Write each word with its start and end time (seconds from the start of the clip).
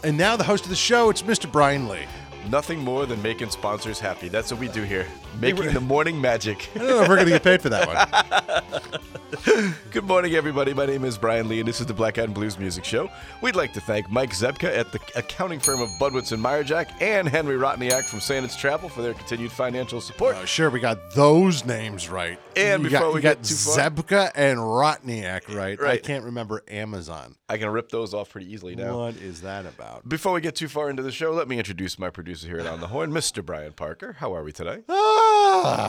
And 0.03 0.17
now 0.17 0.35
the 0.35 0.43
host 0.43 0.65
of 0.65 0.69
the 0.69 0.75
show, 0.75 1.09
it's 1.09 1.23
Mr. 1.23 1.51
Brian 1.51 1.87
Lee. 1.87 2.05
Nothing 2.49 2.79
more 2.79 3.05
than 3.05 3.21
making 3.21 3.49
sponsors 3.51 3.99
happy. 3.99 4.27
That's 4.27 4.51
what 4.51 4.59
we 4.59 4.67
do 4.67 4.83
here. 4.83 5.07
Making 5.39 5.73
the 5.73 5.81
morning 5.81 6.19
magic. 6.21 6.69
I 6.75 6.79
don't 6.79 6.87
know 6.87 7.01
if 7.03 7.07
we're 7.09 7.15
going 7.15 7.27
to 7.27 7.33
get 7.33 7.43
paid 7.43 7.61
for 7.61 7.69
that 7.69 7.87
one. 7.87 9.73
Good 9.91 10.03
morning, 10.03 10.35
everybody. 10.35 10.73
My 10.73 10.85
name 10.85 11.03
is 11.03 11.17
Brian 11.17 11.47
Lee, 11.47 11.59
and 11.59 11.67
this 11.67 11.79
is 11.79 11.87
the 11.87 11.93
Black 11.93 12.17
Eyed 12.17 12.25
and 12.25 12.33
Blues 12.33 12.59
Music 12.59 12.83
Show. 12.85 13.09
We'd 13.41 13.55
like 13.55 13.73
to 13.73 13.81
thank 13.81 14.09
Mike 14.09 14.31
Zebka 14.31 14.77
at 14.77 14.91
the 14.91 14.99
accounting 15.15 15.59
firm 15.59 15.81
of 15.81 15.89
Budwitz 15.99 16.31
and 16.31 16.43
Meyerjack 16.43 17.01
and 17.01 17.27
Henry 17.27 17.55
Rotniak 17.55 18.03
from 18.03 18.19
Sandits 18.19 18.57
Travel 18.57 18.89
for 18.89 19.01
their 19.01 19.13
continued 19.13 19.51
financial 19.51 19.99
support. 20.01 20.35
Uh, 20.35 20.45
sure, 20.45 20.69
we 20.69 20.79
got 20.79 21.13
those 21.15 21.65
names 21.65 22.09
right. 22.09 22.39
And 22.55 22.83
you 22.83 22.89
before 22.89 23.07
got, 23.07 23.13
we 23.15 23.21
got 23.21 23.37
get 23.37 23.43
too 23.45 23.55
far- 23.55 23.89
Zebka 23.89 24.31
and 24.35 24.59
Rotniak 24.59 25.53
right. 25.55 25.81
I 25.81 25.97
can't 25.97 26.25
remember 26.25 26.61
Amazon. 26.67 27.35
I 27.49 27.57
can 27.57 27.69
rip 27.69 27.89
those 27.89 28.13
off 28.13 28.29
pretty 28.29 28.51
easily 28.51 28.75
now. 28.75 28.97
What 28.99 29.15
is 29.15 29.41
that 29.41 29.65
about? 29.65 30.07
Before 30.07 30.33
we 30.33 30.41
get 30.41 30.55
too 30.55 30.67
far 30.67 30.89
into 30.89 31.03
the 31.03 31.11
show, 31.11 31.31
let 31.31 31.47
me 31.47 31.57
introduce 31.57 31.97
my 31.97 32.09
producer 32.09 32.47
here 32.47 32.59
at 32.59 32.67
On 32.67 32.79
the 32.79 32.87
Horn, 32.87 33.11
Mr. 33.11 33.43
Brian 33.45 33.73
Parker. 33.73 34.13
How 34.19 34.33
are 34.35 34.43
we 34.43 34.51
today? 34.51 34.79
Ah, 34.87 35.20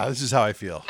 this 0.09 0.23
is 0.23 0.31
how 0.31 0.43
I 0.43 0.53
feel. 0.53 0.85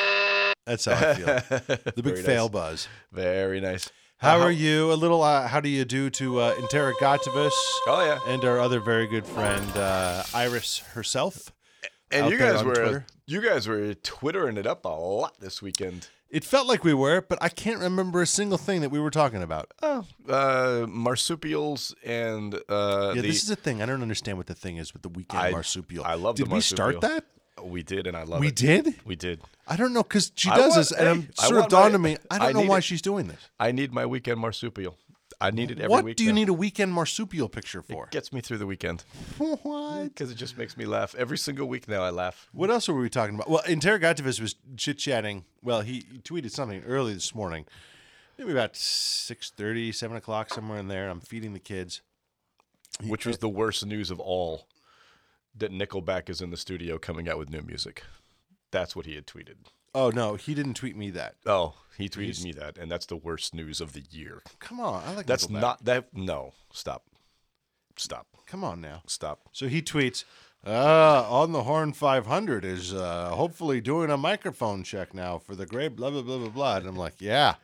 That's 0.66 0.84
how 0.84 0.92
I 0.92 1.14
feel. 1.14 1.26
The 1.94 2.02
big 2.02 2.04
Very 2.14 2.22
fail 2.22 2.44
nice. 2.44 2.52
buzz. 2.52 2.88
Very 3.12 3.60
nice. 3.60 3.90
How 4.18 4.38
Uh, 4.40 4.44
are 4.44 4.50
you? 4.52 4.92
A 4.92 4.94
little. 4.94 5.22
Uh, 5.22 5.48
how 5.48 5.60
do 5.60 5.68
you 5.68 5.84
do 5.84 6.08
to 6.10 6.38
uh, 6.40 6.54
Interrogativus 6.54 7.50
Oh 7.88 8.04
yeah. 8.04 8.32
and 8.32 8.44
our 8.44 8.60
other 8.60 8.78
very 8.80 9.06
good 9.08 9.26
friend 9.26 9.68
uh, 9.76 10.22
Iris 10.34 10.78
herself? 10.94 11.52
And 12.10 12.26
out 12.26 12.30
you 12.32 12.38
there 12.38 12.52
guys 12.52 12.60
on 12.60 12.66
were 12.68 12.74
Twitter? 12.74 13.06
you 13.26 13.40
guys 13.40 13.66
were 13.66 13.94
twittering 13.94 14.56
it 14.56 14.66
up 14.66 14.84
a 14.84 14.88
lot 14.88 15.40
this 15.40 15.60
weekend. 15.62 16.08
It 16.30 16.44
felt 16.44 16.66
like 16.66 16.82
we 16.84 16.94
were, 16.94 17.20
but 17.20 17.38
I 17.42 17.48
can't 17.50 17.80
remember 17.80 18.22
a 18.22 18.26
single 18.26 18.56
thing 18.58 18.80
that 18.80 18.90
we 18.90 18.98
were 19.00 19.10
talking 19.10 19.42
about. 19.42 19.70
Oh, 19.82 20.04
uh, 20.28 20.86
marsupials 20.88 21.94
and 22.04 22.54
uh, 22.70 23.12
yeah, 23.14 23.20
the, 23.20 23.28
this 23.28 23.42
is 23.42 23.50
a 23.50 23.56
thing. 23.56 23.82
I 23.82 23.86
don't 23.86 24.00
understand 24.02 24.38
what 24.38 24.46
the 24.46 24.54
thing 24.54 24.76
is 24.78 24.92
with 24.94 25.02
the 25.02 25.08
weekend 25.10 25.42
I- 25.42 25.50
marsupial. 25.50 26.04
I 26.04 26.14
love 26.14 26.36
the 26.36 26.44
Did 26.44 26.52
we 26.52 26.60
start 26.60 27.00
that? 27.02 27.24
We 27.64 27.82
did, 27.82 28.06
and 28.06 28.16
I 28.16 28.22
love 28.24 28.40
We 28.40 28.48
it. 28.48 28.56
did. 28.56 28.94
We 29.04 29.16
did. 29.16 29.40
I 29.66 29.76
don't 29.76 29.92
know 29.92 30.02
because 30.02 30.32
she 30.34 30.50
I 30.50 30.56
does 30.56 30.70
want- 30.70 30.74
this, 30.76 30.92
and 30.92 31.00
hey, 31.00 31.10
I'm 31.10 31.28
I 31.38 31.42
sort 31.46 31.52
of 31.52 31.60
want 31.62 31.70
dawned 31.70 31.92
my- 31.92 31.96
on 31.96 32.02
me. 32.02 32.16
I 32.30 32.38
don't 32.38 32.48
I 32.48 32.52
know 32.52 32.60
need 32.62 32.68
why 32.68 32.78
it. 32.78 32.84
she's 32.84 33.02
doing 33.02 33.28
this. 33.28 33.40
I 33.60 33.72
need 33.72 33.92
my 33.92 34.06
weekend 34.06 34.40
marsupial. 34.40 34.96
I 35.40 35.50
need 35.50 35.72
it 35.72 35.78
every 35.80 35.88
what 35.88 36.04
week. 36.04 36.16
do 36.16 36.22
you 36.24 36.30
now. 36.30 36.34
need 36.36 36.48
a 36.50 36.52
weekend 36.52 36.92
marsupial 36.92 37.48
picture 37.48 37.82
for? 37.82 38.06
Gets 38.12 38.32
me 38.32 38.40
through 38.40 38.58
the 38.58 38.66
weekend 38.66 39.02
what? 39.38 40.04
because 40.04 40.30
it 40.30 40.36
just 40.36 40.56
makes 40.56 40.76
me 40.76 40.84
laugh 40.84 41.16
every 41.16 41.36
single 41.38 41.66
week. 41.66 41.88
Now 41.88 42.02
I 42.04 42.10
laugh. 42.10 42.48
What 42.52 42.70
else 42.70 42.86
were 42.86 42.94
we 42.94 43.08
talking 43.10 43.34
about? 43.34 43.50
Well, 43.50 43.62
Interrogativus 43.64 44.40
was 44.40 44.54
chit 44.76 44.98
chatting. 44.98 45.44
Well, 45.60 45.80
he, 45.80 46.04
he 46.12 46.18
tweeted 46.18 46.52
something 46.52 46.84
early 46.84 47.14
this 47.14 47.34
morning, 47.34 47.64
maybe 48.38 48.52
about 48.52 48.74
6.30, 48.74 49.92
7 49.92 50.16
o'clock, 50.16 50.52
somewhere 50.54 50.78
in 50.78 50.86
there. 50.86 51.08
I'm 51.08 51.20
feeding 51.20 51.54
the 51.54 51.58
kids. 51.58 52.02
Which 53.04 53.26
was 53.26 53.38
the 53.38 53.48
worst 53.48 53.84
news 53.86 54.10
of 54.12 54.20
all 54.20 54.66
that 55.56 55.72
Nickelback 55.72 56.28
is 56.30 56.40
in 56.40 56.50
the 56.50 56.56
studio 56.56 56.98
coming 56.98 57.28
out 57.28 57.38
with 57.38 57.50
new 57.50 57.62
music. 57.62 58.02
That's 58.70 58.96
what 58.96 59.06
he 59.06 59.14
had 59.14 59.26
tweeted. 59.26 59.56
Oh, 59.94 60.08
no, 60.10 60.36
he 60.36 60.54
didn't 60.54 60.74
tweet 60.74 60.96
me 60.96 61.10
that. 61.10 61.34
Oh, 61.44 61.74
he 61.98 62.08
tweeted 62.08 62.42
me 62.42 62.52
that, 62.52 62.78
and 62.78 62.90
that's 62.90 63.04
the 63.06 63.16
worst 63.16 63.54
news 63.54 63.80
of 63.80 63.92
the 63.92 64.02
year. 64.10 64.42
Come 64.58 64.80
on. 64.80 65.02
I 65.04 65.08
like 65.08 65.16
that. 65.16 65.26
That's 65.26 65.46
Nickelback. 65.48 65.60
not 65.60 65.84
that. 65.84 66.04
No, 66.14 66.54
stop, 66.72 67.04
stop, 67.96 68.26
Come 68.46 68.64
on 68.64 68.80
now. 68.80 69.02
stop. 69.06 69.48
So 69.52 69.68
he 69.68 69.82
tweets, 69.82 70.24
uh, 70.66 71.26
on 71.28 71.52
the 71.52 71.64
Horn 71.64 71.92
500 71.92 72.64
is 72.64 72.94
uh, 72.94 73.30
hopefully 73.30 73.80
doing 73.82 74.10
a 74.10 74.16
microphone 74.16 74.82
check 74.84 75.12
now 75.12 75.36
for 75.38 75.54
the 75.54 75.66
great 75.66 75.96
blah, 75.96 76.08
blah, 76.10 76.22
blah, 76.22 76.38
blah, 76.38 76.48
blah. 76.48 76.76
And 76.76 76.86
I'm 76.86 76.96
like, 76.96 77.14
yeah. 77.18 77.56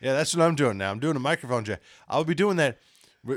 Yeah, 0.00 0.12
that's 0.12 0.36
what 0.36 0.44
I'm 0.44 0.54
doing 0.54 0.76
now. 0.78 0.90
I'm 0.90 1.00
doing 1.00 1.16
a 1.16 1.20
microphone 1.20 1.64
check. 1.64 1.80
I'll 2.08 2.24
be 2.24 2.34
doing 2.34 2.56
that, 2.58 2.78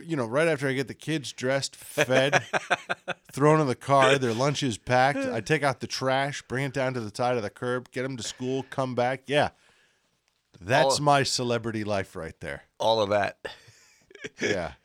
you 0.05 0.16
know, 0.16 0.25
right 0.25 0.47
after 0.47 0.67
I 0.67 0.73
get 0.73 0.88
the 0.88 0.94
kids 0.94 1.31
dressed, 1.33 1.75
fed, 1.75 2.44
thrown 3.31 3.59
in 3.59 3.67
the 3.67 3.75
car, 3.75 4.17
their 4.17 4.33
lunch 4.33 4.63
is 4.63 4.77
packed. 4.77 5.19
I 5.19 5.41
take 5.41 5.63
out 5.63 5.79
the 5.79 5.88
trash, 5.88 6.41
bring 6.44 6.66
it 6.66 6.73
down 6.73 6.94
to 6.94 7.00
the 7.00 7.11
side 7.16 7.38
of 7.38 7.44
the 7.44 7.50
curb, 7.50 7.91
get 7.91 8.03
them 8.03 8.17
to 8.17 8.23
school, 8.23 8.66
come 8.69 8.95
back. 8.95 9.23
Yeah. 9.28 9.49
That's 10.61 10.95
All- 10.99 11.03
my 11.05 11.23
celebrity 11.23 11.83
life 11.83 12.16
right 12.16 12.35
there. 12.39 12.63
All 12.79 13.01
of 13.01 13.09
that. 13.09 13.38
Yeah. 14.41 14.73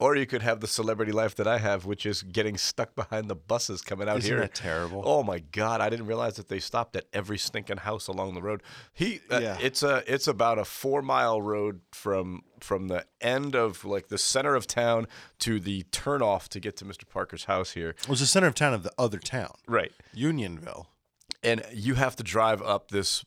Or 0.00 0.14
you 0.14 0.26
could 0.26 0.42
have 0.42 0.60
the 0.60 0.68
celebrity 0.68 1.10
life 1.10 1.34
that 1.34 1.48
I 1.48 1.58
have, 1.58 1.84
which 1.84 2.06
is 2.06 2.22
getting 2.22 2.56
stuck 2.56 2.94
behind 2.94 3.28
the 3.28 3.34
buses 3.34 3.82
coming 3.82 4.08
out 4.08 4.18
Isn't 4.18 4.30
here. 4.30 4.38
that 4.42 4.54
terrible? 4.54 5.02
Oh 5.04 5.24
my 5.24 5.40
God! 5.40 5.80
I 5.80 5.90
didn't 5.90 6.06
realize 6.06 6.36
that 6.36 6.46
they 6.46 6.60
stopped 6.60 6.94
at 6.94 7.06
every 7.12 7.36
stinking 7.36 7.78
house 7.78 8.06
along 8.06 8.34
the 8.34 8.40
road. 8.40 8.62
He, 8.92 9.18
uh, 9.28 9.40
Yeah. 9.42 9.58
it's 9.60 9.82
a, 9.82 10.04
it's 10.06 10.28
about 10.28 10.60
a 10.60 10.64
four 10.64 11.02
mile 11.02 11.42
road 11.42 11.80
from 11.90 12.42
from 12.64 12.88
the 12.88 13.04
end 13.20 13.54
of 13.54 13.84
like 13.84 14.08
the 14.08 14.18
center 14.18 14.54
of 14.54 14.66
town 14.66 15.06
to 15.40 15.58
the 15.60 15.84
turnoff 15.92 16.48
to 16.48 16.60
get 16.60 16.76
to 16.78 16.84
Mr. 16.84 17.08
Parker's 17.08 17.44
house 17.44 17.72
here. 17.72 17.90
It 17.90 18.08
was 18.08 18.20
the 18.20 18.26
center 18.26 18.46
of 18.46 18.54
town 18.54 18.74
of 18.74 18.82
the 18.82 18.92
other 18.98 19.18
town, 19.18 19.54
Right. 19.66 19.92
Unionville. 20.14 20.88
and 21.42 21.64
you 21.72 21.94
have 21.94 22.16
to 22.16 22.22
drive 22.22 22.60
up 22.62 22.90
this 22.90 23.24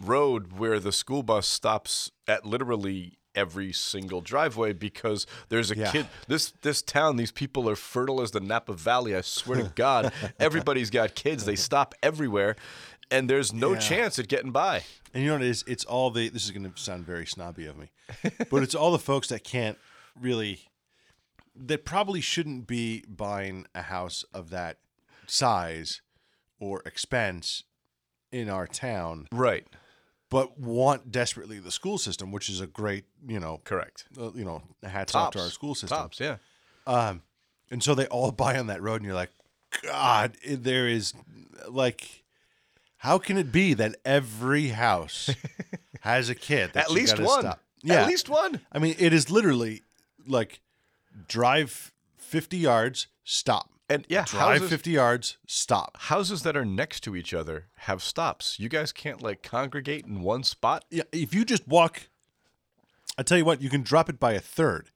road 0.00 0.54
where 0.58 0.80
the 0.80 0.92
school 0.92 1.22
bus 1.22 1.46
stops 1.46 2.10
at 2.26 2.44
literally 2.44 3.16
every 3.36 3.72
single 3.72 4.20
driveway 4.20 4.72
because 4.72 5.26
there's 5.48 5.70
a 5.72 5.76
Yeah. 5.76 5.90
kid 5.90 6.06
this 6.28 6.52
this 6.62 6.82
town 6.82 7.16
these 7.16 7.32
people 7.32 7.68
are 7.68 7.74
fertile 7.74 8.20
as 8.22 8.30
the 8.30 8.38
Napa 8.38 8.74
Valley 8.74 9.14
I 9.16 9.22
swear 9.22 9.60
to 9.60 9.72
god 9.74 10.12
everybody's 10.38 10.88
got 10.90 11.16
kids 11.16 11.44
they 11.44 11.56
stop 11.56 11.96
everywhere 12.00 12.54
and 13.10 13.28
there's 13.28 13.52
no 13.52 13.72
Yeah. 13.74 13.78
chance 13.78 14.18
at 14.18 14.28
getting 14.28 14.50
by 14.52 14.84
And 15.12 15.22
you 15.22 15.28
know 15.28 15.36
what 15.36 15.42
it 15.42 15.48
is? 15.48 15.62
It's 15.66 15.84
all 15.84 16.10
the. 16.10 16.28
This 16.28 16.44
is 16.44 16.50
going 16.50 16.70
to 16.70 16.80
sound 16.80 17.06
very 17.06 17.24
snobby 17.26 17.66
of 17.66 17.76
me, 17.76 17.90
but 18.50 18.62
it's 18.64 18.74
all 18.74 18.90
the 18.90 18.98
folks 18.98 19.28
that 19.28 19.44
can't 19.44 19.78
really, 20.20 20.62
that 21.54 21.84
probably 21.84 22.20
shouldn't 22.20 22.66
be 22.66 23.04
buying 23.08 23.66
a 23.74 23.82
house 23.82 24.24
of 24.34 24.50
that 24.50 24.78
size 25.26 26.00
or 26.58 26.82
expense 26.84 27.62
in 28.32 28.48
our 28.50 28.66
town, 28.66 29.28
right 29.30 29.66
but 30.30 30.58
want 30.58 31.12
desperately 31.12 31.60
the 31.60 31.70
school 31.70 31.96
system, 31.98 32.32
which 32.32 32.48
is 32.48 32.60
a 32.60 32.66
great, 32.66 33.04
you 33.24 33.38
know, 33.38 33.60
correct 33.62 34.06
uh, 34.18 34.32
you 34.32 34.44
know, 34.44 34.62
hats 34.82 35.14
off 35.14 35.32
to 35.32 35.38
our 35.38 35.48
school 35.50 35.76
system. 35.76 35.98
tops 35.98 36.18
yeah 36.18 36.38
Um, 36.88 37.22
and 37.70 37.80
so 37.84 37.94
they 37.94 38.06
all 38.06 38.32
buy 38.44 38.58
on 38.58 38.66
that 38.66 38.82
road, 38.82 38.96
and 38.96 39.04
you're 39.04 39.14
like, 39.14 39.30
God, 39.84 40.36
there 40.48 40.88
is 40.88 41.14
like, 41.68 42.23
how 43.04 43.18
can 43.18 43.36
it 43.36 43.52
be 43.52 43.74
that 43.74 43.96
every 44.02 44.68
house 44.68 45.28
has 46.00 46.30
a 46.30 46.34
kid? 46.34 46.70
At 46.74 46.90
least 46.90 47.20
one 47.20 47.40
Stop? 47.42 47.60
Yeah, 47.82 48.00
at 48.02 48.08
least 48.08 48.30
one 48.30 48.62
I 48.72 48.78
mean, 48.78 48.96
it 48.98 49.12
is 49.12 49.30
literally 49.30 49.82
like 50.26 50.62
drive 51.28 51.92
50 52.16 52.56
yards, 52.56 53.08
stop. 53.22 53.68
And 53.90 54.06
yeah, 54.08 54.24
drive 54.24 54.62
houses, 54.62 54.70
50 54.70 54.90
yards, 54.90 55.36
stop. 55.46 55.98
houses 55.98 56.44
that 56.44 56.56
are 56.56 56.64
next 56.64 57.00
to 57.00 57.14
each 57.14 57.34
other 57.34 57.66
have 57.80 58.02
stops. 58.02 58.58
You 58.58 58.70
guys 58.70 58.90
can't 58.90 59.20
like 59.20 59.42
congregate 59.42 60.06
in 60.06 60.22
one 60.22 60.42
spot. 60.42 60.86
Yeah, 60.90 61.02
if 61.12 61.34
you 61.34 61.44
just 61.44 61.68
walk, 61.68 62.08
I 63.18 63.22
tell 63.22 63.36
you 63.36 63.44
what, 63.44 63.60
you 63.60 63.68
can 63.68 63.82
drop 63.82 64.08
it 64.08 64.18
by 64.18 64.32
a 64.32 64.40
third. 64.40 64.90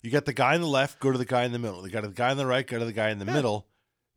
You 0.00 0.10
got 0.10 0.24
the 0.24 0.32
guy 0.32 0.54
on 0.54 0.62
the 0.62 0.66
left, 0.66 1.00
go 1.00 1.12
to 1.12 1.18
the 1.18 1.26
guy 1.26 1.44
in 1.44 1.52
the 1.52 1.58
middle. 1.58 1.86
You 1.86 1.92
got 1.92 2.02
the 2.02 2.08
guy 2.08 2.30
on 2.30 2.38
the 2.38 2.46
right, 2.46 2.66
go 2.66 2.78
to 2.78 2.84
the 2.86 2.94
guy 2.94 3.10
in 3.10 3.18
the 3.18 3.26
middle. 3.26 3.66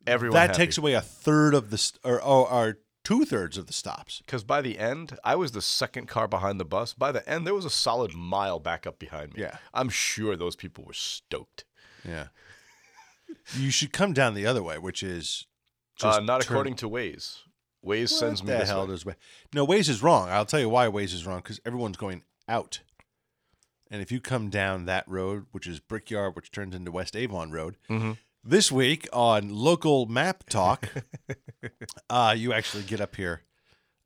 Everyone 0.07 0.35
that 0.35 0.51
happy. 0.51 0.57
takes 0.57 0.77
away 0.77 0.93
a 0.93 1.01
third 1.01 1.53
of 1.53 1.69
the 1.69 1.77
st- 1.77 1.99
or, 2.05 2.21
or, 2.21 2.49
or 2.49 2.77
two 3.05 3.23
thirds 3.23 3.57
of 3.57 3.67
the 3.67 3.73
stops. 3.73 4.21
Because 4.25 4.43
by 4.43 4.61
the 4.61 4.77
end, 4.77 5.17
I 5.23 5.35
was 5.35 5.53
the 5.53 5.61
second 5.61 6.07
car 6.07 6.27
behind 6.27 6.59
the 6.59 6.65
bus. 6.65 6.93
By 6.93 7.13
the 7.13 7.27
end, 7.29 7.47
there 7.47 7.53
was 7.55 7.63
a 7.63 7.69
solid 7.69 8.13
mile 8.13 8.59
back 8.59 8.85
up 8.85 8.99
behind 8.99 9.33
me. 9.33 9.41
Yeah. 9.43 9.57
I'm 9.73 9.87
sure 9.87 10.35
those 10.35 10.57
people 10.57 10.83
were 10.83 10.91
stoked. 10.93 11.63
Yeah, 12.03 12.27
you 13.55 13.71
should 13.71 13.93
come 13.93 14.13
down 14.13 14.33
the 14.33 14.45
other 14.45 14.61
way, 14.61 14.77
which 14.77 15.01
is 15.01 15.47
Uh, 16.01 16.19
not 16.19 16.41
turn- 16.41 16.51
according 16.53 16.75
to 16.75 16.89
Waze. 16.89 17.37
Waze 17.85 18.09
sends 18.09 18.41
What 18.41 18.47
me 18.47 18.53
the 18.53 18.59
this 18.59 18.69
hell 18.69 18.81
way. 18.81 18.87
does 18.93 19.03
Waze? 19.05 19.15
No, 19.53 19.65
Waze 19.65 19.89
is 19.89 20.01
wrong. 20.03 20.29
I'll 20.29 20.45
tell 20.45 20.59
you 20.59 20.69
why 20.69 20.87
Waze 20.87 21.13
is 21.13 21.25
wrong 21.25 21.37
because 21.39 21.59
everyone's 21.65 21.97
going 21.97 22.23
out. 22.47 22.81
And 23.91 24.01
if 24.01 24.11
you 24.11 24.19
come 24.19 24.49
down 24.49 24.85
that 24.85 25.07
road, 25.07 25.45
which 25.51 25.67
is 25.67 25.79
Brickyard, 25.79 26.35
which 26.35 26.51
turns 26.51 26.73
into 26.75 26.91
West 26.91 27.15
Avon 27.15 27.51
Road, 27.51 27.77
Mm-hmm. 27.89 28.13
This 28.45 28.71
week 28.71 29.07
on 29.11 29.49
local 29.49 30.05
map 30.05 30.43
talk, 30.49 30.89
uh, 32.09 32.33
you 32.37 32.53
actually 32.53 32.83
get 32.83 33.01
up 33.01 33.15
here 33.15 33.41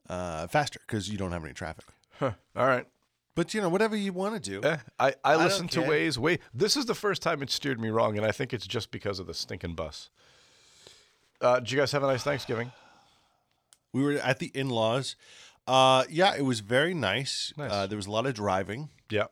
uh, 0.08 0.46
faster 0.48 0.80
because 0.86 1.08
you 1.08 1.18
don't 1.18 1.32
have 1.32 1.44
any 1.44 1.54
traffic. 1.54 1.84
Huh. 2.18 2.32
All 2.56 2.66
right. 2.66 2.86
But 3.36 3.54
you 3.54 3.60
know, 3.60 3.68
whatever 3.68 3.96
you 3.96 4.12
want 4.12 4.42
to 4.42 4.50
do, 4.60 4.66
Eh, 4.66 4.76
I, 4.98 5.14
I 5.24 5.34
don't 5.34 5.44
listen 5.44 5.68
to 5.68 5.80
care. 5.82 5.88
Waze. 5.90 6.18
Wait, 6.18 6.40
this 6.52 6.76
is 6.76 6.86
the 6.86 6.94
first 6.94 7.22
time 7.22 7.42
it 7.42 7.50
steered 7.50 7.80
me 7.80 7.88
wrong, 7.88 8.16
and 8.16 8.26
I 8.26 8.32
think 8.32 8.52
it's 8.52 8.66
just 8.66 8.90
because 8.90 9.18
of 9.18 9.26
the 9.26 9.34
stinking 9.34 9.74
bus. 9.74 10.10
Uh, 11.40 11.60
did 11.60 11.70
you 11.70 11.78
guys 11.78 11.92
have 11.92 12.02
a 12.02 12.06
nice 12.06 12.22
Thanksgiving? 12.22 12.72
we 13.92 14.02
were 14.02 14.12
at 14.14 14.38
the 14.40 14.50
in-laws. 14.54 15.16
Uh, 15.66 16.04
yeah, 16.10 16.34
it 16.36 16.42
was 16.42 16.60
very 16.60 16.92
nice. 16.94 17.52
Nice. 17.56 17.70
Uh, 17.72 17.86
there 17.86 17.96
was 17.96 18.06
a 18.06 18.10
lot 18.10 18.26
of 18.26 18.34
driving. 18.34 18.90
Yeah. 19.10 19.26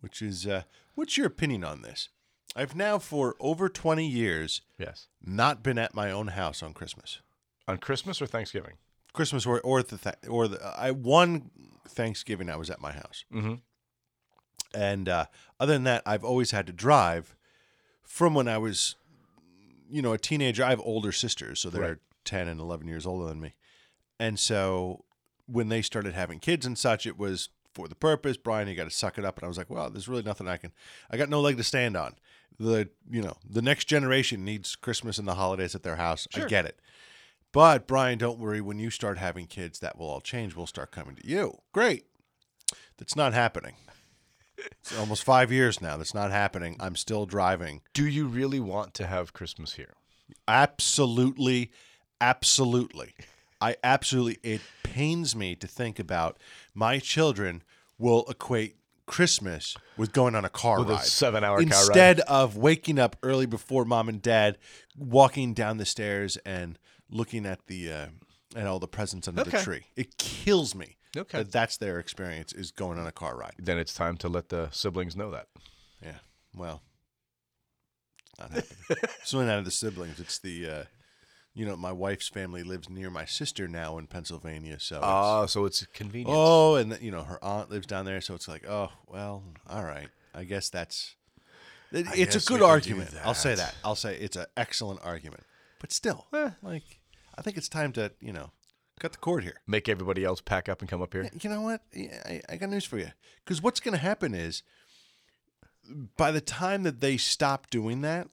which 0.00 0.20
is 0.22 0.46
uh, 0.46 0.62
what's 0.94 1.16
your 1.16 1.26
opinion 1.26 1.62
on 1.64 1.82
this? 1.82 2.08
I've 2.56 2.74
now 2.74 2.98
for 2.98 3.36
over 3.38 3.68
20 3.68 4.06
years 4.06 4.62
Yes. 4.78 5.08
not 5.24 5.62
been 5.62 5.78
at 5.78 5.94
my 5.94 6.10
own 6.10 6.28
house 6.28 6.62
on 6.62 6.72
Christmas. 6.72 7.20
On 7.68 7.76
Christmas 7.78 8.20
or 8.22 8.26
Thanksgiving? 8.26 8.74
Christmas 9.12 9.44
or 9.46 9.60
or 9.60 9.82
the 9.82 9.96
th- 9.98 10.14
or 10.28 10.48
the 10.48 10.62
I 10.78 10.90
one 10.90 11.50
Thanksgiving 11.88 12.48
I 12.50 12.56
was 12.56 12.70
at 12.70 12.80
my 12.80 12.92
house. 12.92 13.24
Mm-hmm. 13.32 13.54
And 14.74 15.08
uh, 15.08 15.26
other 15.58 15.72
than 15.72 15.84
that, 15.84 16.02
I've 16.04 16.24
always 16.24 16.50
had 16.50 16.66
to 16.66 16.72
drive 16.72 17.34
from 18.02 18.34
when 18.34 18.48
I 18.48 18.58
was 18.58 18.96
you 19.88 20.02
know, 20.02 20.12
a 20.12 20.18
teenager. 20.18 20.64
I 20.64 20.70
have 20.70 20.80
older 20.80 21.12
sisters, 21.12 21.60
so 21.60 21.70
they're 21.70 21.82
Right. 21.82 21.96
10 22.24 22.48
and 22.48 22.60
11 22.60 22.88
years 22.88 23.06
older 23.06 23.26
than 23.28 23.40
me. 23.40 23.54
And 24.18 24.36
so 24.38 25.04
when 25.46 25.68
they 25.68 25.80
started 25.80 26.12
having 26.14 26.40
kids 26.40 26.66
and 26.66 26.76
such, 26.76 27.06
it 27.06 27.16
was 27.16 27.50
for 27.72 27.86
the 27.86 27.94
purpose. 27.94 28.36
Brian, 28.36 28.66
you 28.66 28.74
got 28.74 28.84
to 28.84 28.90
suck 28.90 29.16
it 29.16 29.24
up. 29.24 29.36
And 29.38 29.44
I 29.44 29.48
was 29.48 29.56
like, 29.58 29.70
well, 29.70 29.88
there's 29.90 30.08
really 30.08 30.24
nothing 30.24 30.48
I 30.48 30.56
can, 30.56 30.72
I 31.10 31.16
got 31.16 31.28
no 31.28 31.40
leg 31.40 31.56
to 31.58 31.62
stand 31.62 31.96
on. 31.96 32.16
The, 32.58 32.88
you 33.10 33.22
know, 33.22 33.36
the 33.48 33.62
next 33.62 33.84
generation 33.84 34.44
needs 34.44 34.76
Christmas 34.76 35.18
and 35.18 35.28
the 35.28 35.34
holidays 35.34 35.74
at 35.74 35.82
their 35.82 35.96
house. 35.96 36.26
I 36.34 36.44
get 36.46 36.64
it. 36.64 36.78
But 37.52 37.86
Brian, 37.86 38.18
don't 38.18 38.38
worry. 38.38 38.60
When 38.60 38.78
you 38.78 38.90
start 38.90 39.18
having 39.18 39.46
kids, 39.46 39.78
that 39.80 39.98
will 39.98 40.08
all 40.08 40.20
change. 40.20 40.56
We'll 40.56 40.66
start 40.66 40.90
coming 40.90 41.16
to 41.16 41.26
you. 41.26 41.58
Great. 41.72 42.06
That's 42.98 43.16
not 43.16 43.34
happening. 43.34 43.74
It's 44.58 44.98
almost 44.98 45.22
five 45.22 45.52
years 45.52 45.80
now. 45.80 45.96
That's 45.96 46.14
not 46.14 46.30
happening. 46.30 46.76
I'm 46.80 46.96
still 46.96 47.26
driving. 47.26 47.82
Do 47.92 48.06
you 48.06 48.26
really 48.26 48.60
want 48.60 48.94
to 48.94 49.06
have 49.06 49.32
Christmas 49.32 49.74
here? 49.74 49.94
Absolutely, 50.48 51.72
absolutely. 52.20 53.14
I 53.60 53.76
absolutely. 53.84 54.38
It 54.42 54.60
pains 54.82 55.36
me 55.36 55.54
to 55.56 55.66
think 55.66 55.98
about 55.98 56.38
my 56.74 56.98
children 56.98 57.62
will 57.98 58.24
equate 58.28 58.76
Christmas 59.06 59.76
with 59.96 60.12
going 60.12 60.34
on 60.34 60.44
a 60.44 60.48
car 60.48 60.80
With 60.80 60.90
a 60.90 60.94
ride. 60.94 61.02
seven-hour 61.04 61.58
car 61.58 61.64
ride. 61.64 61.78
Instead 61.80 62.20
of 62.20 62.56
waking 62.56 62.98
up 62.98 63.16
early 63.22 63.46
before 63.46 63.84
mom 63.84 64.08
and 64.08 64.20
dad, 64.20 64.58
walking 64.96 65.54
down 65.54 65.76
the 65.78 65.84
stairs 65.86 66.36
and 66.44 66.78
looking 67.08 67.46
at 67.46 67.66
the 67.66 67.90
uh, 67.92 68.06
at 68.56 68.66
all 68.66 68.78
the 68.78 68.88
presents 68.88 69.28
under 69.28 69.44
the 69.44 69.48
Okay. 69.54 69.62
tree. 69.62 69.84
It 69.96 70.18
kills 70.18 70.74
me. 70.74 70.96
Okay. 71.16 71.38
That 71.38 71.52
that's 71.52 71.76
their 71.76 71.98
experience 71.98 72.52
is 72.52 72.70
going 72.70 72.98
on 72.98 73.06
a 73.06 73.12
car 73.12 73.36
ride. 73.36 73.54
Then 73.58 73.78
it's 73.78 73.94
time 73.94 74.16
to 74.18 74.28
let 74.28 74.48
the 74.50 74.68
siblings 74.70 75.16
know 75.16 75.30
that. 75.30 75.46
Yeah. 76.02 76.18
Well, 76.54 76.82
it's 78.28 78.38
not 78.38 78.50
happening. 78.50 78.76
it's 79.20 79.32
really 79.34 79.46
not 79.46 79.64
the 79.64 79.70
siblings. 79.70 80.20
It's 80.20 80.38
the, 80.38 80.68
uh, 80.68 80.84
you 81.56 81.64
know, 81.66 81.74
my 81.74 81.90
wife's 81.90 82.28
family 82.28 82.62
lives 82.62 82.88
near 82.90 83.10
my 83.10 83.24
sister 83.24 83.66
now 83.66 83.96
in 83.98 84.06
Pennsylvania. 84.06 84.78
So, 84.78 84.96
it's, 84.96 85.04
Ah, 85.04 85.46
so 85.46 85.64
it's 85.64 85.84
convenient. 85.86 86.30
oh, 86.38 86.76
and 86.76 86.98
you 87.00 87.10
know, 87.10 87.22
her 87.24 87.42
aunt 87.42 87.70
lives 87.70 87.86
down 87.86 88.04
there. 88.04 88.20
So 88.20 88.34
it's 88.34 88.46
like, 88.46 88.64
oh, 88.68 88.90
well, 89.08 89.42
all 89.68 89.82
right. 89.84 90.08
I 90.34 90.44
guess 90.44 90.68
that's. 90.68 91.16
It, 91.92 92.06
it's 92.14 92.34
a 92.34 92.38
guess 92.38 92.50
we 92.50 92.56
good 92.58 92.62
argument. 92.64 93.10
I'll 93.24 93.32
say 93.34 93.54
that. 93.54 93.74
I'll 93.82 93.94
say 93.96 94.16
it's 94.16 94.36
an 94.36 94.46
excellent 94.56 95.00
argument. 95.02 95.44
But 95.80 95.92
still, 95.92 96.26
Eh. 96.34 96.50
like, 96.62 97.00
I 97.38 97.42
think 97.42 97.56
it's 97.56 97.68
time 97.70 97.92
to, 97.92 98.12
you 98.20 98.32
know, 98.34 98.50
cut 99.00 99.12
the 99.12 99.18
cord 99.18 99.44
here. 99.44 99.60
Make 99.66 99.88
everybody 99.88 100.24
else 100.24 100.40
pack 100.42 100.68
up 100.68 100.80
and 100.82 100.90
come 100.90 101.00
up 101.00 101.12
here. 101.14 101.30
You 101.40 101.48
know 101.50 101.62
what? 101.62 101.80
Yeah, 101.94 102.20
I, 102.26 102.42
I 102.50 102.56
got 102.56 102.68
news 102.68 102.84
for 102.84 102.98
you. 102.98 103.12
Because 103.44 103.62
what's 103.62 103.80
going 103.80 103.92
to 103.94 104.00
happen 104.00 104.34
is, 104.34 104.62
by 106.16 106.32
the 106.32 106.40
time 106.40 106.82
that 106.82 107.00
they 107.00 107.16
stop 107.16 107.70
doing 107.70 108.00
that, 108.02 108.28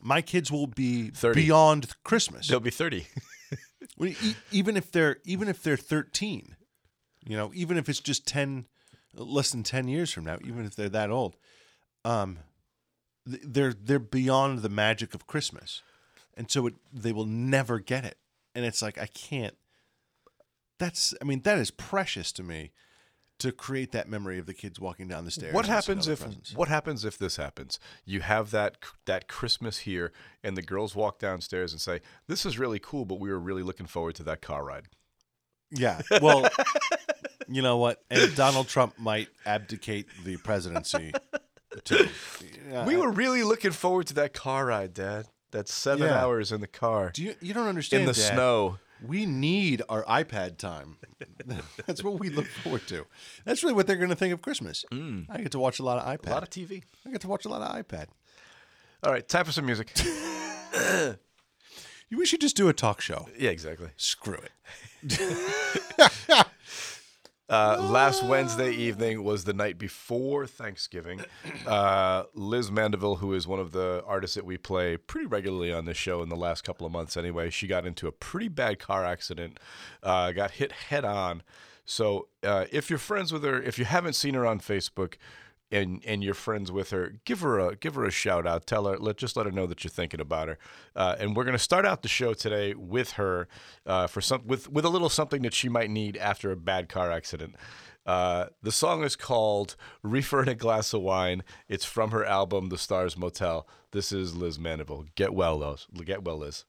my 0.00 0.22
kids 0.22 0.50
will 0.50 0.66
be 0.66 1.10
30. 1.10 1.42
beyond 1.42 1.94
Christmas. 2.04 2.48
They'll 2.48 2.60
be 2.60 2.70
30. 2.70 3.06
E- 4.02 4.34
even 4.50 4.76
if 4.76 4.90
they're 4.90 5.18
even 5.24 5.48
if 5.48 5.62
they're 5.62 5.76
thirteen, 5.76 6.56
you 7.26 7.36
know, 7.36 7.50
even 7.54 7.76
if 7.76 7.88
it's 7.88 8.00
just 8.00 8.26
ten, 8.26 8.66
less 9.14 9.50
than 9.50 9.62
ten 9.62 9.88
years 9.88 10.10
from 10.10 10.24
now, 10.24 10.38
even 10.44 10.64
if 10.64 10.74
they're 10.74 10.88
that 10.88 11.10
old, 11.10 11.36
um, 12.04 12.38
they're 13.26 13.74
they're 13.74 13.98
beyond 13.98 14.60
the 14.60 14.68
magic 14.70 15.14
of 15.14 15.26
Christmas, 15.26 15.82
and 16.34 16.50
so 16.50 16.66
it, 16.68 16.74
they 16.92 17.12
will 17.12 17.26
never 17.26 17.78
get 17.78 18.04
it. 18.04 18.16
And 18.54 18.64
it's 18.64 18.80
like 18.80 18.96
I 18.98 19.06
can't. 19.06 19.56
That's 20.78 21.12
I 21.20 21.24
mean 21.24 21.42
that 21.42 21.58
is 21.58 21.70
precious 21.70 22.32
to 22.32 22.42
me, 22.42 22.72
to 23.40 23.52
create 23.52 23.92
that 23.92 24.08
memory 24.08 24.38
of 24.38 24.46
the 24.46 24.54
kids 24.54 24.78
walking 24.80 25.08
down 25.08 25.24
the 25.24 25.30
stairs. 25.30 25.52
what 25.54 25.66
happens 25.66 26.08
if 26.08 26.20
presents. 26.20 26.54
what 26.54 26.68
happens 26.68 27.04
if 27.04 27.18
this 27.18 27.36
happens? 27.36 27.78
You 28.04 28.20
have 28.20 28.50
that 28.52 28.76
that 29.06 29.28
Christmas 29.28 29.78
here, 29.78 30.12
and 30.44 30.56
the 30.56 30.62
girls 30.62 30.94
walk 30.94 31.18
downstairs 31.18 31.72
and 31.72 31.80
say, 31.80 32.00
"This 32.28 32.46
is 32.46 32.58
really 32.58 32.78
cool, 32.78 33.04
but 33.04 33.18
we 33.20 33.30
were 33.30 33.38
really 33.40 33.62
looking 33.62 33.86
forward 33.86 34.14
to 34.16 34.22
that 34.24 34.40
car 34.40 34.64
ride." 34.64 34.88
Yeah. 35.70 36.00
Well, 36.22 36.48
you 37.48 37.62
know 37.62 37.76
what? 37.78 38.02
And 38.10 38.34
Donald 38.36 38.68
Trump 38.68 38.98
might 38.98 39.28
abdicate 39.44 40.06
the 40.24 40.36
presidency. 40.38 41.12
Yeah, 42.68 42.84
we 42.86 42.96
were 42.96 43.10
really 43.10 43.42
looking 43.42 43.70
forward 43.72 44.06
to 44.08 44.14
that 44.14 44.32
car 44.34 44.66
ride, 44.66 44.94
Dad. 44.94 45.26
That's 45.52 45.72
seven 45.74 46.06
Yeah. 46.08 46.20
hours 46.22 46.52
in 46.52 46.60
the 46.60 46.66
car 46.68 47.10
Do 47.12 47.22
you 47.24 47.34
you 47.40 47.52
don't 47.54 47.66
understand 47.66 48.02
in 48.02 48.06
the 48.06 48.12
Dad. 48.12 48.34
snow. 48.34 48.78
We 49.06 49.26
need 49.26 49.82
our 49.88 50.04
iPad 50.04 50.58
time. 50.58 50.98
That's 51.86 52.04
what 52.04 52.18
we 52.18 52.28
look 52.30 52.46
forward 52.46 52.86
to. 52.88 53.06
That's 53.44 53.62
really 53.62 53.74
what 53.74 53.86
they're 53.86 53.96
going 53.96 54.10
to 54.10 54.16
think 54.16 54.32
of 54.34 54.42
Christmas. 54.42 54.84
Mm. 54.92 55.26
I 55.30 55.38
get 55.40 55.52
to 55.52 55.58
watch 55.58 55.78
a 55.78 55.82
lot 55.82 55.98
of 55.98 56.04
iPad. 56.04 56.28
A 56.28 56.34
lot 56.34 56.42
of 56.42 56.50
TV. 56.50 56.82
I 57.06 57.10
get 57.10 57.20
to 57.22 57.28
watch 57.28 57.44
a 57.44 57.48
lot 57.48 57.62
of 57.62 57.86
iPad. 57.86 58.06
All 59.02 59.12
right, 59.12 59.26
time 59.26 59.44
for 59.44 59.52
some 59.52 59.66
music. 59.66 59.92
We 62.12 62.26
should 62.26 62.40
just 62.40 62.56
do 62.56 62.68
a 62.68 62.72
talk 62.72 63.00
show. 63.00 63.28
yeah, 63.38 63.50
exactly. 63.50 63.90
Screw 63.96 64.38
it. 65.04 66.46
Uh, 67.50 67.76
last 67.90 68.22
Wednesday 68.22 68.70
evening 68.70 69.24
was 69.24 69.42
the 69.42 69.52
night 69.52 69.76
before 69.76 70.46
Thanksgiving. 70.46 71.20
Uh, 71.66 72.24
Liz 72.32 72.70
Mandeville, 72.70 73.16
who 73.16 73.34
is 73.34 73.48
one 73.48 73.58
of 73.58 73.72
the 73.72 74.04
artists 74.06 74.36
that 74.36 74.44
we 74.44 74.56
play 74.56 74.96
pretty 74.96 75.26
regularly 75.26 75.72
on 75.72 75.84
this 75.84 75.96
show 75.96 76.22
in 76.22 76.28
the 76.28 76.36
last 76.36 76.62
couple 76.62 76.86
of 76.86 76.92
months 76.92 77.16
anyway, 77.16 77.50
she 77.50 77.66
got 77.66 77.84
into 77.84 78.06
a 78.06 78.12
pretty 78.12 78.46
bad 78.46 78.78
car 78.78 79.04
accident, 79.04 79.58
uh, 80.04 80.30
got 80.30 80.52
hit 80.52 80.70
head 80.70 81.04
on. 81.04 81.42
So 81.84 82.28
uh, 82.44 82.66
if 82.70 82.88
you're 82.88 83.00
friends 83.00 83.32
with 83.32 83.42
her, 83.42 83.60
if 83.60 83.80
you 83.80 83.84
haven't 83.84 84.12
seen 84.12 84.34
her 84.34 84.46
on 84.46 84.60
Facebook, 84.60 85.14
and 85.70 86.02
and 86.04 86.22
you're 86.24 86.34
friends 86.34 86.72
with 86.72 86.90
her, 86.90 87.14
give 87.24 87.40
her 87.40 87.58
a 87.58 87.76
give 87.76 87.94
her 87.94 88.04
a 88.04 88.10
shout 88.10 88.46
out. 88.46 88.66
Tell 88.66 88.86
her, 88.86 88.98
let 88.98 89.16
just 89.16 89.36
let 89.36 89.46
her 89.46 89.52
know 89.52 89.66
that 89.66 89.84
you're 89.84 89.90
thinking 89.90 90.20
about 90.20 90.48
her. 90.48 90.58
Uh, 90.96 91.16
and 91.18 91.36
we're 91.36 91.44
gonna 91.44 91.58
start 91.58 91.86
out 91.86 92.02
the 92.02 92.08
show 92.08 92.34
today 92.34 92.74
with 92.74 93.12
her 93.12 93.48
uh, 93.86 94.06
for 94.06 94.20
some 94.20 94.46
with 94.46 94.70
with 94.70 94.84
a 94.84 94.88
little 94.88 95.08
something 95.08 95.42
that 95.42 95.54
she 95.54 95.68
might 95.68 95.90
need 95.90 96.16
after 96.16 96.50
a 96.50 96.56
bad 96.56 96.88
car 96.88 97.10
accident. 97.10 97.54
Uh, 98.06 98.46
the 98.62 98.72
song 98.72 99.04
is 99.04 99.14
called 99.14 99.76
"Reefer 100.02 100.40
and 100.40 100.48
a 100.48 100.54
Glass 100.54 100.92
of 100.92 101.02
Wine." 101.02 101.42
It's 101.68 101.84
from 101.84 102.10
her 102.10 102.24
album 102.24 102.68
"The 102.68 102.78
Stars 102.78 103.16
Motel." 103.16 103.68
This 103.92 104.12
is 104.12 104.34
Liz 104.34 104.58
Mandeville. 104.58 105.06
Get 105.14 105.34
well, 105.34 105.58
Liz. 105.58 105.86
Get 106.04 106.24
well, 106.24 106.38
Liz. 106.38 106.64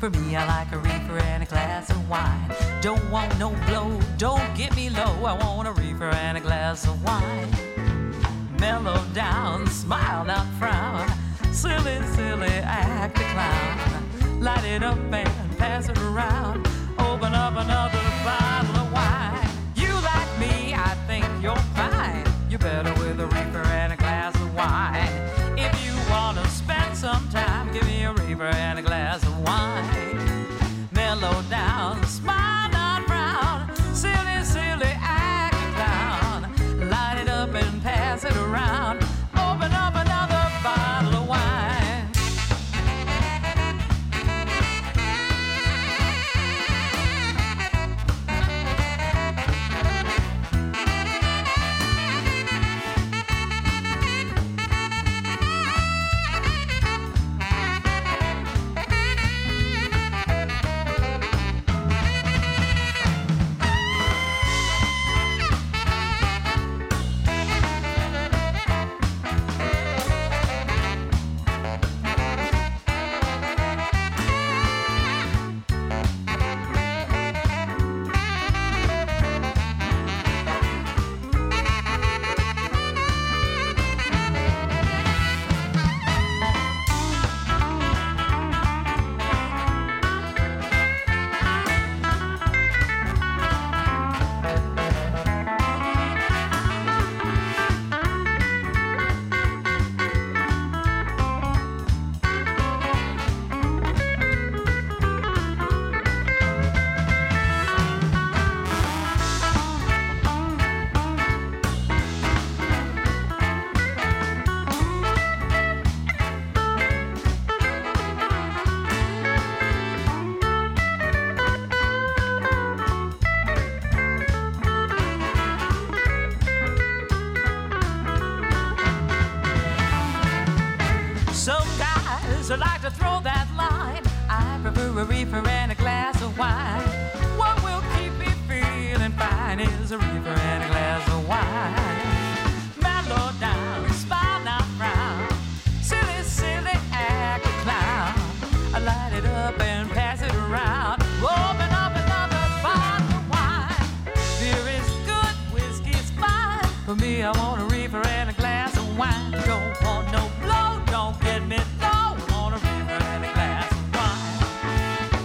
For 0.00 0.08
me, 0.08 0.34
I 0.34 0.46
like 0.46 0.72
a 0.72 0.78
reefer 0.78 1.18
and 1.18 1.42
a 1.42 1.46
glass 1.46 1.90
of 1.90 2.08
wine. 2.08 2.50
Don't 2.80 3.10
want 3.10 3.38
no 3.38 3.50
blow, 3.66 4.00
don't 4.16 4.56
get 4.56 4.74
me 4.74 4.88
low. 4.88 5.26
I 5.26 5.34
want 5.34 5.68
a 5.68 5.72
reefer 5.72 6.08
and 6.08 6.38
a 6.38 6.40
glass 6.40 6.86
of 6.86 7.04
wine. 7.04 7.50
Mellow 8.58 9.04
down, 9.12 9.66
smile, 9.66 10.24
not 10.24 10.46
frown. 10.58 11.06
Silly, 11.52 12.00
silly, 12.14 12.48
act 12.64 13.18
a 13.18 13.24
clown. 13.24 14.40
Light 14.40 14.64
it 14.64 14.82
up 14.82 14.96
and 15.12 15.58
pass 15.58 15.90
it 15.90 15.98
around. 15.98 16.66
Open 16.98 17.34
up 17.34 17.56
another 17.58 18.00
bottle. 18.24 18.79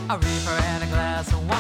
a 0.09 0.17
reaper 0.17 0.51
and 0.51 0.83
a 0.83 0.87
glass 0.87 1.33
of 1.33 1.49
wine. 1.49 1.54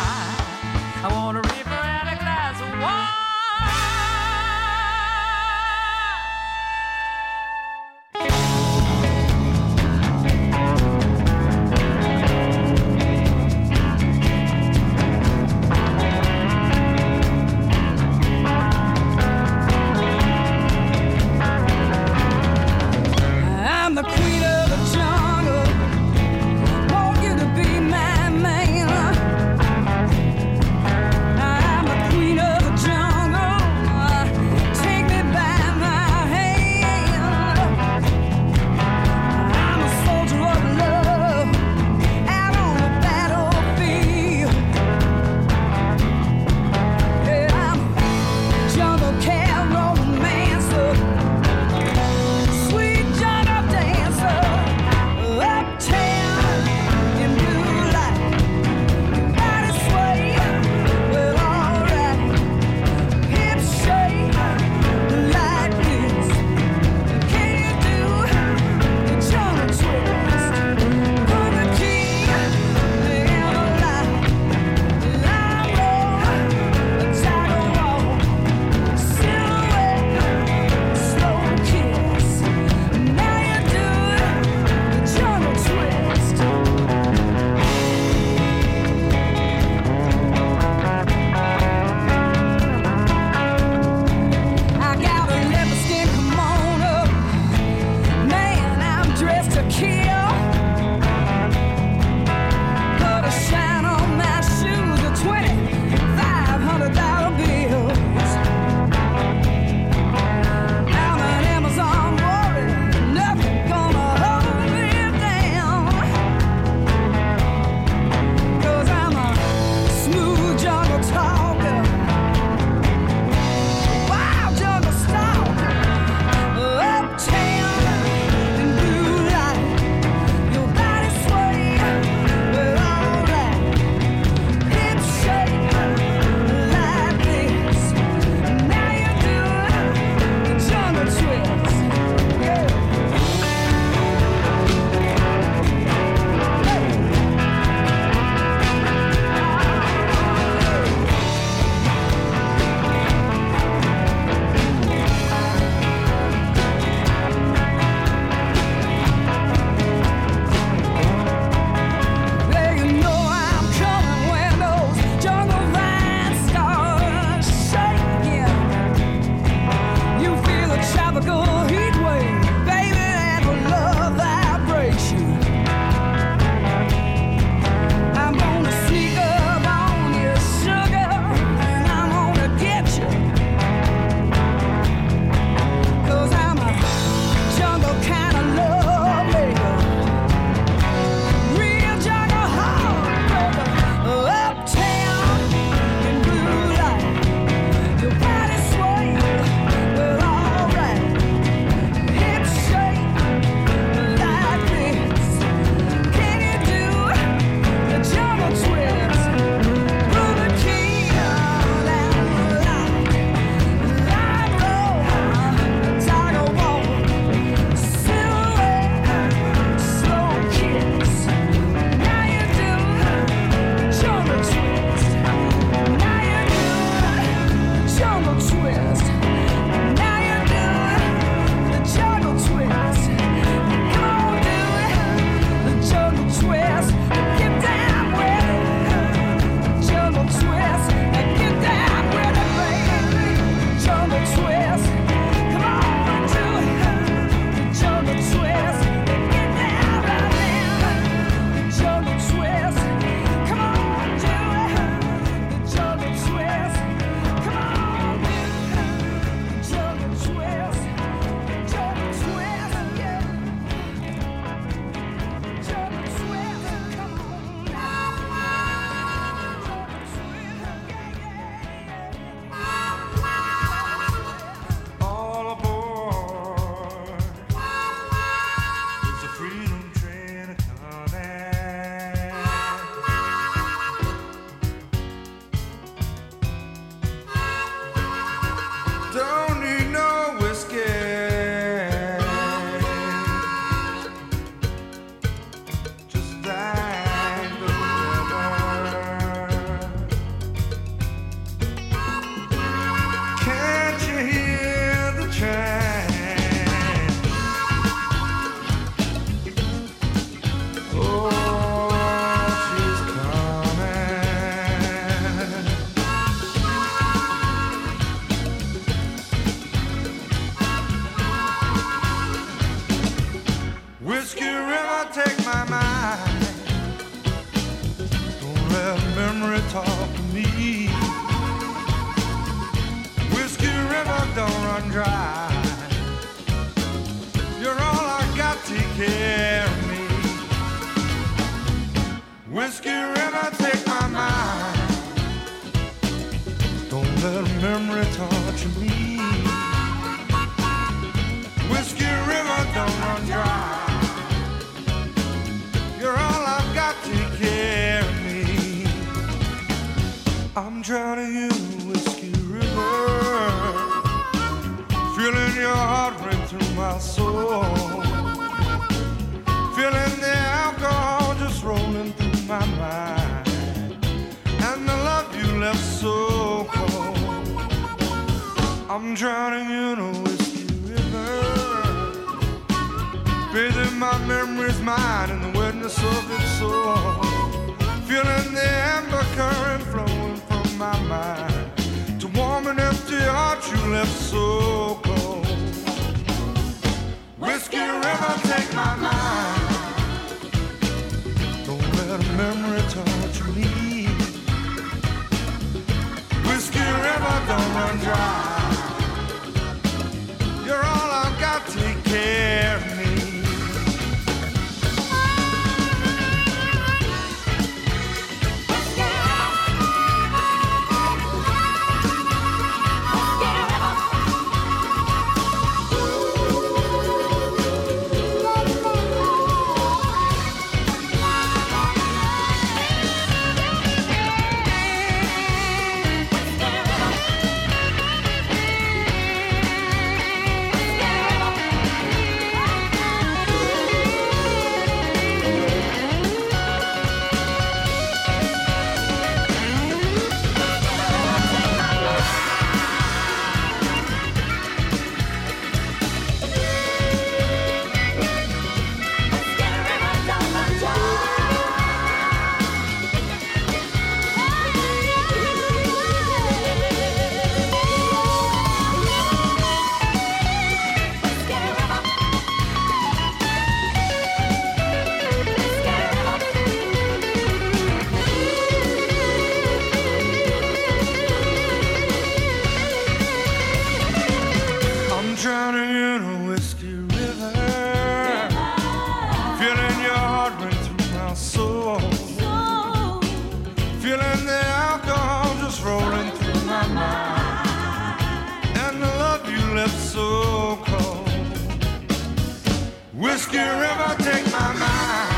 Whiskey 503.13 503.57
River, 503.57 504.15
take 504.19 504.45
my 504.51 504.73
mind. 504.73 505.35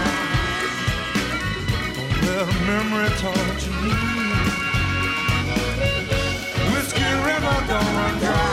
Memory 2.68 3.10
taught. 3.18 3.62
Whiskey 6.74 7.12
River, 7.28 7.58
don't 7.68 7.96
run 7.96 8.20
dry. 8.20 8.47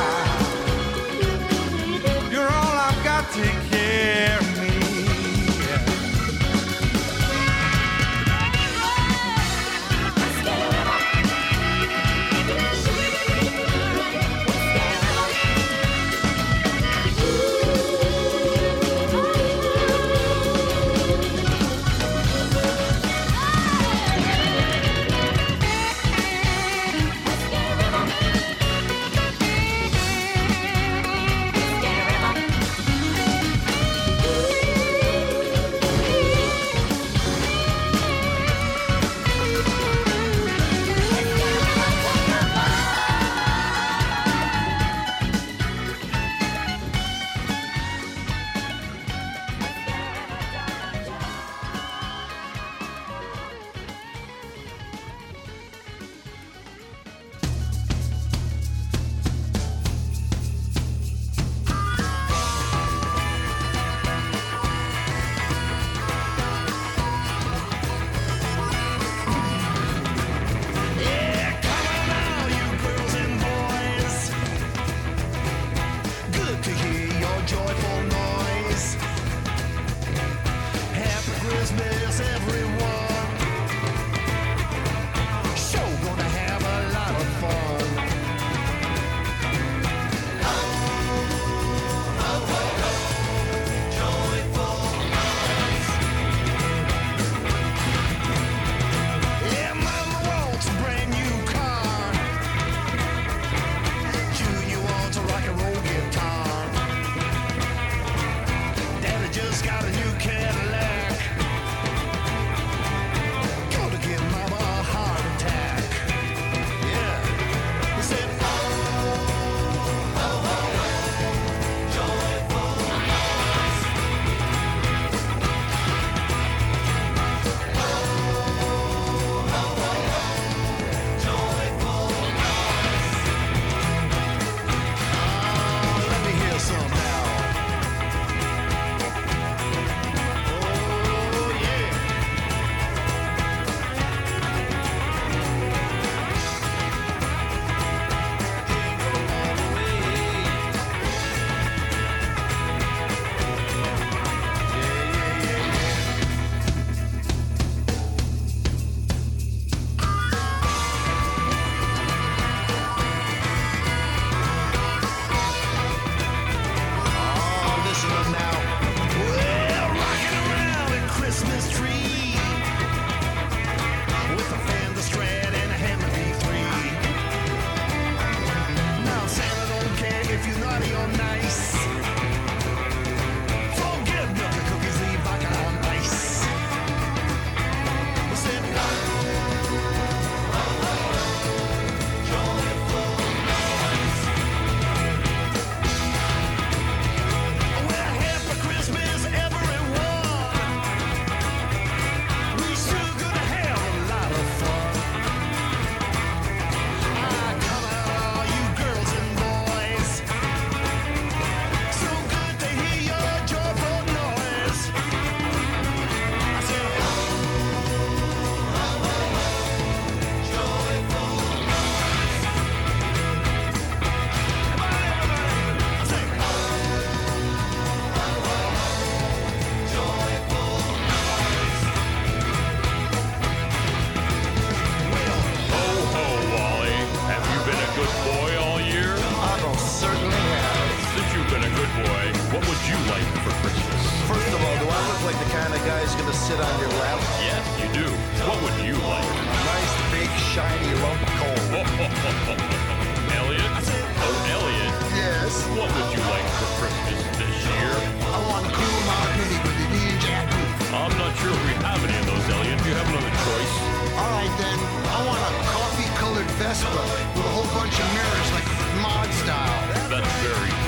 Sit 246.54 246.62
on 246.62 246.80
your 246.80 246.94
lap? 247.02 247.18
Yes, 247.42 247.64
you 247.82 247.88
do. 247.90 248.06
What 248.46 248.58
would 248.62 248.78
you 248.86 248.94
like? 248.94 249.26
A 249.26 249.58
nice 249.74 249.94
big 250.14 250.30
shiny 250.54 250.92
lump 251.02 251.20
of 251.26 251.32
coal. 251.40 251.62
Elliot? 253.38 253.74
Oh, 254.22 254.54
Elliot. 254.54 254.94
Yes. 255.18 255.50
What 255.74 255.90
would 255.90 256.10
you 256.14 256.22
like 256.30 256.48
for 256.58 256.68
Christmas 256.78 257.20
this 257.42 257.58
year? 257.74 257.94
I 258.22 258.38
want 258.50 258.62
a 258.66 258.70
cool 258.70 259.00
martini 259.10 259.58
with 259.66 259.76
the 259.78 259.86
Indian 259.98 260.18
Jack. 260.22 260.46
I'm 260.94 261.14
not 261.18 261.32
sure 261.42 261.50
if 261.50 261.62
we 261.66 261.74
have 261.82 262.00
any 262.06 262.16
of 262.22 262.26
those, 262.30 262.46
Elliot. 262.54 262.78
Do 262.82 262.86
you 262.86 262.96
have 263.02 263.08
another 263.10 263.34
choice? 263.34 263.74
All 264.14 264.30
right 264.38 264.54
then, 264.62 264.78
I 265.10 265.18
want 265.26 265.42
a 265.42 265.52
coffee-colored 265.74 266.50
Vespa 266.62 267.02
with 267.34 267.50
a 267.50 267.52
whole 267.56 267.70
bunch 267.74 267.98
of 267.98 268.06
mirrors 268.14 268.50
like 268.54 268.68
mod 269.02 269.28
style. 269.42 269.80
That's 270.06 270.30
very 270.46 270.83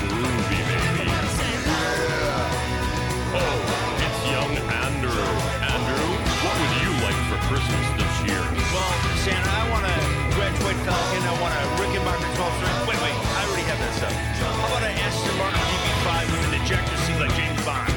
Well, 8.77 8.93
Santa, 9.25 9.49
I 9.49 9.65
want 9.73 9.85
a 9.89 9.95
Gretsch 10.37 10.61
uh, 10.61 10.69
Falcon. 10.85 11.23
I 11.25 11.33
want 11.41 11.49
a 11.49 11.61
Rickenbacker 11.81 12.29
12 12.37 12.57
string. 12.61 12.77
Wait, 12.85 12.99
wait, 13.01 13.17
I 13.17 13.39
already 13.49 13.65
have 13.65 13.79
that 13.81 13.93
stuff. 13.97 14.13
How 14.13 14.69
about 14.69 14.85
an 14.85 14.93
Aston 15.01 15.33
Martin 15.41 15.65
DB5 15.65 16.09
with 16.29 16.43
an 16.45 16.53
ejector 16.61 16.97
seat 17.09 17.17
like 17.17 17.33
James 17.33 17.57
Bond? 17.65 17.89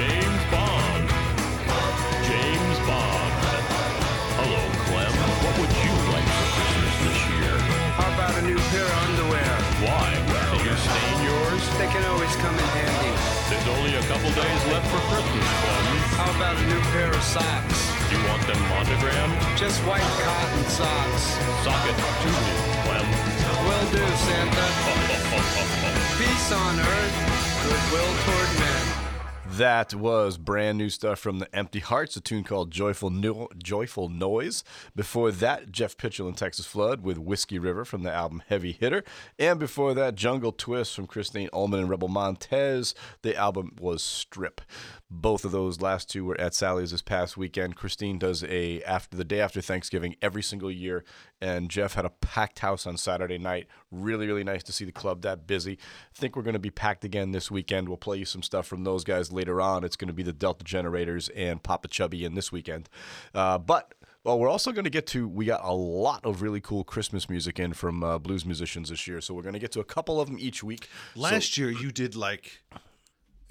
James 0.00 0.44
Bond. 0.48 1.04
James 2.24 2.78
Bond. 2.88 3.32
Hello, 4.40 4.62
Clem. 4.88 5.12
What 5.44 5.54
would 5.60 5.74
you 5.84 5.92
like 6.08 6.28
for 6.40 6.48
Christmas 6.56 6.94
this 7.04 7.20
year? 7.36 7.52
How 8.00 8.08
about 8.16 8.32
a 8.40 8.42
new 8.48 8.60
pair 8.72 8.88
of 8.88 8.96
underwear? 9.04 9.52
Why? 9.84 10.08
Can 10.56 10.64
you 10.64 10.76
stain 10.88 11.16
yours? 11.20 11.62
They 11.76 11.88
can 11.92 12.00
always 12.08 12.32
come 12.40 12.56
in 12.56 12.68
handy. 12.80 13.12
There's 13.52 13.68
only 13.76 13.92
a 14.00 14.04
couple 14.08 14.32
days 14.32 14.60
left 14.72 14.88
for 14.88 15.04
Christmas, 15.12 15.48
Clem. 15.60 15.84
How 16.16 16.32
about 16.32 16.56
a 16.56 16.64
new 16.64 16.80
pair 16.96 17.12
of 17.12 17.20
socks? 17.20 17.93
You 18.24 18.30
want 18.30 18.46
them 18.46 18.60
monogrammed? 18.70 19.58
Just 19.58 19.80
white 19.84 20.00
cotton 20.00 20.64
socks. 20.64 21.22
Sock 21.62 21.84
it 21.84 21.92
to 21.92 22.28
me, 22.32 22.56
Clem. 22.84 23.06
Will 23.68 23.90
do, 23.92 24.04
Santa. 24.16 24.66
Peace 26.16 26.52
on 26.52 26.80
earth, 26.80 27.16
goodwill 27.64 28.14
toward 28.24 28.58
men. 28.60 29.04
That 29.58 29.94
was 29.94 30.36
brand 30.38 30.78
new 30.78 30.88
stuff 30.88 31.20
from 31.20 31.38
the 31.38 31.54
Empty 31.54 31.78
Hearts, 31.80 32.16
a 32.16 32.20
tune 32.20 32.42
called 32.44 32.70
"Joyful 32.72 33.10
no- 33.10 33.48
Joyful 33.62 34.08
Noise." 34.08 34.64
Before 34.96 35.30
that, 35.30 35.70
Jeff 35.70 35.96
Pitchell 35.96 36.26
and 36.26 36.36
Texas 36.36 36.66
Flood 36.66 37.02
with 37.04 37.18
"Whiskey 37.18 37.58
River" 37.58 37.84
from 37.84 38.02
the 38.02 38.10
album 38.12 38.42
Heavy 38.48 38.72
Hitter, 38.72 39.04
and 39.38 39.60
before 39.60 39.94
that, 39.94 40.14
Jungle 40.16 40.50
Twist 40.50 40.96
from 40.96 41.06
Christine 41.06 41.50
Ohlman 41.50 41.80
and 41.80 41.90
Rebel 41.90 42.08
Montez. 42.08 42.94
The 43.22 43.36
album 43.36 43.76
was 43.78 44.02
Strip. 44.02 44.60
Both 45.16 45.44
of 45.44 45.52
those 45.52 45.80
last 45.80 46.10
two 46.10 46.24
were 46.24 46.40
at 46.40 46.54
Sally's 46.54 46.90
this 46.90 47.00
past 47.00 47.36
weekend. 47.36 47.76
Christine 47.76 48.18
does 48.18 48.42
a 48.44 48.82
after 48.82 49.16
the 49.16 49.24
day 49.24 49.40
after 49.40 49.60
Thanksgiving 49.60 50.16
every 50.20 50.42
single 50.42 50.72
year, 50.72 51.04
and 51.40 51.70
Jeff 51.70 51.94
had 51.94 52.04
a 52.04 52.10
packed 52.10 52.58
house 52.58 52.84
on 52.84 52.96
Saturday 52.96 53.38
night. 53.38 53.68
Really, 53.92 54.26
really 54.26 54.42
nice 54.42 54.64
to 54.64 54.72
see 54.72 54.84
the 54.84 54.92
club 54.92 55.22
that 55.22 55.46
busy. 55.46 55.74
I 55.74 56.18
think 56.18 56.34
we're 56.34 56.42
going 56.42 56.54
to 56.54 56.58
be 56.58 56.70
packed 56.70 57.04
again 57.04 57.30
this 57.30 57.48
weekend. 57.50 57.88
We'll 57.88 57.96
play 57.96 58.18
you 58.18 58.24
some 58.24 58.42
stuff 58.42 58.66
from 58.66 58.82
those 58.82 59.04
guys 59.04 59.30
later 59.30 59.60
on. 59.60 59.84
It's 59.84 59.96
going 59.96 60.08
to 60.08 60.14
be 60.14 60.24
the 60.24 60.32
Delta 60.32 60.64
Generators 60.64 61.28
and 61.30 61.62
Popa 61.62 61.86
Chubby 61.88 62.24
in 62.24 62.34
this 62.34 62.50
weekend. 62.50 62.88
Uh, 63.34 63.56
but 63.58 63.94
well, 64.24 64.38
we're 64.38 64.48
also 64.48 64.72
going 64.72 64.84
to 64.84 64.90
get 64.90 65.06
to. 65.08 65.28
We 65.28 65.44
got 65.44 65.62
a 65.62 65.72
lot 65.72 66.24
of 66.24 66.42
really 66.42 66.60
cool 66.60 66.82
Christmas 66.82 67.30
music 67.30 67.60
in 67.60 67.72
from 67.72 68.02
uh, 68.02 68.18
blues 68.18 68.44
musicians 68.44 68.88
this 68.88 69.06
year, 69.06 69.20
so 69.20 69.32
we're 69.34 69.42
going 69.42 69.52
to 69.54 69.60
get 69.60 69.70
to 69.72 69.80
a 69.80 69.84
couple 69.84 70.20
of 70.20 70.28
them 70.28 70.38
each 70.40 70.64
week. 70.64 70.88
So- 71.14 71.20
Last 71.20 71.56
year 71.56 71.70
you 71.70 71.92
did 71.92 72.16
like 72.16 72.62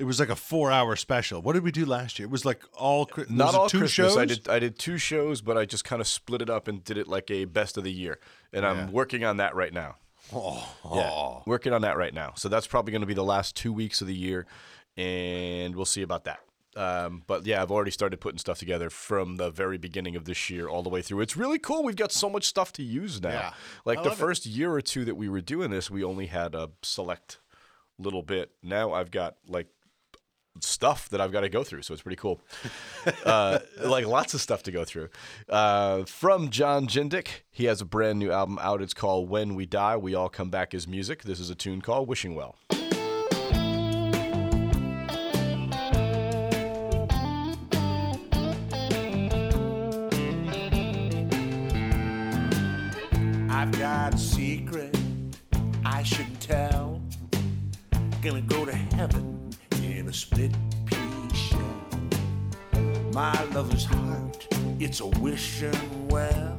it 0.03 0.05
was 0.05 0.19
like 0.19 0.29
a 0.29 0.35
four 0.35 0.69
hour 0.71 0.95
special. 0.95 1.41
What 1.41 1.53
did 1.53 1.63
we 1.63 1.71
do 1.71 1.85
last 1.85 2.19
year? 2.19 2.25
It 2.27 2.31
was 2.31 2.43
like 2.45 2.61
all 2.73 3.09
Not 3.29 3.55
all 3.55 3.69
two 3.69 3.79
Christmas. 3.79 4.11
shows. 4.13 4.17
I 4.17 4.25
did 4.25 4.49
I 4.49 4.59
did 4.59 4.77
two 4.77 4.97
shows, 4.97 5.41
but 5.41 5.57
I 5.57 5.65
just 5.65 5.85
kind 5.85 6.01
of 6.01 6.07
split 6.07 6.41
it 6.41 6.49
up 6.49 6.67
and 6.67 6.83
did 6.83 6.97
it 6.97 7.07
like 7.07 7.31
a 7.31 7.45
best 7.45 7.77
of 7.77 7.83
the 7.85 7.91
year, 7.91 8.19
and 8.51 8.63
Yeah. 8.63 8.69
I'm 8.71 8.91
working 8.91 9.23
on 9.23 9.37
that 9.37 9.55
right 9.55 9.73
now. 9.73 9.95
Oh, 10.33 10.67
Yeah, 10.95 11.43
working 11.49 11.73
on 11.73 11.81
that 11.81 11.95
right 11.97 12.13
now. 12.13 12.33
So 12.35 12.49
that's 12.49 12.67
probably 12.67 12.91
going 12.91 13.01
to 13.01 13.07
be 13.07 13.13
the 13.13 13.23
last 13.23 13.55
two 13.55 13.71
weeks 13.73 14.01
of 14.01 14.07
the 14.07 14.15
year, 14.15 14.45
and 14.97 15.75
we'll 15.75 15.85
see 15.85 16.01
about 16.01 16.25
that. 16.25 16.39
Um, 16.75 17.23
but 17.27 17.45
yeah, 17.45 17.61
I've 17.61 17.71
already 17.71 17.91
started 17.91 18.19
putting 18.19 18.39
stuff 18.39 18.57
together 18.57 18.89
from 18.89 19.35
the 19.35 19.51
very 19.51 19.77
beginning 19.77 20.15
of 20.15 20.25
this 20.25 20.49
year 20.49 20.67
all 20.67 20.81
the 20.81 20.89
way 20.89 21.01
through. 21.03 21.21
It's 21.21 21.37
really 21.37 21.59
cool. 21.59 21.83
We've 21.83 21.95
got 21.95 22.11
so 22.11 22.29
much 22.29 22.45
stuff 22.45 22.73
to 22.73 22.83
use 22.83 23.21
now. 23.21 23.29
Yeah. 23.29 23.53
Like 23.85 23.99
I 23.99 24.03
the 24.03 24.09
love 24.09 24.17
it. 24.17 24.21
first 24.21 24.45
year 24.47 24.71
or 24.73 24.81
two 24.81 25.05
that 25.05 25.15
we 25.15 25.29
were 25.29 25.41
doing 25.41 25.69
this, 25.69 25.91
we 25.91 26.03
only 26.03 26.25
had 26.27 26.55
a 26.55 26.71
select 26.81 27.39
little 27.99 28.23
bit. 28.23 28.51
Now 28.63 28.91
I've 28.93 29.11
got 29.11 29.35
like 29.47 29.67
stuff 30.61 31.09
that 31.09 31.19
I've 31.21 31.31
got 31.31 31.41
to 31.41 31.49
go 31.49 31.63
through, 31.63 31.81
so 31.81 31.93
it's 31.93 32.03
pretty 32.03 32.15
cool. 32.17 32.41
uh, 33.25 33.59
like 33.83 34.05
lots 34.05 34.33
of 34.33 34.41
stuff 34.41 34.63
to 34.63 34.71
go 34.71 34.85
through. 34.85 35.09
Uh, 35.49 36.03
from 36.05 36.49
John 36.49 36.87
Jindick, 36.87 37.27
he 37.51 37.65
has 37.65 37.81
a 37.81 37.85
brand 37.85 38.19
new 38.19 38.31
album 38.31 38.59
out. 38.61 38.81
It's 38.81 38.93
called 38.93 39.29
"When 39.29 39.55
We 39.55 39.65
Die, 39.65 39.97
We 39.97 40.15
All 40.15 40.29
Come 40.29 40.49
Back 40.49 40.73
as 40.73 40.87
Music." 40.87 41.23
This 41.23 41.39
is 41.39 41.49
a 41.49 41.55
tune 41.55 41.81
called 41.81 42.07
"Wishing 42.07 42.35
Well." 42.35 42.55
I've 53.49 53.71
got 53.79 54.13
a 54.13 54.17
secret 54.17 54.95
I 55.85 56.03
shouldn't 56.03 56.41
tell. 56.41 57.01
Gonna 58.21 58.41
go 58.41 58.65
to 58.65 58.73
heaven 58.73 59.42
in 59.83 60.07
a 60.07 60.13
split 60.13 60.51
pea 60.85 61.35
shell. 61.35 61.59
My 63.13 63.43
lover's 63.53 63.85
heart, 63.85 64.47
it's 64.79 65.01
a 65.01 65.07
wishing 65.07 66.07
well. 66.07 66.57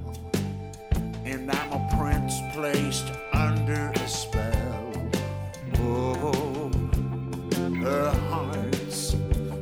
And 1.24 1.50
I'm 1.50 1.72
a 1.72 1.96
prince 1.96 2.34
placed 2.52 3.06
under 3.32 3.92
a 3.94 4.08
spell. 4.08 4.92
Oh, 5.78 6.70
her 7.80 8.10
heart's 8.28 9.16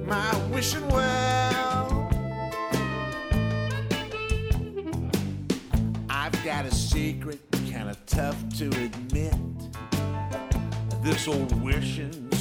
my 0.05 0.37
wishing 0.53 0.87
well. 0.88 2.11
I've 6.11 6.44
got 6.44 6.66
a 6.66 6.75
secret, 6.75 7.40
kinda 7.66 7.96
tough 8.07 8.37
to 8.59 8.66
admit. 8.68 9.35
This 11.03 11.27
old 11.27 11.53
wishing's 11.62 12.32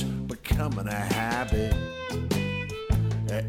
becoming 0.62 0.88
a 0.88 1.00
habit. 1.14 1.74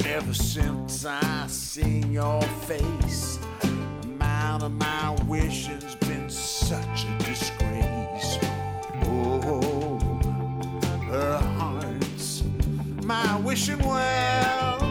Ever 0.07 0.33
since 0.33 1.05
I 1.05 1.47
seen 1.47 2.13
your 2.13 2.41
face, 2.67 3.39
amount 3.63 4.63
of 4.63 4.73
my 4.73 5.17
wishing's 5.27 5.95
been 5.97 6.31
such 6.31 7.05
a 7.05 7.19
disgrace. 7.19 8.39
Oh, 9.05 9.99
her 11.09 11.39
heart's 11.59 12.45
my 13.03 13.39
wishing 13.41 13.79
well. 13.79 14.82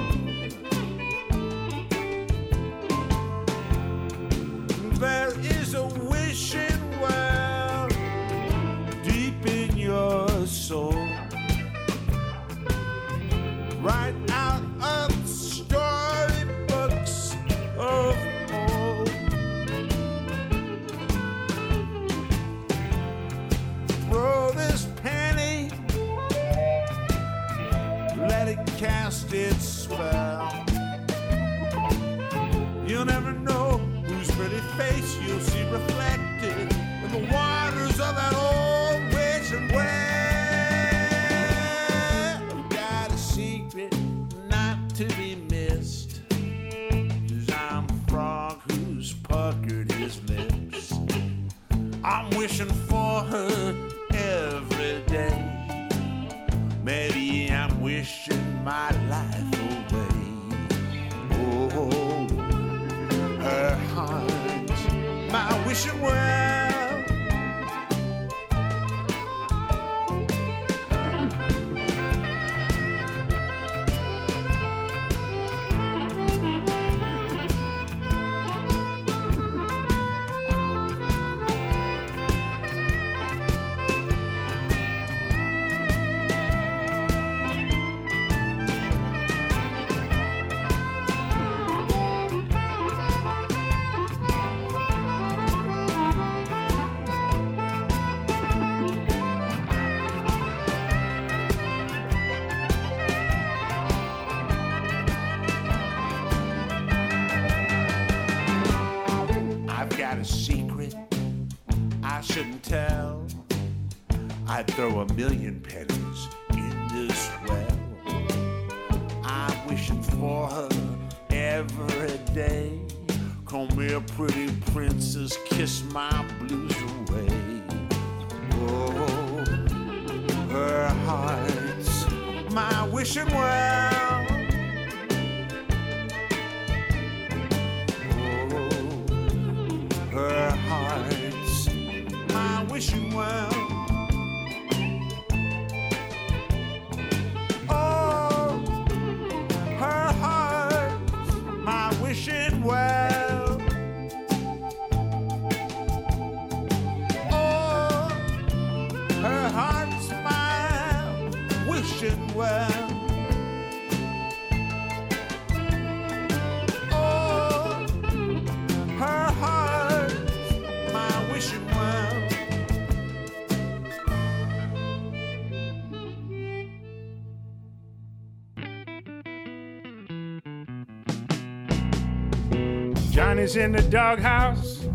Johnny's 183.41 183.56
in 183.56 183.71
the 183.71 183.82
doghouse 183.82 184.88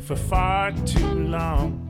for 0.00 0.16
far 0.16 0.72
too 0.86 1.14
long. 1.28 1.84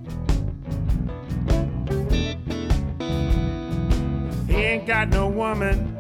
He 4.49 4.57
ain't 4.57 4.89
got 4.89 5.11
no 5.11 5.29
woman, 5.29 5.95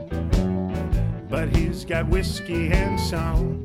but 1.30 1.54
he's 1.54 1.84
got 1.84 2.08
whiskey 2.08 2.72
and 2.72 2.98
song. 2.98 3.58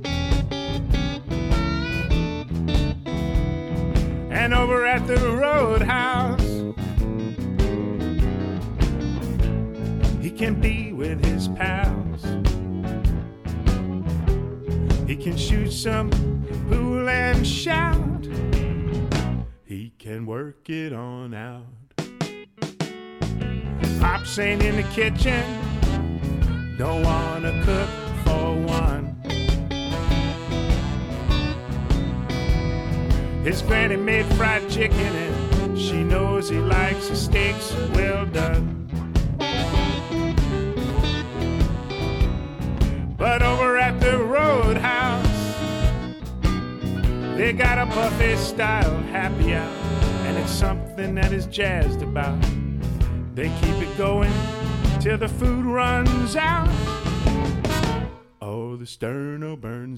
Kitchen. 24.93 25.52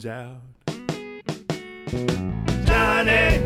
Sterno 0.05 0.11
out. 0.11 0.37
Johnny, 2.65 3.37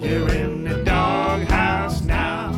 you're 0.00 0.28
in 0.28 0.64
the 0.64 0.82
doghouse 0.84 2.02
now. 2.02 2.52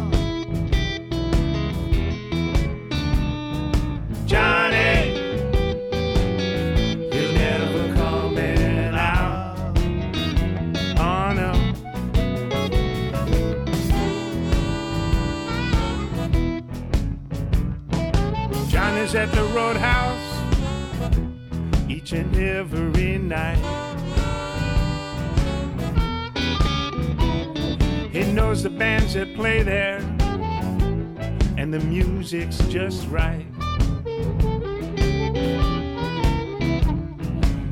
Johnny, 4.26 5.14
you're 7.12 7.32
never 7.32 7.94
coming 7.94 8.94
out. 8.94 9.56
Oh 10.98 11.32
no. 11.32 11.52
Johnny's 18.68 19.14
at 19.14 19.32
the 19.32 19.44
roadhouse 19.54 20.13
and 22.14 22.36
every 22.36 23.18
night. 23.18 23.58
He 28.12 28.22
knows 28.32 28.62
the 28.62 28.70
bands 28.70 29.14
that 29.14 29.34
play 29.34 29.64
there, 29.64 29.98
and 31.58 31.74
the 31.74 31.80
music's 31.80 32.58
just 32.68 33.08
right. 33.08 33.46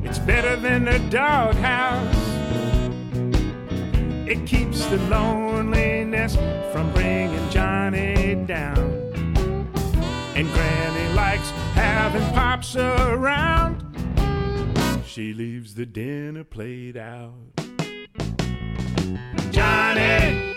It's 0.03 0.19
better 0.19 0.57
than 0.57 0.89
a 0.89 0.99
doghouse. 1.09 2.17
It 4.27 4.45
keeps 4.45 4.85
the 4.87 4.99
loneliness 5.09 6.35
from 6.73 6.93
bringing 6.93 7.49
Johnny 7.51 8.35
down. 8.47 8.79
And 10.35 10.51
Granny 10.53 11.15
likes 11.15 11.51
having 11.75 12.25
pops 12.33 12.75
around. 12.75 13.82
She 15.13 15.35
leaves 15.35 15.75
the 15.75 15.85
dinner 15.85 16.43
plate 16.43 16.97
out. 16.97 17.35
Johnny, 19.51 20.55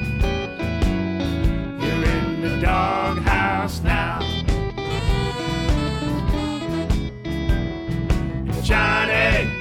you're 1.83 2.05
in 2.05 2.39
the 2.39 2.59
doghouse 2.61 3.83
now. 3.83 4.21
Johnny, 8.63 9.54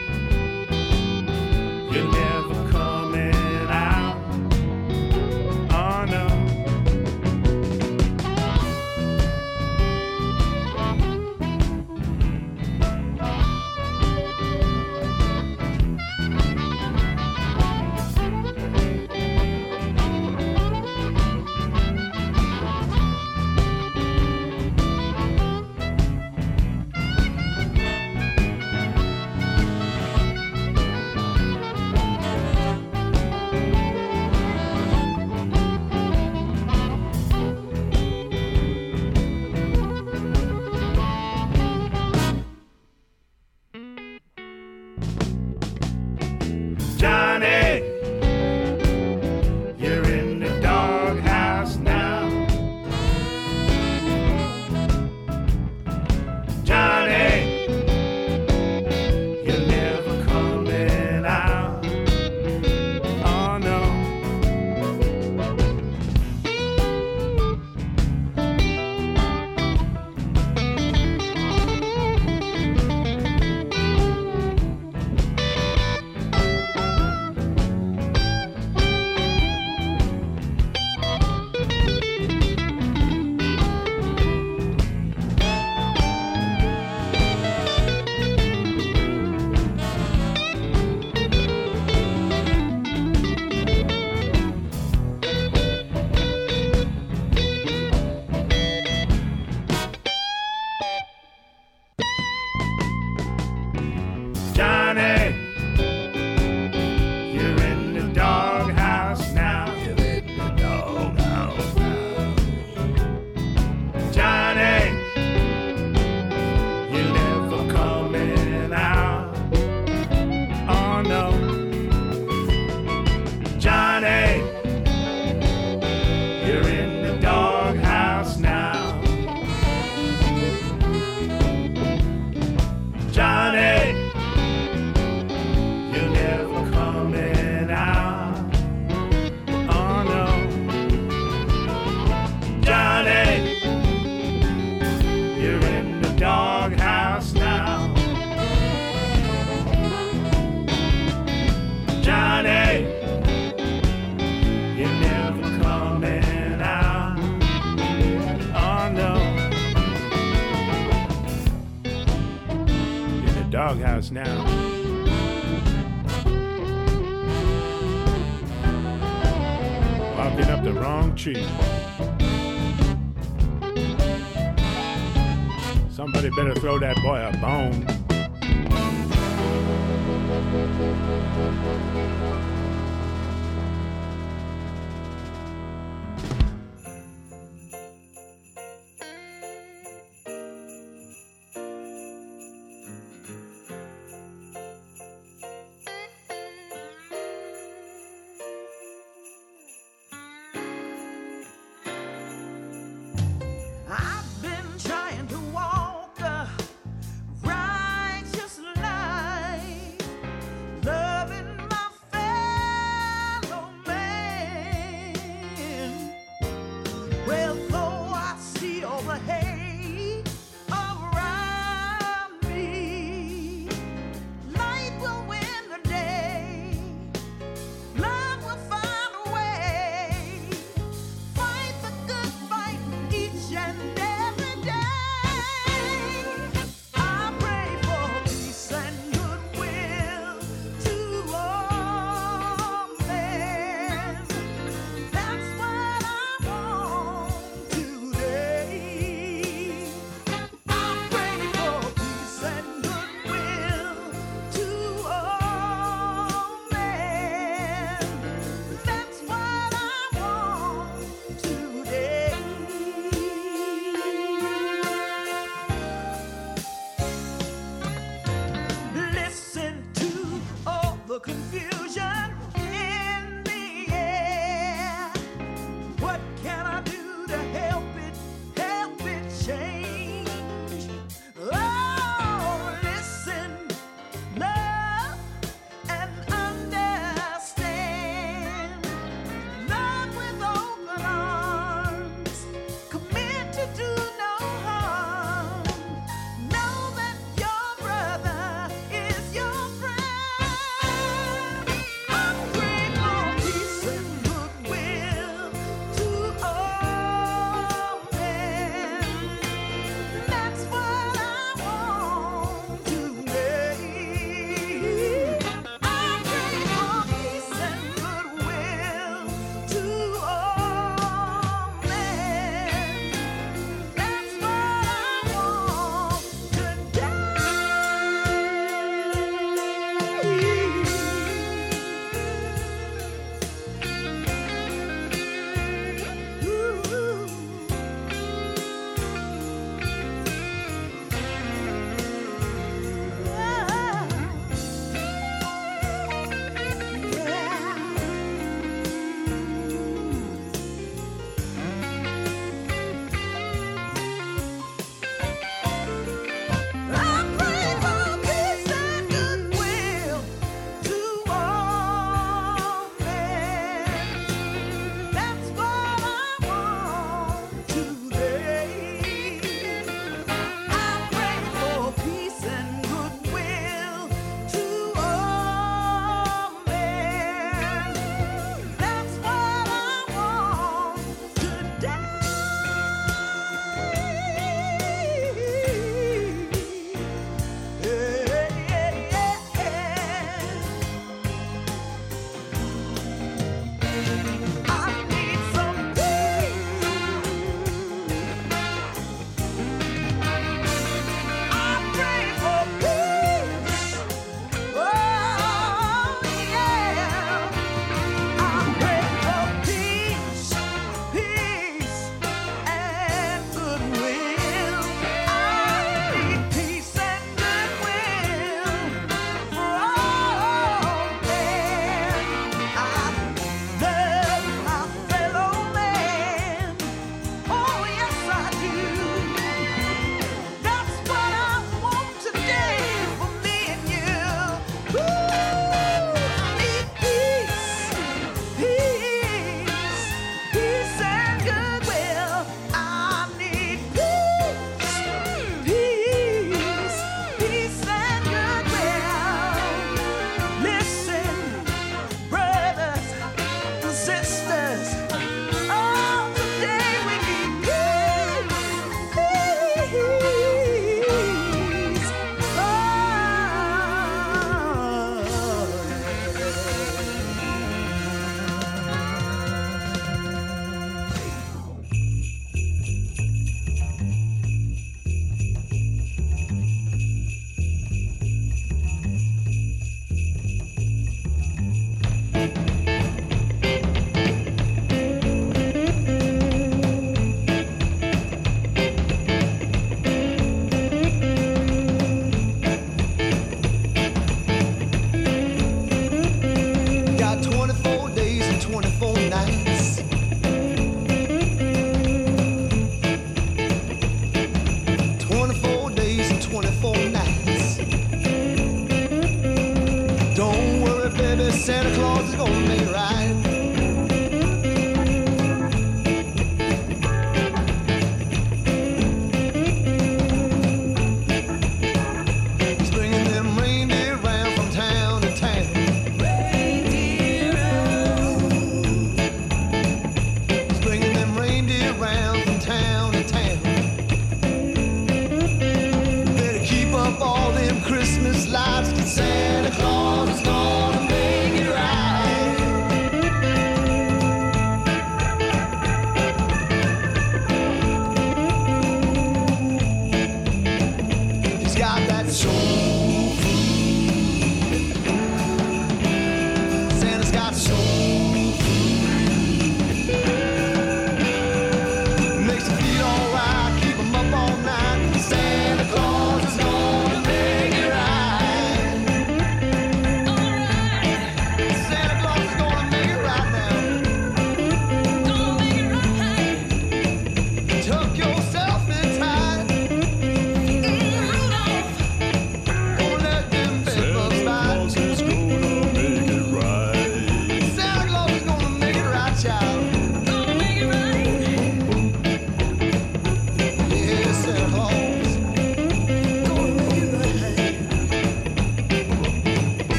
throw 176.65 176.79
that 176.79 176.97
boy 177.03 177.21
a 177.21 177.34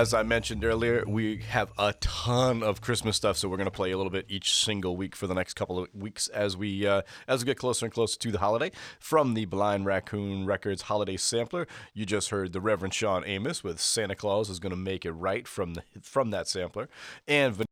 As 0.00 0.14
I 0.14 0.22
mentioned 0.22 0.64
earlier, 0.64 1.04
we 1.06 1.42
have 1.50 1.72
a 1.76 1.92
ton 2.00 2.62
of 2.62 2.80
Christmas 2.80 3.18
stuff, 3.18 3.36
so 3.36 3.50
we're 3.50 3.58
going 3.58 3.66
to 3.66 3.70
play 3.70 3.90
a 3.90 3.98
little 3.98 4.10
bit 4.10 4.24
each 4.30 4.54
single 4.54 4.96
week 4.96 5.14
for 5.14 5.26
the 5.26 5.34
next 5.34 5.56
couple 5.56 5.78
of 5.78 5.94
weeks 5.94 6.26
as 6.28 6.56
we 6.56 6.86
uh, 6.86 7.02
as 7.28 7.42
we 7.42 7.44
get 7.44 7.58
closer 7.58 7.84
and 7.84 7.92
closer 7.92 8.18
to 8.18 8.32
the 8.32 8.38
holiday. 8.38 8.72
From 8.98 9.34
the 9.34 9.44
Blind 9.44 9.84
Raccoon 9.84 10.46
Records 10.46 10.80
Holiday 10.80 11.18
Sampler, 11.18 11.66
you 11.92 12.06
just 12.06 12.30
heard 12.30 12.54
the 12.54 12.62
Reverend 12.62 12.94
Shawn 12.94 13.24
Amos 13.26 13.62
with 13.62 13.78
"Santa 13.78 14.14
Claus 14.14 14.48
is 14.48 14.58
going 14.58 14.70
to 14.70 14.76
make 14.76 15.04
it 15.04 15.12
right" 15.12 15.46
from 15.46 15.74
the 15.74 15.82
from 16.00 16.30
that 16.30 16.48
sampler, 16.48 16.88
and. 17.28 17.56
Van- 17.56 17.66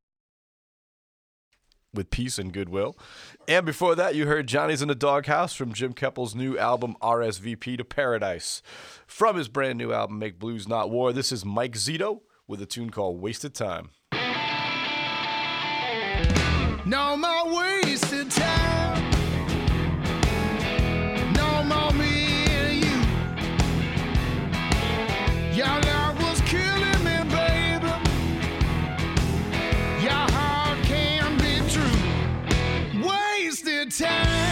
with 1.93 2.11
peace 2.11 2.39
and 2.39 2.53
goodwill. 2.53 2.97
And 3.47 3.64
before 3.64 3.95
that, 3.95 4.14
you 4.14 4.26
heard 4.26 4.47
Johnny's 4.47 4.82
in 4.82 4.89
the 4.89 4.95
Doghouse 4.95 5.55
from 5.55 5.72
Jim 5.72 5.93
Keppel's 5.93 6.34
new 6.34 6.59
album 6.59 6.97
RSVP 7.01 7.78
to 7.78 7.84
Paradise. 7.84 8.62
From 9.07 9.36
his 9.36 9.49
brand 9.49 9.78
new 9.78 9.93
album 9.93 10.18
Make 10.18 10.39
Blues 10.39 10.68
Not 10.68 10.91
War, 10.91 11.12
this 11.12 11.32
is 11.32 11.45
Mike 11.45 11.74
Zito 11.74 12.20
with 12.47 12.61
a 12.62 12.66
tune 12.66 12.91
called 12.91 13.20
Wasted 13.20 13.55
Time. 13.55 13.91
No 16.89 17.16
more 17.18 17.55
wasted 17.55 18.30
time. 18.30 19.11
No 21.34 21.62
more 21.64 21.93
me 21.93 22.47
and 22.47 22.76
you. 22.82 22.97
Your 25.55 25.98
time. 33.91 34.48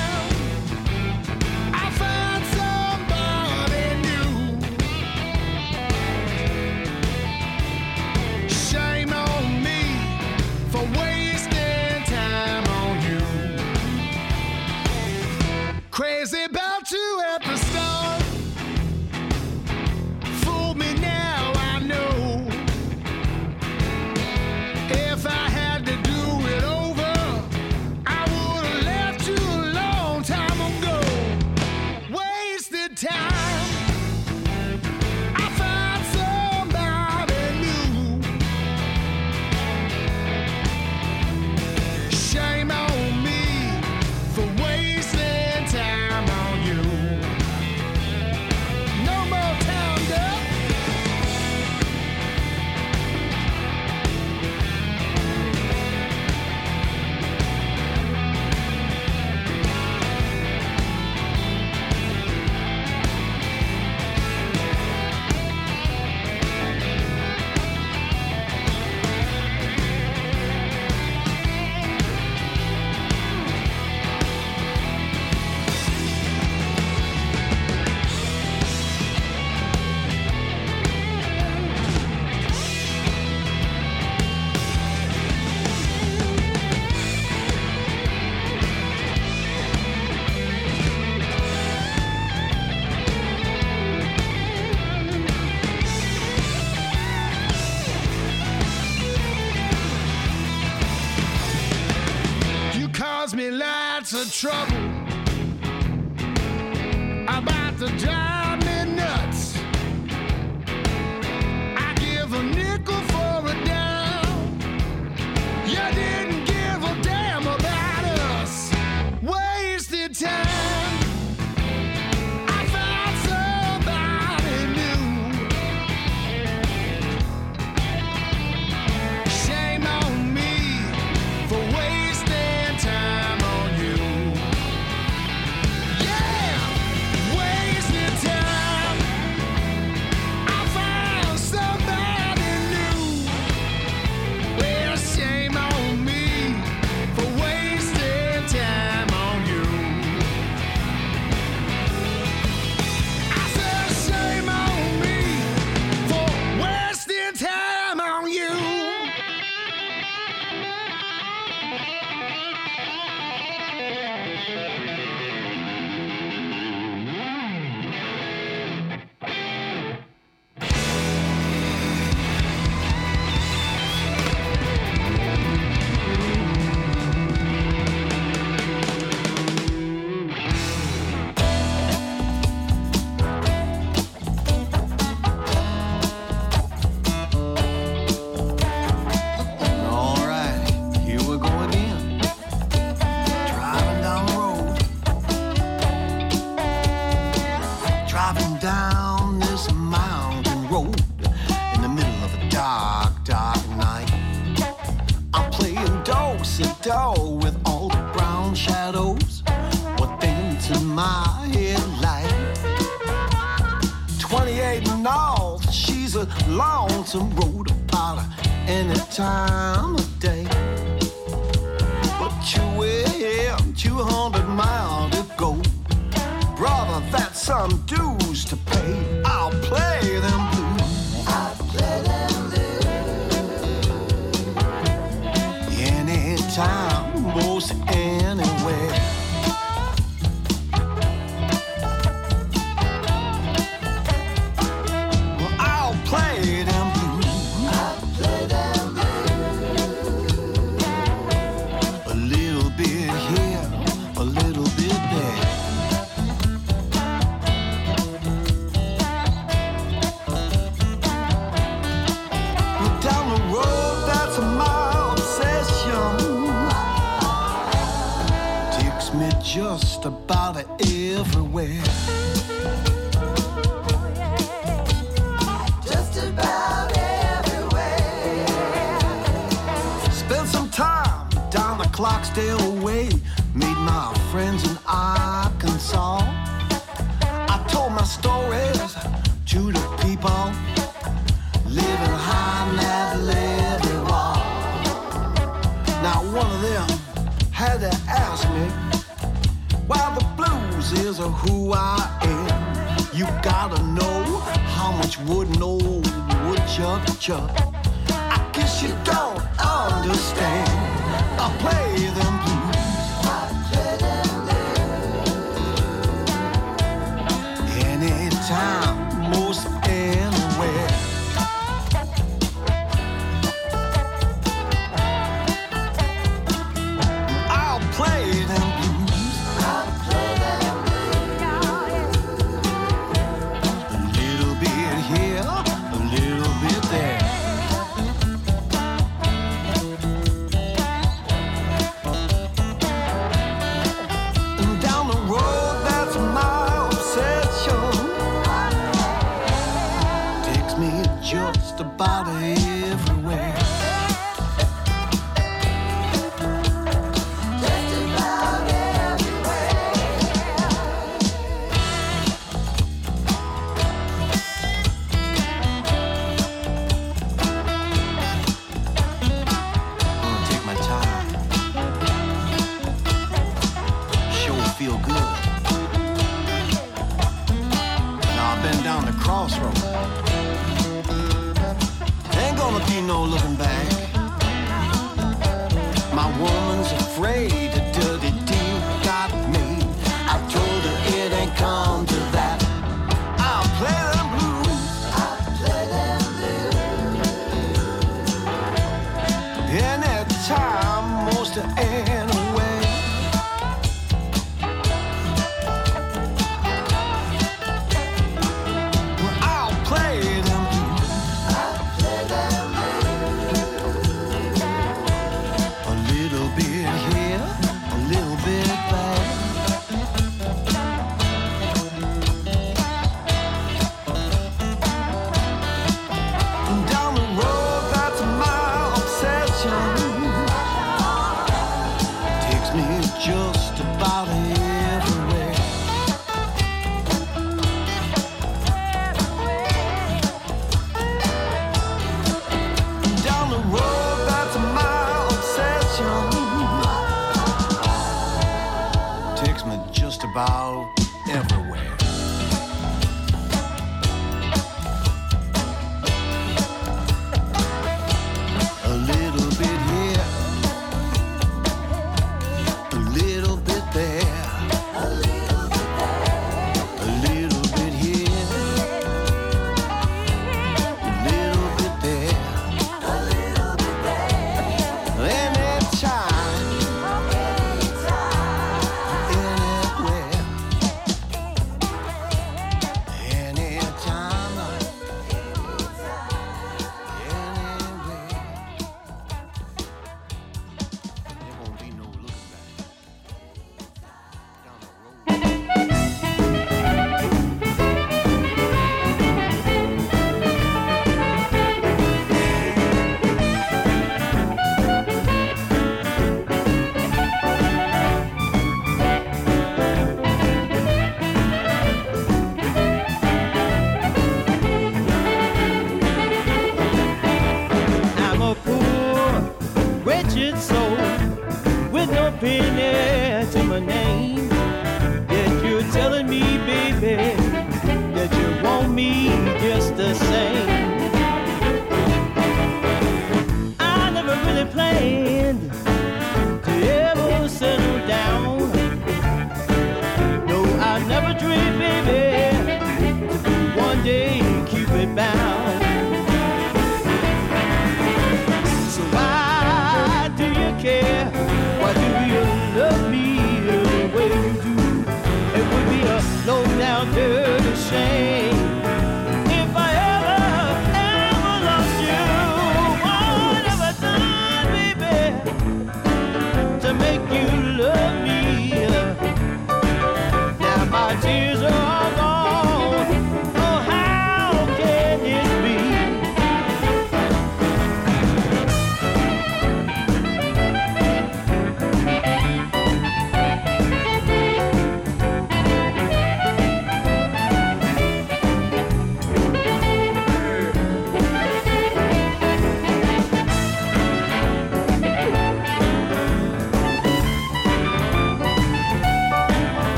Trouble. 104.41 104.86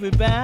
Day 0.00 0.10
Cupid 0.10 0.39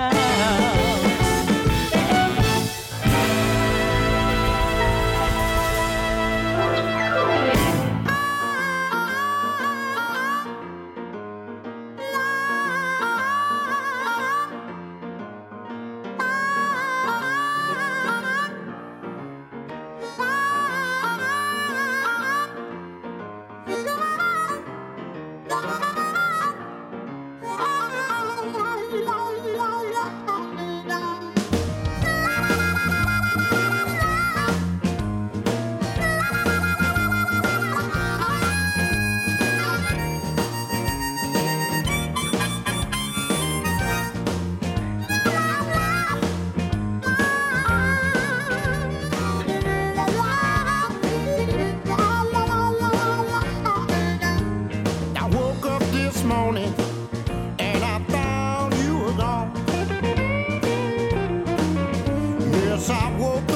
Yes, 62.89 63.56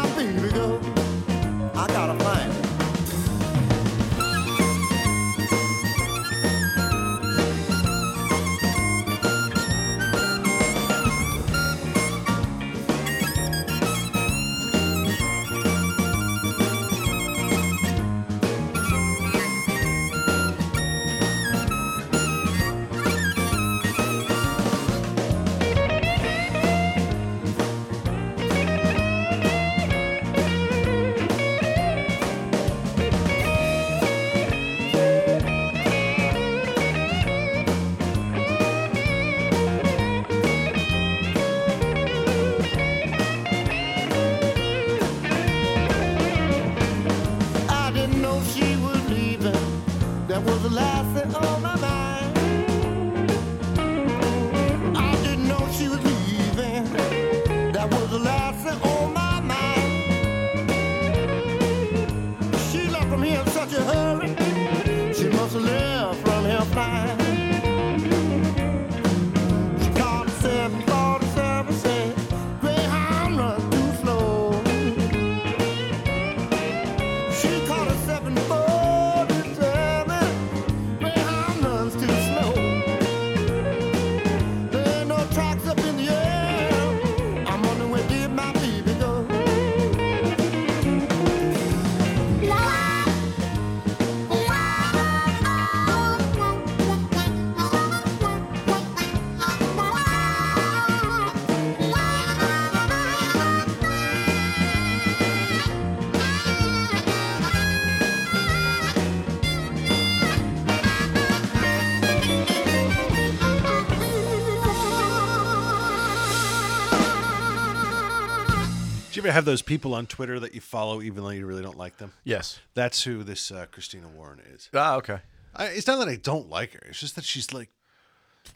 you 119.23 119.29
ever 119.29 119.33
have 119.33 119.45
those 119.45 119.61
people 119.61 119.93
on 119.93 120.07
Twitter 120.07 120.39
that 120.39 120.55
you 120.55 120.61
follow 120.61 121.01
even 121.01 121.23
though 121.23 121.29
you 121.29 121.45
really 121.45 121.61
don't 121.61 121.77
like 121.77 121.97
them? 121.97 122.11
Yes. 122.23 122.59
That's 122.73 123.03
who 123.03 123.23
this 123.23 123.51
uh, 123.51 123.67
Christina 123.71 124.07
Warren 124.07 124.39
is. 124.53 124.69
Ah, 124.73 124.95
okay. 124.95 125.19
I, 125.55 125.65
it's 125.67 125.87
not 125.87 125.99
that 125.99 126.07
I 126.07 126.15
don't 126.15 126.49
like 126.49 126.73
her. 126.73 126.81
It's 126.87 126.99
just 126.99 127.15
that 127.15 127.23
she's 127.23 127.53
like, 127.53 127.69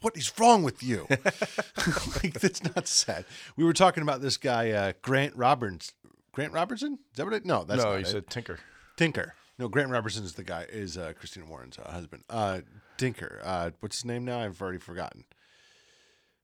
what 0.00 0.16
is 0.16 0.32
wrong 0.38 0.62
with 0.62 0.82
you? 0.82 1.06
like 1.10 2.40
that's 2.40 2.62
not 2.64 2.88
sad. 2.88 3.24
We 3.56 3.64
were 3.64 3.72
talking 3.72 4.02
about 4.02 4.20
this 4.20 4.36
guy 4.36 4.70
uh, 4.70 4.92
Grant 5.02 5.36
Roberts. 5.36 5.92
Grant 6.32 6.52
Robertson? 6.52 6.94
Is 7.12 7.16
that 7.16 7.24
what 7.24 7.34
it? 7.34 7.46
No, 7.46 7.64
that's 7.64 7.82
no, 7.82 7.90
not 7.90 7.96
you 7.96 8.02
it. 8.02 8.08
said 8.08 8.26
Tinker. 8.28 8.58
Tinker. 8.96 9.34
No, 9.58 9.68
Grant 9.68 9.90
Robertson 9.90 10.24
is 10.24 10.34
the 10.34 10.44
guy. 10.44 10.66
Is 10.68 10.98
uh, 10.98 11.12
Christina 11.18 11.46
Warren's 11.46 11.78
uh, 11.78 11.90
husband. 11.90 12.24
Uh, 12.28 12.60
Tinker. 12.98 13.40
Uh, 13.44 13.70
what's 13.80 13.96
his 13.96 14.04
name 14.04 14.24
now? 14.24 14.40
I've 14.40 14.60
already 14.60 14.78
forgotten. 14.78 15.24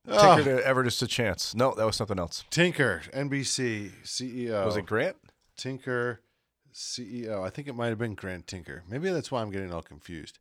Oh, 0.09 0.37
Tinker 0.37 0.57
to 0.57 0.67
ever 0.67 0.83
just 0.83 1.01
a 1.03 1.07
chance. 1.07 1.55
No, 1.55 1.75
that 1.75 1.87
was 1.87 1.97
something 1.97 2.19
else. 2.19 2.45
Tinker, 2.51 3.03
NBC 3.13 3.93
CEO. 4.05 4.65
Was 4.65 4.77
it 4.77 4.87
Grant? 4.87 5.17
Tinker, 5.57 6.21
CEO. 6.75 7.45
I 7.45 7.51
think 7.51 7.69
it 7.69 7.75
might 7.75 7.89
have 7.89 7.99
been 7.99 8.15
Grant 8.15 8.47
Tinker. 8.47 8.83
Maybe 8.89 9.11
that's 9.11 9.31
why 9.31 9.43
I'm 9.43 9.51
getting 9.51 9.73
all 9.73 9.83
confused. 9.83 10.39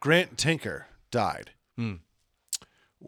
Grant 0.00 0.36
Tinker 0.36 0.86
died. 1.10 1.50
Hmm. 1.76 1.94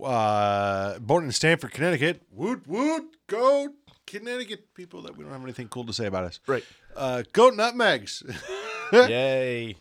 Uh, 0.00 0.98
born 1.00 1.24
in 1.24 1.32
Stamford, 1.32 1.72
Connecticut. 1.72 2.22
Woot 2.30 2.66
woot, 2.66 3.16
go 3.26 3.68
Connecticut 4.06 4.74
people 4.74 5.02
that 5.02 5.16
we 5.16 5.24
don't 5.24 5.32
have 5.32 5.42
anything 5.42 5.68
cool 5.68 5.84
to 5.84 5.92
say 5.92 6.06
about 6.06 6.24
us. 6.24 6.40
Right. 6.46 6.64
Uh, 6.96 7.22
go 7.32 7.50
nutmegs. 7.50 8.22
Yay. 8.92 9.76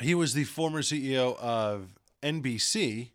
He 0.00 0.14
was 0.14 0.34
the 0.34 0.44
former 0.44 0.82
CEO 0.82 1.36
of 1.38 1.94
NBC 2.22 3.10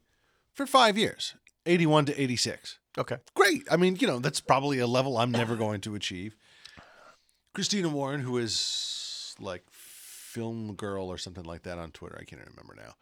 for 0.53 0.65
five 0.65 0.97
years, 0.97 1.35
81 1.65 2.05
to 2.05 2.21
86. 2.21 2.79
Okay. 2.97 3.17
Great. 3.35 3.63
I 3.71 3.77
mean, 3.77 3.95
you 3.99 4.07
know, 4.07 4.19
that's 4.19 4.39
probably 4.41 4.79
a 4.79 4.87
level 4.87 5.17
I'm 5.17 5.31
never 5.31 5.55
going 5.55 5.81
to 5.81 5.95
achieve. 5.95 6.35
Christina 7.53 7.89
Warren, 7.89 8.21
who 8.21 8.37
is 8.37 9.35
like 9.39 9.63
film 9.71 10.75
girl 10.75 11.07
or 11.11 11.17
something 11.17 11.43
like 11.43 11.63
that 11.63 11.77
on 11.77 11.91
Twitter, 11.91 12.17
I 12.19 12.23
can't 12.23 12.41
remember 12.41 12.75
now. 12.75 12.93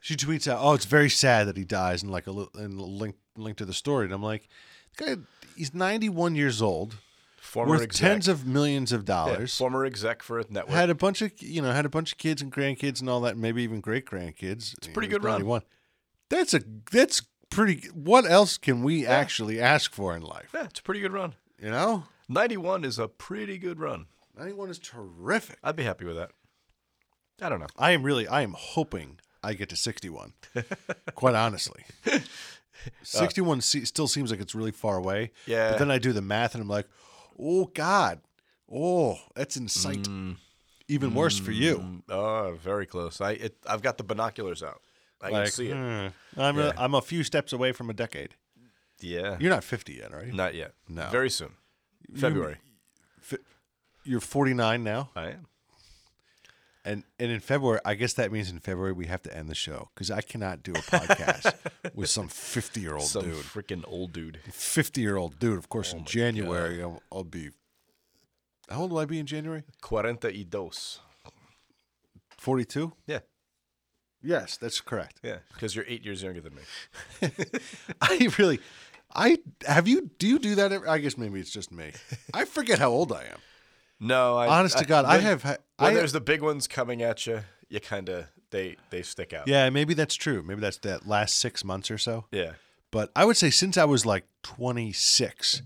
She 0.00 0.14
tweets 0.16 0.46
out, 0.50 0.58
"Oh, 0.62 0.74
it's 0.74 0.84
very 0.84 1.10
sad 1.10 1.48
that 1.48 1.56
he 1.56 1.64
dies," 1.64 2.02
and 2.02 2.10
like 2.12 2.26
a, 2.26 2.30
li- 2.30 2.48
and 2.54 2.80
link 2.80 3.16
link 3.36 3.56
to 3.58 3.64
the 3.64 3.74
story. 3.74 4.04
And 4.04 4.14
I'm 4.14 4.22
like, 4.22 4.48
guy, 4.96 5.16
he's 5.56 5.74
91 5.74 6.36
years 6.36 6.62
old, 6.62 6.96
Former 7.40 7.70
worth 7.72 7.82
exec. 7.82 8.00
tens 8.12 8.28
of 8.28 8.46
millions 8.46 8.92
of 8.92 9.02
Yeah, 9.02 9.06
dollars. 9.06 9.56
former 9.56 9.84
exec 9.84 10.22
for 10.22 10.38
a 10.38 10.44
network. 10.48 10.74
had 10.74 10.88
a 10.90 10.94
bunch 10.94 11.20
of 11.22 11.32
you 11.42 11.60
know 11.62 11.72
had 11.72 11.84
a 11.84 11.88
bunch 11.88 12.12
of 12.12 12.18
kids 12.18 12.40
and 12.40 12.52
grandkids 12.52 13.00
and 13.00 13.10
all 13.10 13.20
that, 13.22 13.36
maybe 13.36 13.62
even 13.64 13.80
great 13.80 14.06
grandkids. 14.06 14.74
It's 14.78 14.86
a 14.86 14.90
pretty 14.90 15.08
good 15.08 15.24
run. 15.24 15.62
That's 16.30 16.54
a 16.54 16.60
that's 16.92 17.22
pretty. 17.58 17.88
What 17.88 18.24
else 18.30 18.56
can 18.56 18.82
we 18.82 19.06
actually 19.06 19.60
ask 19.60 19.92
for 19.92 20.14
in 20.16 20.22
life? 20.22 20.50
yeah, 20.54 20.64
it's 20.64 20.80
a 20.80 20.82
pretty 20.82 21.00
good 21.00 21.12
run. 21.12 21.34
You 21.60 21.70
know, 21.70 22.04
91 22.28 22.84
is 22.84 22.98
a 22.98 23.08
pretty 23.08 23.58
good 23.58 23.80
run. 23.80 24.06
91 24.38 24.70
is 24.70 24.78
terrific. 24.78 25.58
I'd 25.64 25.76
be 25.76 25.82
happy 25.82 26.04
with 26.04 26.16
that. 26.16 26.30
I 27.42 27.48
don't 27.48 27.60
know. 27.60 27.66
I 27.76 27.90
am 27.92 28.02
really, 28.02 28.26
I 28.28 28.42
am 28.42 28.54
hoping 28.56 29.18
I 29.42 29.54
get 29.54 29.68
to 29.70 29.76
61. 29.76 30.34
quite 31.14 31.34
honestly. 31.34 31.84
61 33.02 33.60
se- 33.60 33.84
still 33.84 34.06
seems 34.08 34.30
like 34.30 34.40
it's 34.40 34.54
really 34.54 34.70
far 34.70 34.96
away. 34.96 35.32
Yeah. 35.46 35.70
But 35.72 35.78
then 35.78 35.90
I 35.90 35.98
do 35.98 36.12
the 36.12 36.22
math 36.22 36.54
and 36.54 36.62
I'm 36.62 36.68
like, 36.68 36.86
oh, 37.38 37.66
God. 37.66 38.20
Oh, 38.72 39.18
that's 39.34 39.56
in 39.56 39.68
sight. 39.68 40.06
Even 40.88 41.14
worse 41.14 41.38
for 41.38 41.52
you. 41.52 41.78
Mm, 41.78 42.02
Oh, 42.08 42.56
very 42.62 42.86
close. 42.86 43.20
I 43.20 43.32
it, 43.32 43.56
I've 43.66 43.82
got 43.82 43.98
the 43.98 44.04
binoculars 44.04 44.62
out. 44.62 44.80
I 45.20 45.26
can 45.30 45.32
Like, 45.40 45.48
see 45.48 45.68
it. 45.70 45.74
hmm, 45.76 46.40
I'm, 46.40 46.56
Yeah. 46.58 46.72
a, 46.76 46.80
I'm 46.80 46.94
a 46.94 47.02
few 47.02 47.24
steps 47.24 47.52
away 47.52 47.72
from 47.72 47.90
a 47.90 47.94
decade. 47.94 48.34
Yeah. 49.00 49.36
You're 49.40 49.50
not 49.50 49.64
50 49.64 49.94
yet, 49.94 50.12
are 50.12 50.24
you? 50.24 50.32
Not 50.32 50.54
yet. 50.54 50.74
No. 50.88 51.08
Very 51.10 51.30
soon. 51.30 51.52
February. 52.16 52.56
Fi- 53.20 53.38
You're 54.04 54.20
49 54.20 54.82
now? 54.84 55.10
I 55.16 55.28
am. 55.30 55.46
And 56.84 57.04
and 57.18 57.30
in 57.30 57.40
February, 57.40 57.80
I 57.84 57.94
guess 57.94 58.14
that 58.14 58.32
means 58.32 58.50
in 58.50 58.60
February 58.60 58.92
we 58.94 59.06
have 59.06 59.20
to 59.24 59.36
end 59.36 59.50
the 59.50 59.54
show 59.54 59.90
because 59.94 60.10
I 60.10 60.22
cannot 60.22 60.62
do 60.62 60.72
a 60.72 60.76
podcast 60.76 61.54
with 61.94 62.08
some 62.08 62.28
50 62.28 62.80
year 62.80 62.94
old 62.94 63.02
Some 63.02 63.24
dude. 63.24 63.44
freaking 63.44 63.84
old 63.86 64.12
dude. 64.14 64.38
50 64.50 65.00
year 65.02 65.16
old 65.16 65.38
dude. 65.38 65.58
Of 65.58 65.68
course, 65.68 65.92
Oh 65.92 65.98
in 65.98 66.04
January, 66.06 66.80
I'll, 66.82 67.02
I'll 67.12 67.24
be. 67.24 67.50
How 68.70 68.80
old 68.82 68.92
will 68.92 69.00
I 69.00 69.04
be 69.04 69.18
in 69.18 69.26
January? 69.26 69.64
Cuarenta 69.82 70.28
y 70.28 70.44
dos. 70.48 71.00
42? 72.38 72.92
Yeah. 73.06 73.18
Yes, 74.22 74.56
that's 74.56 74.80
correct. 74.80 75.20
Yeah. 75.22 75.38
Because 75.52 75.74
you're 75.76 75.84
eight 75.88 76.04
years 76.04 76.22
younger 76.22 76.40
than 76.40 76.54
me. 76.54 76.62
I 78.00 78.28
really. 78.38 78.60
I 79.14 79.38
have 79.66 79.88
you. 79.88 80.10
Do 80.18 80.26
you 80.26 80.38
do 80.38 80.54
that? 80.56 80.72
Every, 80.72 80.88
I 80.88 80.98
guess 80.98 81.16
maybe 81.16 81.40
it's 81.40 81.50
just 81.50 81.72
me. 81.72 81.92
I 82.34 82.44
forget 82.44 82.78
how 82.78 82.90
old 82.90 83.12
I 83.12 83.22
am. 83.24 83.38
No, 84.00 84.36
I, 84.36 84.46
Honest 84.46 84.78
to 84.78 84.84
God, 84.84 85.04
I 85.04 85.18
have 85.18 85.44
When 85.44 85.56
I- 85.78 85.94
there's 85.94 86.12
the 86.12 86.20
big 86.20 86.40
ones 86.42 86.66
coming 86.68 87.02
at 87.02 87.26
you, 87.26 87.40
you 87.68 87.80
kind 87.80 88.08
of 88.08 88.26
they 88.50 88.76
they 88.90 89.02
stick 89.02 89.32
out. 89.32 89.48
Yeah, 89.48 89.70
maybe 89.70 89.94
that's 89.94 90.14
true. 90.14 90.42
Maybe 90.42 90.60
that's 90.60 90.78
that 90.78 91.06
last 91.06 91.36
six 91.38 91.64
months 91.64 91.90
or 91.90 91.98
so. 91.98 92.26
Yeah. 92.30 92.52
But 92.90 93.10
I 93.16 93.24
would 93.24 93.36
say 93.36 93.50
since 93.50 93.76
I 93.76 93.84
was 93.84 94.06
like 94.06 94.24
26, 94.42 95.62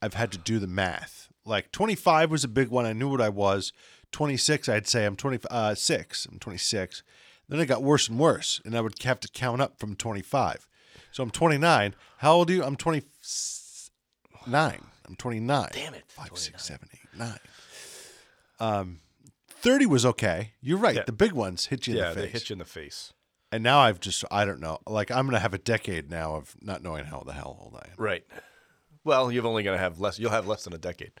I've 0.00 0.14
had 0.14 0.32
to 0.32 0.38
do 0.38 0.58
the 0.58 0.66
math. 0.66 1.28
Like 1.44 1.70
25 1.72 2.30
was 2.30 2.44
a 2.44 2.48
big 2.48 2.68
one. 2.68 2.86
I 2.86 2.92
knew 2.92 3.08
what 3.08 3.20
I 3.20 3.28
was. 3.28 3.72
26, 4.12 4.68
I'd 4.68 4.86
say 4.86 5.04
I'm 5.04 5.16
26. 5.16 5.52
Uh, 5.52 6.30
I'm 6.32 6.38
26. 6.38 7.02
Then 7.48 7.60
it 7.60 7.66
got 7.66 7.82
worse 7.82 8.08
and 8.08 8.18
worse, 8.18 8.60
and 8.64 8.76
I 8.76 8.80
would 8.80 9.00
have 9.02 9.20
to 9.20 9.28
count 9.28 9.60
up 9.60 9.78
from 9.78 9.94
25. 9.94 10.66
So 11.12 11.22
I'm 11.22 11.30
29. 11.30 11.94
How 12.18 12.32
old 12.32 12.50
are 12.50 12.52
you? 12.52 12.64
I'm 12.64 12.76
29. 12.76 14.80
I'm 15.08 15.16
29. 15.16 15.68
Damn 15.72 15.94
it. 15.94 16.04
5, 16.08 16.30
6, 16.34 16.64
7, 16.64 16.88
8, 16.92 17.00
9. 17.18 17.38
Um, 18.58 19.00
30 19.48 19.86
was 19.86 20.04
okay. 20.04 20.52
You're 20.60 20.78
right. 20.78 20.96
Yeah. 20.96 21.04
The 21.06 21.12
big 21.12 21.32
ones 21.32 21.66
hit 21.66 21.86
you 21.86 21.94
in 21.94 21.98
yeah, 21.98 22.08
the 22.08 22.14
face. 22.14 22.16
Yeah, 22.16 22.26
they 22.26 22.32
hit 22.32 22.50
you 22.50 22.54
in 22.54 22.58
the 22.58 22.64
face. 22.64 23.12
And 23.52 23.62
now 23.62 23.78
I've 23.78 24.00
just, 24.00 24.24
I 24.30 24.44
don't 24.44 24.60
know. 24.60 24.80
Like, 24.86 25.10
I'm 25.10 25.26
going 25.26 25.34
to 25.34 25.40
have 25.40 25.54
a 25.54 25.58
decade 25.58 26.10
now 26.10 26.34
of 26.34 26.56
not 26.60 26.82
knowing 26.82 27.04
how 27.04 27.20
the 27.20 27.32
hell 27.32 27.56
old 27.60 27.76
I 27.76 27.90
am. 27.90 27.94
Right. 27.96 28.24
Well, 29.06 29.30
you're 29.30 29.46
only 29.46 29.62
gonna 29.62 29.78
have 29.78 30.00
less. 30.00 30.18
You'll 30.18 30.32
have 30.32 30.48
less 30.48 30.64
than 30.64 30.72
a 30.72 30.78
decade. 30.78 31.12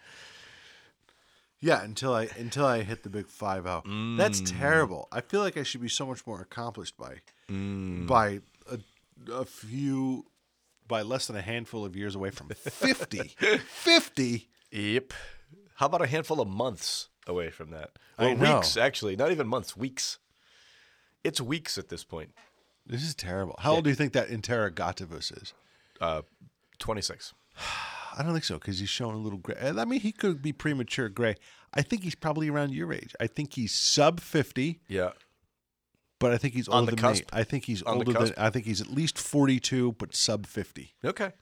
Yeah, 1.66 1.82
until 1.82 2.14
I 2.14 2.28
until 2.38 2.64
I 2.64 2.82
hit 2.84 3.02
the 3.02 3.08
big 3.10 3.26
five 3.26 3.64
zero. 3.64 3.82
That's 4.16 4.40
Mm. 4.40 4.58
terrible. 4.60 5.08
I 5.10 5.20
feel 5.20 5.40
like 5.40 5.56
I 5.56 5.64
should 5.64 5.80
be 5.80 5.88
so 5.88 6.06
much 6.06 6.24
more 6.26 6.40
accomplished 6.40 6.96
by 6.96 7.16
Mm. 7.50 8.06
by 8.06 8.40
a, 8.70 8.78
a 9.32 9.44
few 9.44 10.26
by 10.86 11.02
less 11.02 11.26
than 11.26 11.34
a 11.36 11.42
handful 11.42 11.84
of 11.84 11.96
years 11.96 12.14
away 12.14 12.30
from 12.30 12.48
50. 12.50 13.34
50? 13.68 14.48
Yep. 14.70 15.12
How 15.74 15.86
about 15.86 16.02
a 16.02 16.06
handful 16.06 16.40
of 16.40 16.46
months 16.46 17.08
away 17.26 17.50
from 17.50 17.70
that? 17.70 17.90
I 18.16 18.34
know. 18.34 18.54
weeks, 18.56 18.76
actually. 18.76 19.16
Not 19.16 19.32
even 19.32 19.48
months. 19.48 19.76
Weeks. 19.76 20.18
It's 21.24 21.40
weeks 21.40 21.76
at 21.78 21.88
this 21.88 22.04
point. 22.04 22.30
This 22.86 23.02
is 23.02 23.16
terrible. 23.16 23.56
How 23.58 23.74
old 23.74 23.84
do 23.84 23.90
you 23.90 23.96
think 23.96 24.12
that 24.12 24.28
Interrogativus 24.28 25.32
is? 25.42 25.52
Uh, 26.00 26.22
26. 26.78 27.34
I 28.16 28.22
don't 28.22 28.32
think 28.32 28.44
so 28.44 28.54
because 28.58 28.78
he's 28.78 28.88
showing 28.88 29.14
a 29.14 29.18
little 29.18 29.38
gray. 29.38 29.56
I 29.60 29.84
mean, 29.84 30.00
he 30.00 30.10
could 30.12 30.40
be 30.40 30.52
premature 30.52 31.08
gray. 31.08 31.36
I 31.74 31.82
think 31.82 32.02
he's 32.02 32.14
probably 32.14 32.48
around 32.48 32.72
your 32.72 32.92
age. 32.92 33.14
I 33.20 33.26
think 33.26 33.54
he's 33.54 33.74
sub 33.74 34.20
50. 34.20 34.80
Yeah. 34.88 35.10
But 36.18 36.32
I 36.32 36.38
think 36.38 36.54
he's 36.54 36.66
On 36.68 36.80
older 36.80 36.92
the 36.92 36.96
than 36.96 37.10
me. 37.12 37.18
cusp? 37.18 37.30
I 37.34 37.44
think 37.44 37.64
he's 37.66 37.82
On 37.82 37.92
the 37.94 37.98
older 37.98 38.12
than. 38.14 38.22
cusp? 38.28 38.34
I 38.38 38.48
think 38.48 38.64
he's 38.64 38.80
at 38.80 38.86
least 38.88 39.18
42, 39.18 39.92
but 39.98 40.14
sub 40.14 40.46
50. 40.46 40.94
Okay. 41.04 41.32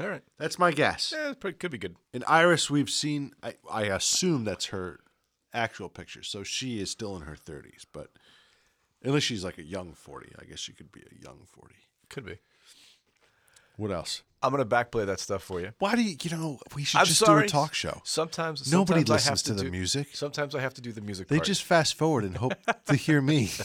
All 0.00 0.08
right. 0.08 0.22
That's 0.36 0.58
my 0.58 0.72
guess. 0.72 1.14
Yeah, 1.16 1.30
it 1.30 1.40
pretty- 1.40 1.58
could 1.58 1.70
be 1.70 1.78
good. 1.78 1.96
And 2.12 2.24
Iris, 2.26 2.68
we've 2.68 2.90
seen. 2.90 3.32
I, 3.42 3.54
I 3.70 3.84
assume 3.84 4.44
that's 4.44 4.66
her 4.66 4.98
actual 5.54 5.88
picture, 5.88 6.22
so 6.24 6.42
she 6.42 6.80
is 6.80 6.90
still 6.90 7.16
in 7.16 7.22
her 7.22 7.36
thirties. 7.36 7.86
But 7.92 8.10
unless 9.02 9.22
she's 9.22 9.42
like 9.42 9.56
a 9.56 9.62
young 9.64 9.94
forty, 9.94 10.32
I 10.38 10.44
guess 10.44 10.58
she 10.58 10.74
could 10.74 10.92
be 10.92 11.00
a 11.00 11.24
young 11.24 11.46
forty. 11.46 11.76
Could 12.10 12.26
be. 12.26 12.38
What 13.78 13.90
else? 13.90 14.22
I'm 14.42 14.50
gonna 14.50 14.64
backplay 14.64 15.06
that 15.06 15.20
stuff 15.20 15.42
for 15.42 15.60
you. 15.60 15.72
Why 15.78 15.94
do 15.94 16.02
you? 16.02 16.16
You 16.22 16.30
know, 16.30 16.58
we 16.74 16.84
should 16.84 16.98
I'm 16.98 17.06
just 17.06 17.20
sorry. 17.20 17.42
do 17.42 17.46
a 17.46 17.48
talk 17.48 17.74
show. 17.74 18.00
Sometimes 18.04 18.70
nobody 18.70 19.00
sometimes 19.00 19.10
I 19.10 19.14
listens 19.14 19.46
have 19.48 19.56
to, 19.56 19.62
the 19.62 19.64
do- 19.64 19.70
music. 19.70 20.08
Sometimes 20.12 20.54
I 20.54 20.60
have 20.60 20.74
to 20.74 20.80
do 20.80 20.92
the 20.92 21.00
music. 21.00 21.28
They 21.28 21.36
part. 21.36 21.46
just 21.46 21.62
fast 21.62 21.94
forward 21.94 22.24
and 22.24 22.36
hope 22.36 22.54
to 22.86 22.96
hear 22.96 23.20
me. 23.20 23.50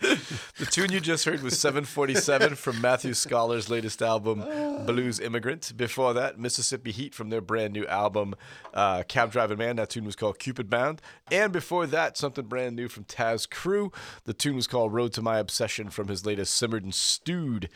The 0.58 0.66
tune 0.66 0.92
you 0.92 1.00
just 1.00 1.24
heard 1.24 1.42
was 1.42 1.58
747 1.58 2.54
from 2.54 2.80
Matthew 2.80 3.12
Skoller's 3.12 3.68
latest 3.70 4.02
album, 4.02 4.40
Blues 4.86 5.20
Immigrant. 5.20 5.72
Before 5.76 6.12
that, 6.14 6.38
Mississippi 6.38 6.90
Heat 6.90 7.14
from 7.14 7.30
their 7.30 7.40
brand 7.40 7.72
new 7.72 7.86
album, 7.86 8.34
uh, 8.74 9.02
Cab 9.08 9.32
Driving 9.32 9.58
Man. 9.58 9.76
That 9.76 9.90
tune 9.90 10.04
was 10.04 10.16
called 10.16 10.38
Cupid 10.38 10.68
Bound. 10.68 11.00
And 11.30 11.52
before 11.52 11.86
that, 11.86 12.16
something 12.16 12.44
brand 12.46 12.76
new 12.76 12.88
from 12.88 13.04
Tas 13.04 13.46
Cru. 13.46 13.90
The 14.24 14.34
tune 14.34 14.56
was 14.56 14.66
called 14.66 14.92
Road 14.92 15.12
to 15.14 15.22
My 15.22 15.38
Obsession 15.38 15.90
from 15.90 16.08
his 16.08 16.26
latest 16.26 16.54
Simmered 16.54 16.84
and 16.84 16.94
Stewed. 16.94 17.68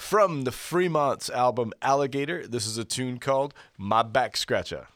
From 0.00 0.42
the 0.42 0.50
Fremont's 0.50 1.30
album 1.30 1.72
Alligator, 1.82 2.44
this 2.44 2.66
is 2.66 2.76
a 2.78 2.84
tune 2.84 3.20
called 3.20 3.54
My 3.78 4.02
Back 4.02 4.36
Scratcher. 4.36 4.88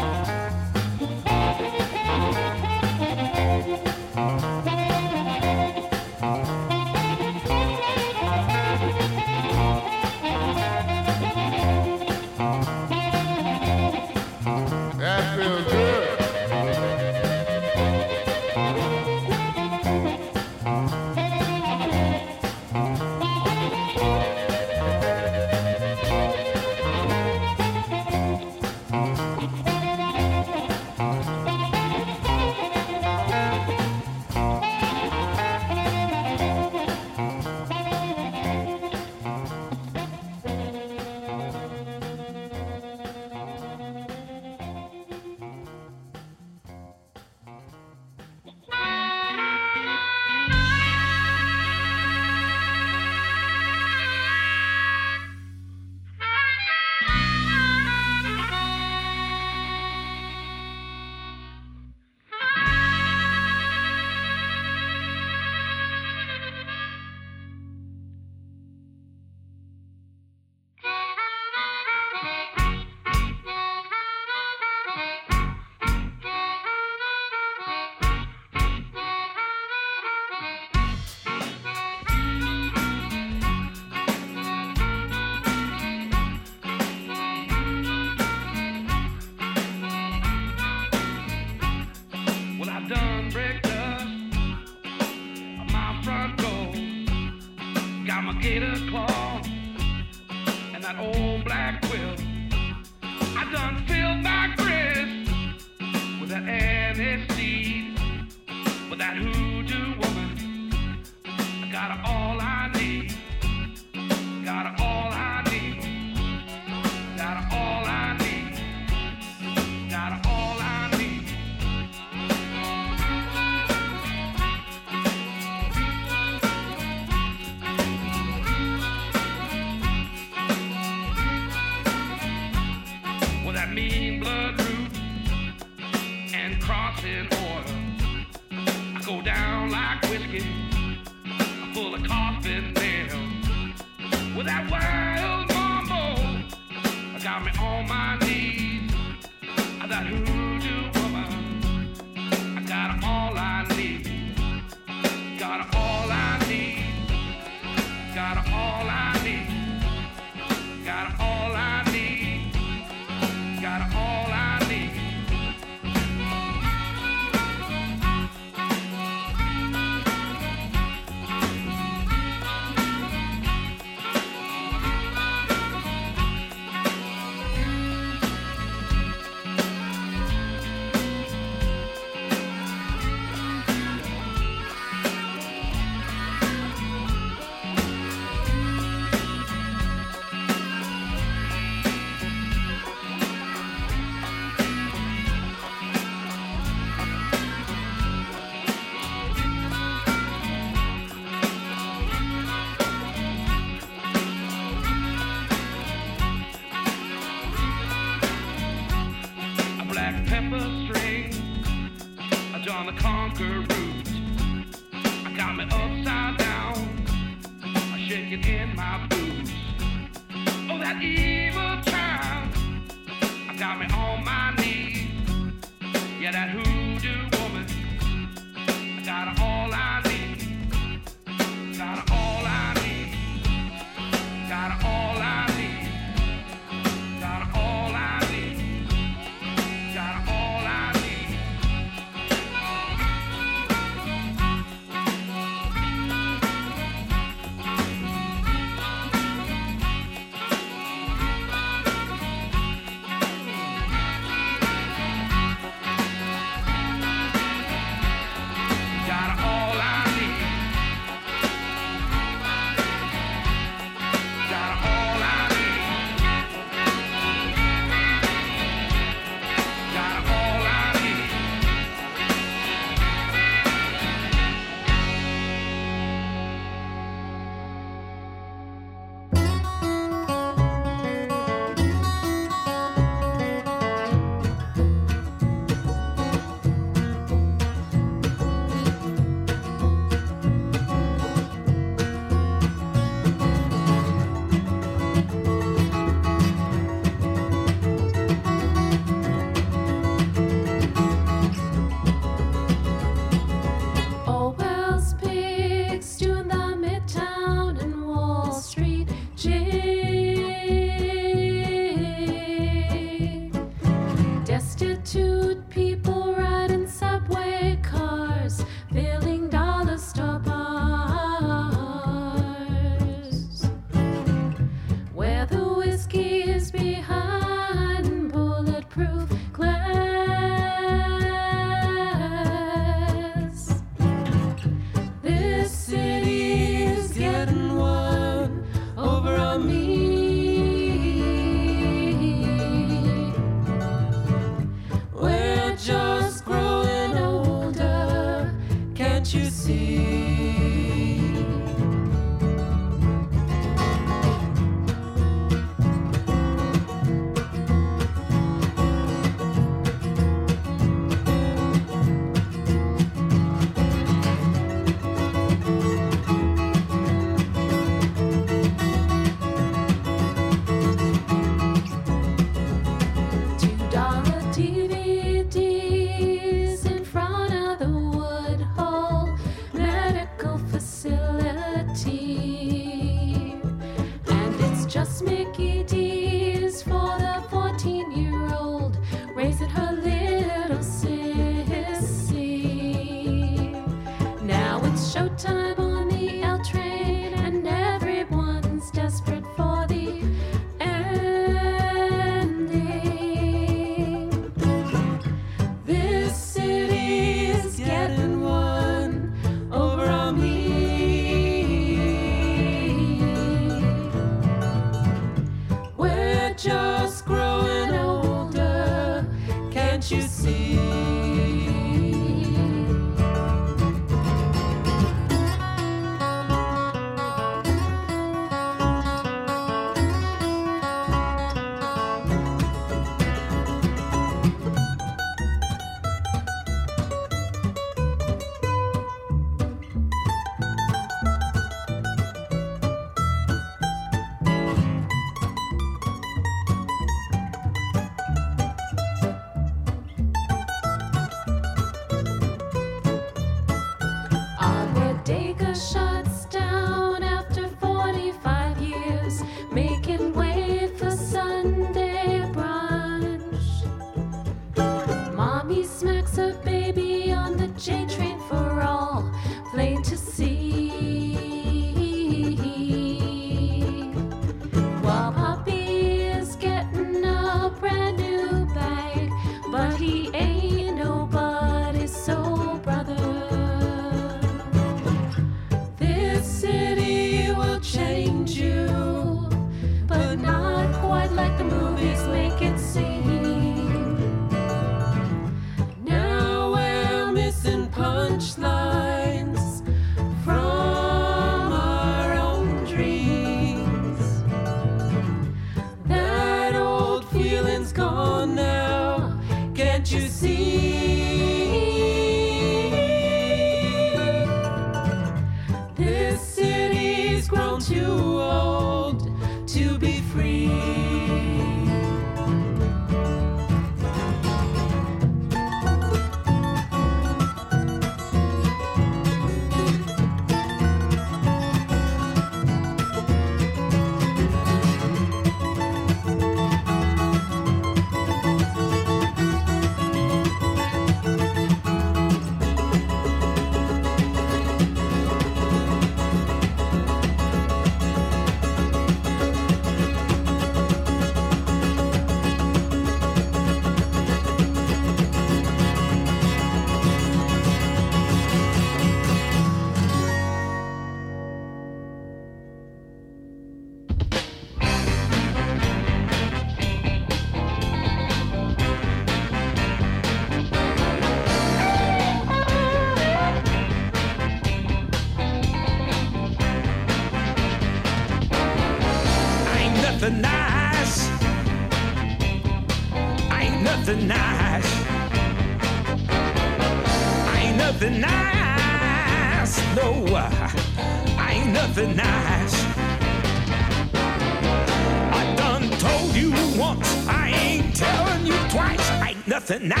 Ain't 599.71 600.00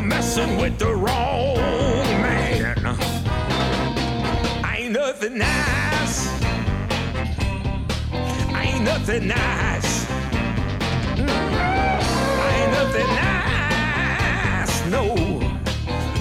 you're 0.00 0.08
messing 0.08 0.56
with 0.56 0.78
the 0.78 0.94
wrong 0.94 1.56
man. 2.22 2.76
I 4.64 4.78
ain't 4.78 4.92
nothing 4.92 5.38
nice. 5.38 6.28
I 8.52 8.72
ain't 8.72 8.84
nothing 8.84 9.28
nice. 9.28 10.10
I 12.38 12.50
ain't 12.56 12.72
nothing 12.72 13.08
nice. 13.26 14.86
No, 14.86 15.02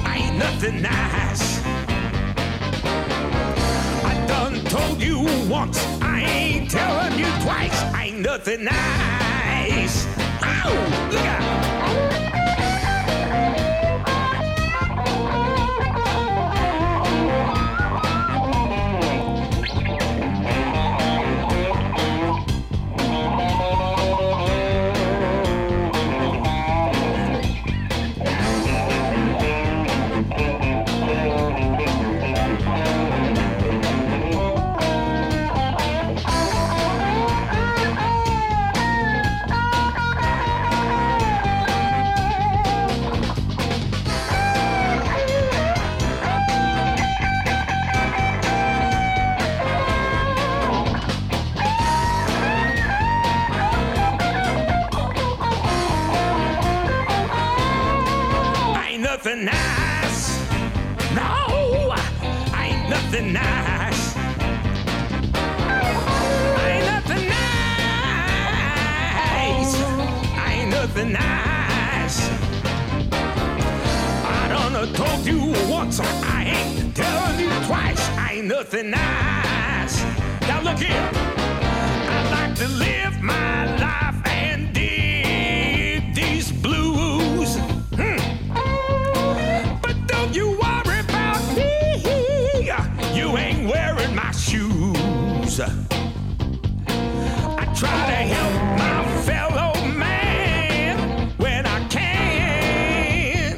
I 0.05 0.17
ain't 0.23 0.37
nothing 0.37 0.81
nice. 0.81 1.61
I 4.03 4.25
done 4.27 4.63
told 4.65 5.01
you 5.01 5.19
once, 5.49 5.79
I 6.01 6.21
ain't 6.21 6.69
telling 6.69 7.17
you 7.17 7.27
twice. 7.43 7.81
I 7.93 8.05
ain't 8.07 8.19
nothing 8.19 8.65
nice. 8.65 10.07
Ow! 10.43 11.09
Look 11.11 11.25
out! 11.25 11.48
Nothing 63.21 63.33
nice. 63.33 64.15
Ain't 66.65 66.85
nothing 66.85 67.27
nice. 67.27 68.31
Ain't 70.47 70.69
nothing 70.69 71.11
nice. 71.11 72.29
I 74.23 74.47
done 74.49 74.93
told 74.93 75.25
you 75.25 75.53
once, 75.69 75.99
I 75.99 76.45
ain't 76.45 76.95
telling 76.95 77.39
you 77.39 77.49
twice. 77.65 78.09
Ain't 78.29 78.47
nothing 78.47 78.89
nice. 78.91 80.01
Now 80.47 80.61
look 80.61 80.79
here. 80.79 81.09
I 82.11 82.29
like 82.31 82.55
to 82.55 82.67
live 82.69 83.21
my 83.21 83.65
life 83.77 84.18
try 97.79 98.05
to 98.07 98.21
help 98.35 98.53
my 98.77 99.05
fellow 99.21 99.73
man 99.87 101.29
when 101.37 101.65
I 101.65 101.87
can. 101.87 103.55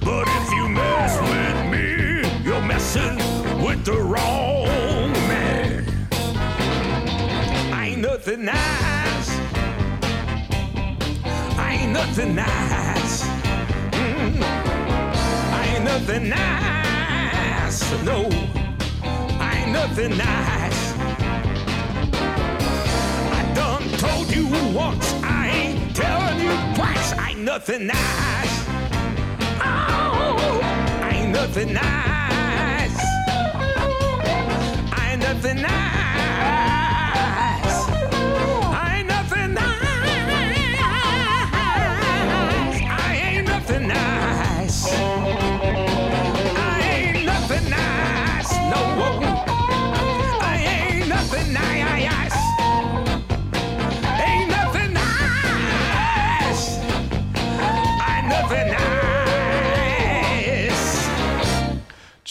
But 0.00 0.28
if 0.28 0.52
you 0.52 0.68
mess 0.68 1.18
with 1.30 1.58
me, 1.72 2.22
you're 2.44 2.62
messing 2.62 3.16
with 3.60 3.84
the 3.84 3.98
wrong 4.00 5.10
man. 5.26 5.84
I 7.72 7.88
ain't 7.88 8.02
nothing 8.02 8.44
nice. 8.44 9.30
I 11.58 11.78
ain't 11.80 11.92
nothing 11.92 12.36
nice. 12.36 13.24
Mm. 13.90 14.42
Ain't 15.64 15.84
nothing 15.84 16.28
nice. 16.28 17.80
No, 18.04 18.28
I 19.40 19.62
ain't 19.64 19.72
nothing 19.72 20.16
nice. 20.16 20.63
You 24.48 24.76
once, 24.76 25.14
I 25.22 25.48
ain't 25.48 25.96
telling 25.96 26.38
you 26.40 26.74
twice. 26.74 27.12
Ain't 27.26 27.40
nothing 27.40 27.86
nice. 27.86 28.54
Oh, 29.60 30.60
ain't 31.10 31.32
nothing 31.32 31.72
nice. 31.72 32.98
Ain't 35.00 35.20
nothing 35.22 35.62
nice. 35.62 36.03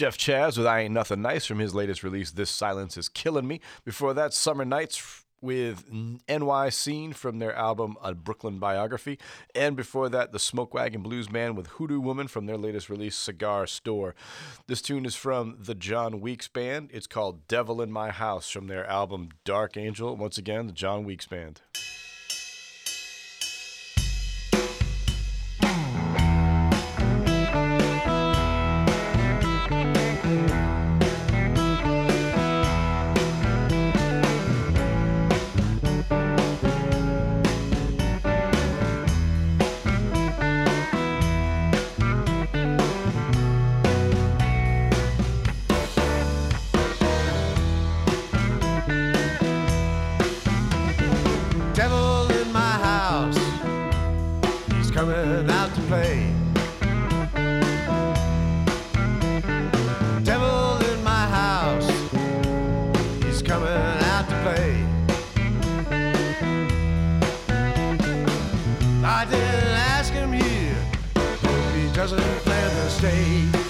Jeff 0.03 0.17
Chaz 0.17 0.57
with 0.57 0.67
I 0.67 0.81
Ain't 0.81 0.93
Nothing 0.93 1.21
Nice 1.21 1.45
from 1.45 1.59
his 1.59 1.73
latest 1.73 2.03
release, 2.03 2.31
This 2.31 2.49
Silence 2.49 2.97
Is 2.97 3.07
Killing 3.07 3.47
Me. 3.47 3.61
Before 3.85 4.13
that, 4.13 4.33
Summer 4.33 4.65
Nights 4.65 5.23
with 5.39 5.85
NY 6.27 6.69
Scene 6.71 7.13
from 7.13 7.39
their 7.39 7.55
album 7.55 7.95
A 8.03 8.13
Brooklyn 8.13 8.59
Biography. 8.59 9.17
And 9.55 9.77
before 9.77 10.09
that, 10.09 10.33
the 10.33 10.39
Smoke 10.39 10.73
Wagon 10.73 11.03
Blues 11.03 11.29
Band 11.29 11.55
with 11.55 11.67
Hoodoo 11.67 12.01
Woman 12.01 12.27
from 12.27 12.47
their 12.47 12.57
latest 12.57 12.89
release, 12.89 13.15
Cigar 13.15 13.65
Store. 13.65 14.13
This 14.67 14.81
tune 14.81 15.05
is 15.05 15.15
from 15.15 15.55
the 15.57 15.73
John 15.73 16.19
Weeks 16.19 16.49
Band. 16.49 16.89
It's 16.91 17.07
called 17.07 17.47
Devil 17.47 17.81
in 17.81 17.89
My 17.89 18.11
House 18.11 18.49
from 18.49 18.67
their 18.67 18.85
album 18.85 19.29
Dark 19.45 19.77
Angel. 19.77 20.17
Once 20.17 20.37
again, 20.37 20.67
the 20.67 20.73
John 20.73 21.05
Weeks 21.05 21.27
Band. 21.27 21.61
I 69.15 69.25
didn't 69.25 69.77
ask 69.93 70.11
him 70.11 70.33
here, 70.33 70.75
hope 71.15 71.75
he 71.75 71.87
doesn't 71.93 72.19
plan 72.43 72.69
to 72.71 72.89
stay. 72.89 73.62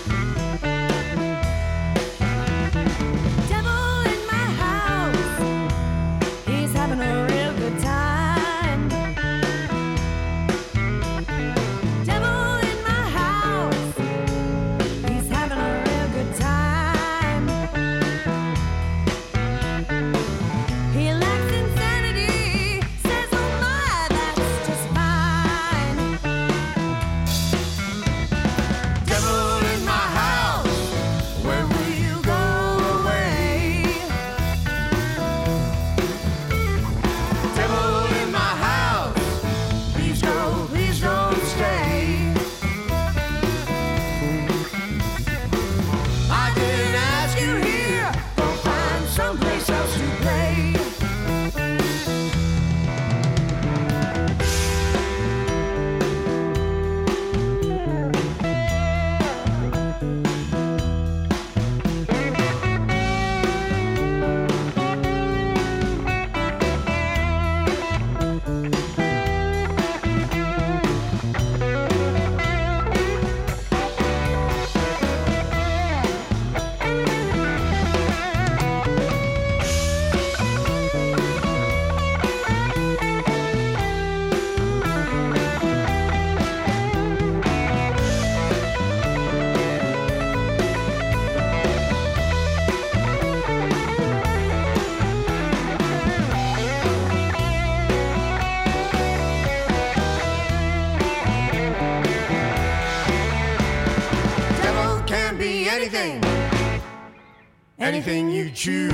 Anything 107.93 108.31
you 108.31 108.49
choose. 108.49 108.91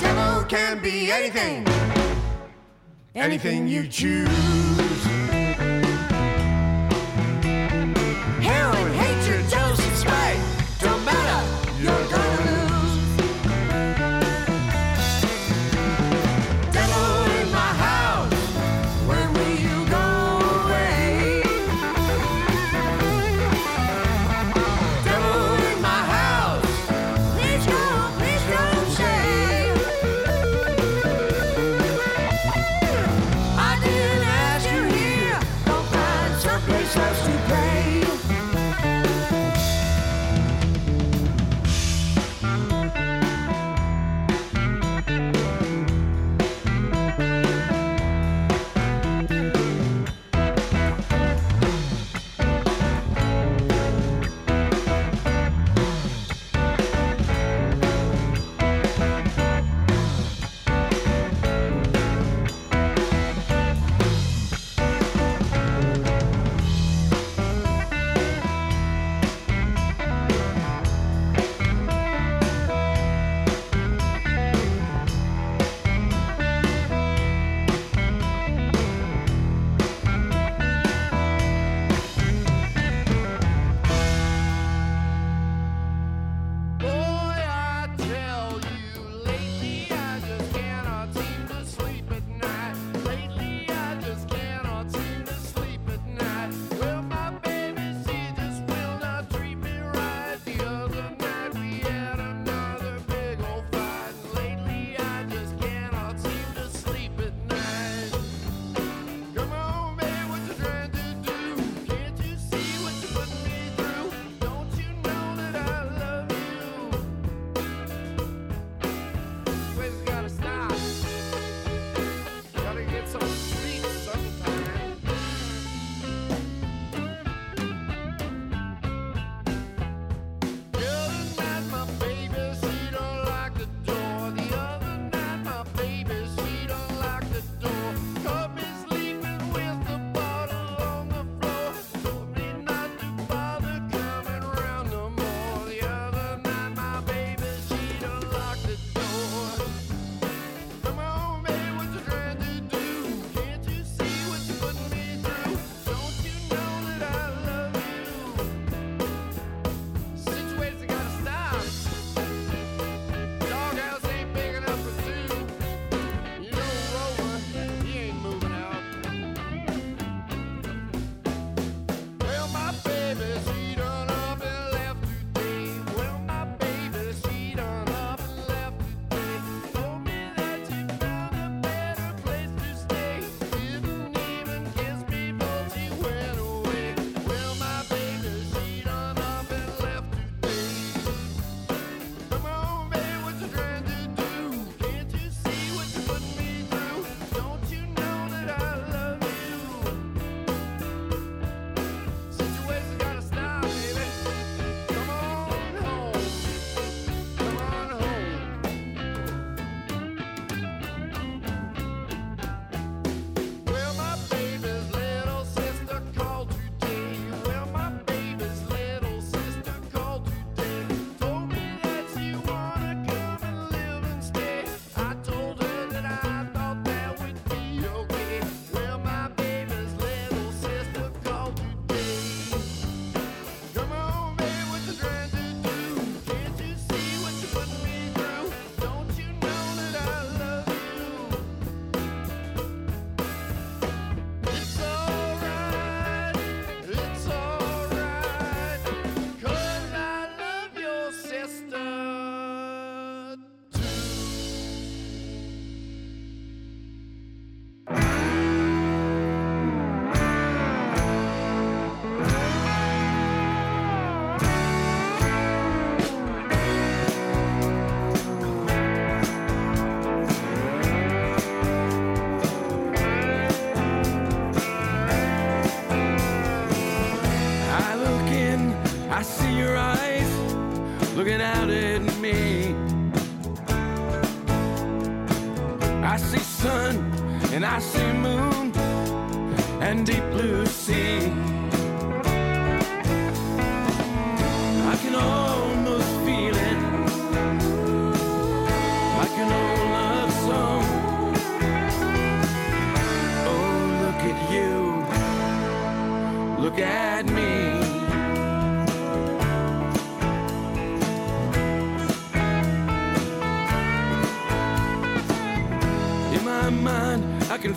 Devil 0.00 0.44
can 0.48 0.82
be 0.82 1.12
anything, 1.12 1.64
anything 3.14 3.68
you 3.68 3.86
choose. 3.86 4.81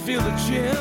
feel 0.06 0.22
the 0.22 0.36
chill. 0.38 0.74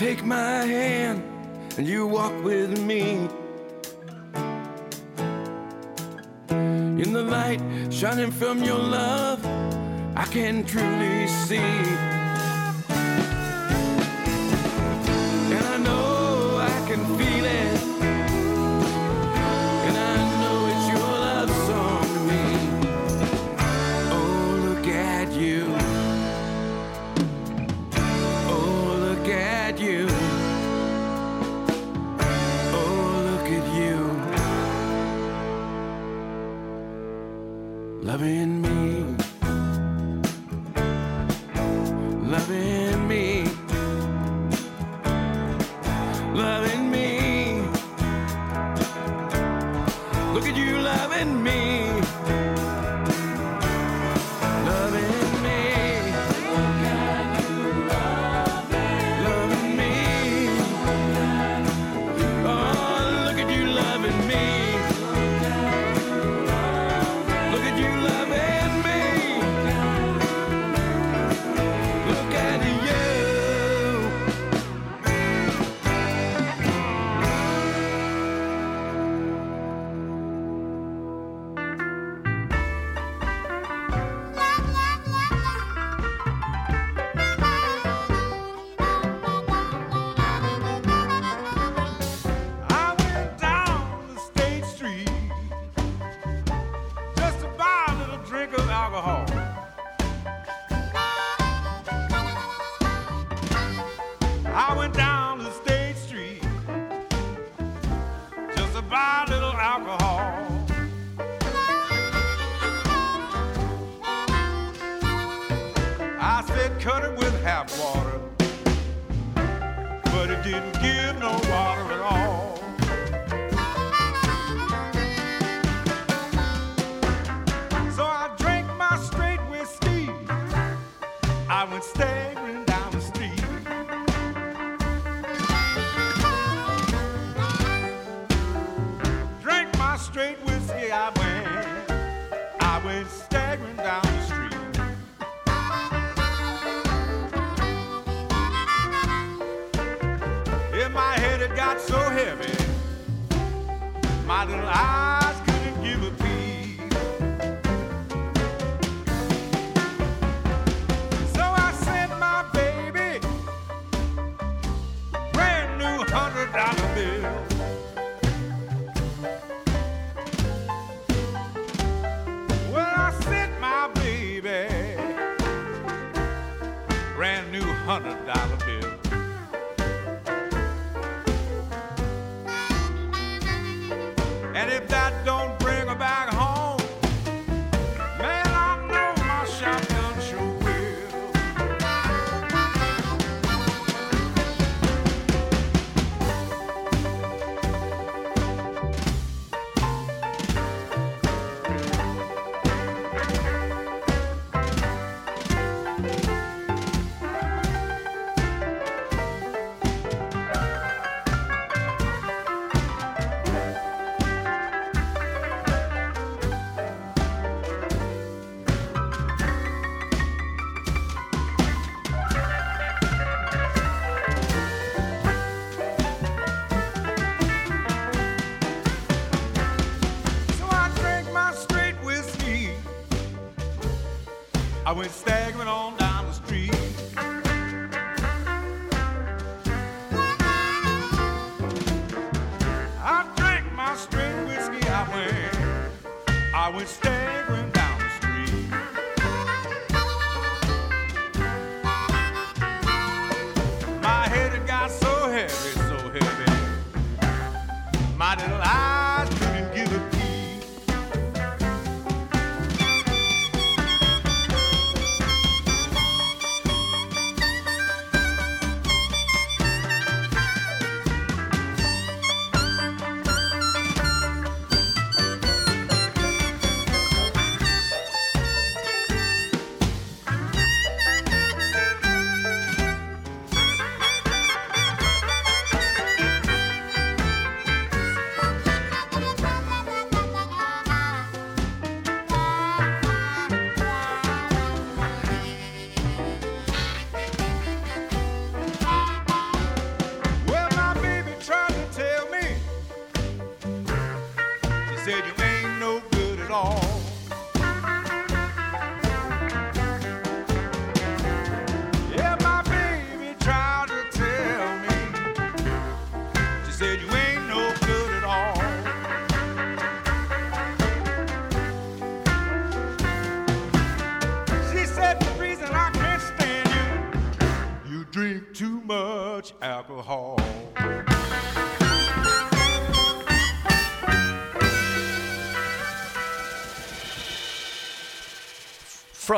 take 0.00 0.24
my 0.24 0.64
hand 0.64 1.22
and 1.76 1.86
you 1.86 2.06
walk 2.06 2.32
with 2.42 2.80
me. 2.80 3.28
In 6.48 7.12
the 7.12 7.22
light 7.22 7.60
shining 7.90 8.30
from 8.30 8.64
your 8.64 8.78
love, 8.78 9.44
I 10.16 10.24
can 10.24 10.64
truly 10.64 11.26
see. 11.26 12.09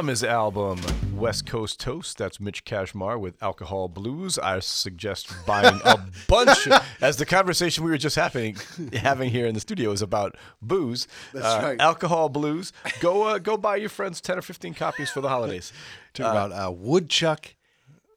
From 0.03 0.09
his 0.09 0.25
album 0.25 0.81
West 1.15 1.47
Coast 1.47 1.79
Toast, 1.79 2.19
that's 2.19 2.41
Mitch 2.41 2.65
Kashmar 2.65 3.21
with 3.21 3.41
Alcohol 3.41 3.87
Blues. 3.87 4.37
I 4.37 4.59
suggest 4.59 5.33
buying 5.47 5.81
a 5.85 5.97
bunch, 6.29 6.67
as 7.01 7.19
the 7.19 7.25
conversation 7.25 7.85
we 7.85 7.91
were 7.93 7.97
just 7.99 8.17
having 8.17 8.57
having 8.95 9.31
here 9.31 9.47
in 9.47 9.55
the 9.55 9.61
studio 9.61 9.93
is 9.93 10.03
about 10.03 10.37
booze. 10.61 11.07
That's 11.33 11.47
Uh, 11.47 11.61
right. 11.63 11.81
Alcohol 11.81 12.29
Blues. 12.31 12.73
Go 12.99 13.23
uh, 13.29 13.39
go 13.39 13.57
buy 13.57 13.77
your 13.77 13.91
friends 13.91 14.21
ten 14.21 14.37
or 14.37 14.43
fifteen 14.43 14.75
copies 14.75 15.09
for 15.09 15.21
the 15.21 15.29
holidays. 15.29 15.73
Talk 16.15 16.27
Uh, 16.27 16.31
about 16.31 16.51
uh, 16.51 16.73
woodchuck. 16.73 17.55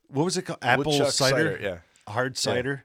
What 0.07 0.23
was 0.23 0.37
it 0.37 0.41
called? 0.41 0.57
Apple 0.63 0.91
cider? 0.91 1.11
cider, 1.11 1.59
yeah. 1.61 2.11
Hard 2.11 2.31
Yeah. 2.33 2.39
cider. 2.39 2.83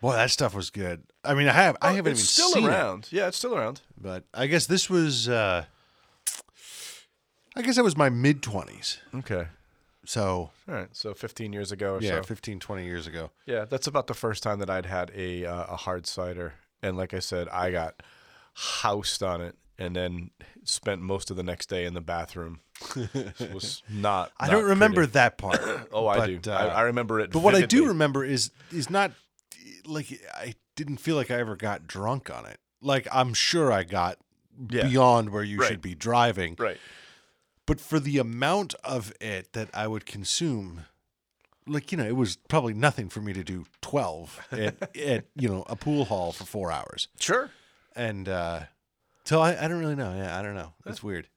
Boy, 0.00 0.12
that 0.12 0.30
stuff 0.30 0.54
was 0.54 0.70
good. 0.70 1.02
I 1.24 1.34
mean, 1.34 1.48
I 1.48 1.52
have 1.52 1.76
I 1.82 1.90
Oh, 1.90 1.94
haven't 1.96 2.12
it's 2.12 2.38
even 2.38 2.52
still 2.52 2.64
around. 2.68 3.06
it, 3.06 3.12
Yeah, 3.12 3.26
it's 3.26 3.38
still 3.38 3.56
around. 3.56 3.80
but 4.00 4.22
I 4.32 4.46
guess 4.46 4.66
this 4.66 4.88
was. 4.88 5.28
Uh, 5.28 5.64
I 7.56 7.62
guess 7.62 7.76
that 7.76 7.84
was 7.84 7.96
my 7.96 8.08
mid 8.08 8.42
twenties. 8.42 8.98
Okay. 9.14 9.46
So 10.06 10.50
All 10.68 10.74
right, 10.74 10.88
so 10.92 11.14
15 11.14 11.54
years 11.54 11.72
ago 11.72 11.94
or 11.94 12.00
yeah, 12.02 12.16
so. 12.16 12.22
15, 12.24 12.60
20 12.60 12.84
years 12.84 13.06
ago. 13.06 13.30
Yeah, 13.46 13.64
that's 13.64 13.86
about 13.86 14.06
the 14.06 14.12
first 14.12 14.42
time 14.42 14.58
that 14.58 14.68
I'd 14.68 14.84
had 14.84 15.10
a 15.14 15.46
uh, 15.46 15.64
a 15.70 15.76
hard 15.76 16.06
cider, 16.06 16.54
and 16.82 16.96
like 16.96 17.14
I 17.14 17.20
said, 17.20 17.48
I 17.48 17.70
got 17.70 18.02
housed 18.54 19.22
on 19.22 19.40
it, 19.40 19.56
and 19.78 19.96
then 19.96 20.30
spent 20.64 21.00
most 21.00 21.30
of 21.30 21.36
the 21.38 21.42
next 21.42 21.70
day 21.70 21.84
in 21.86 21.94
the 21.94 22.00
bathroom. 22.02 22.60
it 22.96 23.50
was 23.54 23.82
not. 23.88 24.30
I 24.38 24.46
not 24.46 24.52
don't 24.52 24.64
remember 24.64 24.96
pretty. 25.02 25.12
that 25.12 25.38
part. 25.38 25.60
oh, 25.92 26.06
I 26.06 26.18
but, 26.18 26.42
do. 26.42 26.50
uh, 26.50 26.54
I, 26.54 26.66
I 26.66 26.80
remember 26.82 27.20
it. 27.20 27.30
But 27.32 27.40
what 27.42 27.54
I 27.54 27.62
do 27.62 27.86
remember 27.88 28.24
is 28.24 28.50
is 28.72 28.90
not 28.90 29.12
like 29.86 30.20
I 30.34 30.54
didn't 30.76 30.98
feel 30.98 31.16
like 31.16 31.30
I 31.30 31.36
ever 31.38 31.56
got 31.56 31.86
drunk 31.86 32.28
on 32.30 32.44
it. 32.46 32.58
Like 32.82 33.08
I'm 33.10 33.32
sure 33.32 33.72
I 33.72 33.84
got 33.84 34.18
Yeah. 34.68 34.86
beyond 34.86 35.30
where 35.30 35.42
you 35.42 35.60
Right. 35.60 35.68
should 35.68 35.80
be 35.80 35.94
driving. 35.94 36.56
Right. 36.58 36.76
But 37.66 37.80
for 37.80 37.98
the 37.98 38.18
amount 38.18 38.74
of 38.84 39.12
it 39.20 39.52
that 39.54 39.70
I 39.72 39.86
would 39.86 40.04
consume, 40.06 40.84
like 41.66 41.92
you 41.92 41.98
know, 41.98 42.04
it 42.04 42.16
was 42.16 42.36
probably 42.48 42.74
nothing 42.74 43.08
for 43.08 43.20
me 43.20 43.32
to 43.32 43.42
do 43.44 43.64
twelve 43.80 44.40
at, 44.52 44.96
at 44.96 45.26
you 45.34 45.48
know 45.48 45.64
a 45.68 45.76
pool 45.76 46.06
hall 46.06 46.32
for 46.32 46.44
four 46.44 46.70
hours. 46.70 47.08
Sure. 47.18 47.50
And 47.96 48.28
uh, 48.28 48.60
so 49.24 49.40
I, 49.40 49.64
I 49.64 49.68
don't 49.68 49.78
really 49.78 49.94
know. 49.94 50.14
Yeah, 50.14 50.38
I 50.38 50.42
don't 50.42 50.54
know. 50.54 50.74
It's 50.84 51.02
weird. 51.02 51.28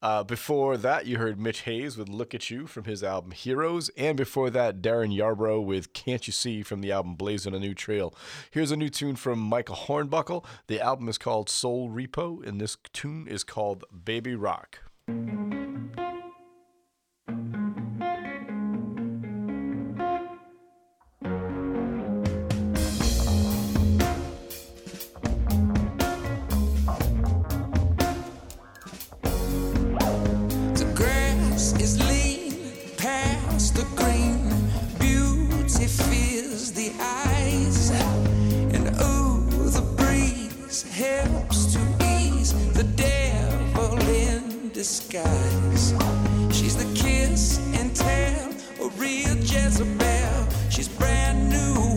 Uh, 0.00 0.22
before 0.22 0.76
that, 0.76 1.06
you 1.06 1.18
heard 1.18 1.40
Mitch 1.40 1.62
Hayes 1.62 1.96
with 1.96 2.08
"Look 2.08 2.32
at 2.32 2.50
You" 2.50 2.68
from 2.68 2.84
his 2.84 3.02
album 3.02 3.32
Heroes, 3.32 3.90
and 3.96 4.16
before 4.16 4.48
that, 4.50 4.80
Darren 4.80 5.16
Yarbrough 5.16 5.64
with 5.64 5.92
"Can't 5.92 6.24
You 6.26 6.32
See" 6.32 6.62
from 6.62 6.80
the 6.80 6.92
album 6.92 7.14
Blazing 7.16 7.54
a 7.54 7.58
New 7.58 7.74
Trail. 7.74 8.14
Here's 8.50 8.70
a 8.70 8.76
new 8.76 8.90
tune 8.90 9.16
from 9.16 9.40
Michael 9.40 9.74
Hornbuckle. 9.74 10.44
The 10.68 10.80
album 10.80 11.08
is 11.08 11.18
called 11.18 11.48
Soul 11.48 11.90
Repo, 11.90 12.46
and 12.46 12.60
this 12.60 12.76
tune 12.92 13.26
is 13.26 13.42
called 13.42 13.84
"Baby 14.04 14.36
Rock." 14.36 14.78
The 15.08 15.14
grass 30.94 31.72
is 31.80 31.98
lean 32.06 32.52
past 32.98 33.76
the 33.76 33.86
green. 33.96 34.50
Beauty 34.98 35.86
fills 35.86 36.72
the 36.74 36.92
eyes. 37.00 37.90
And 38.74 38.88
the 39.72 39.80
breeze 39.96 40.82
helps 40.82 41.72
to 41.72 41.80
ease 42.04 42.52
the 42.74 42.84
disguise. 44.78 45.92
She's 46.52 46.76
the 46.76 46.88
kiss 46.94 47.58
and 47.74 47.96
tell, 47.96 48.50
a 48.80 48.88
real 48.90 49.36
Jezebel. 49.38 50.46
She's 50.70 50.86
brand 50.86 51.50
new 51.50 51.87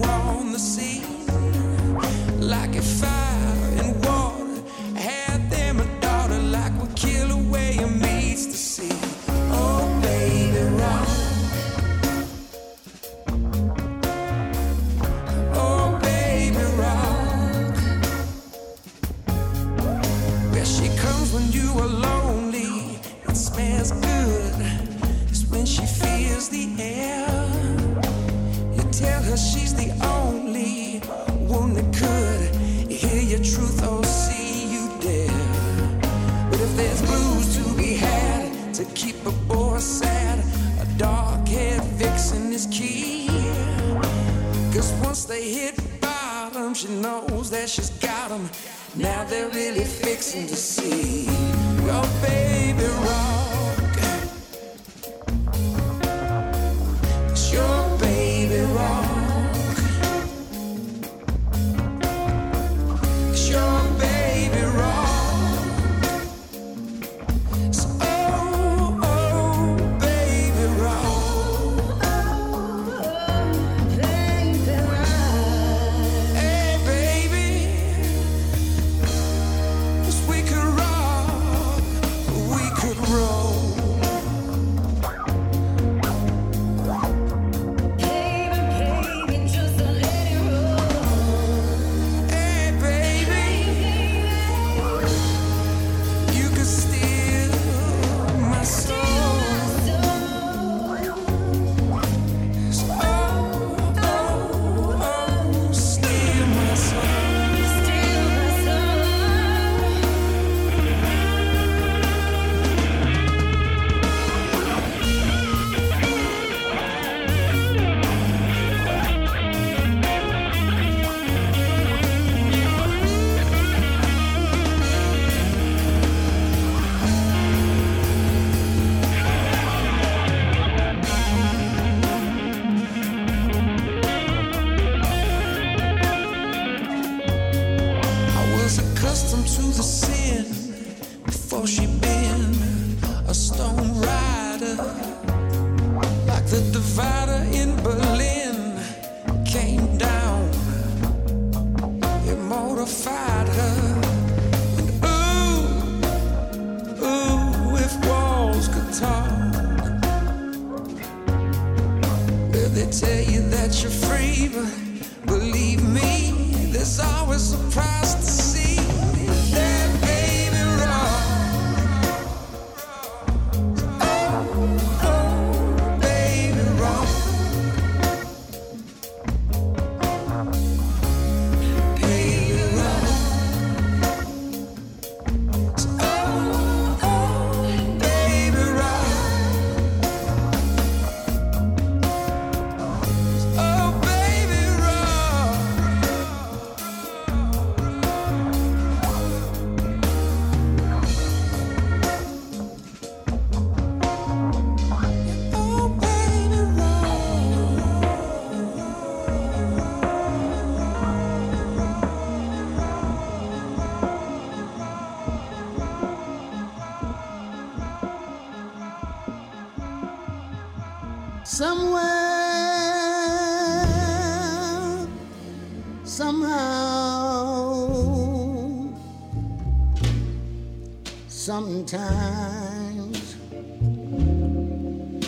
sometimes 231.87 233.35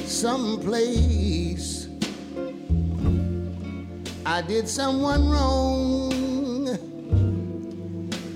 someplace 0.05 1.87
I 4.25 4.41
did 4.41 4.69
someone 4.69 5.29
wrong. 5.29 6.13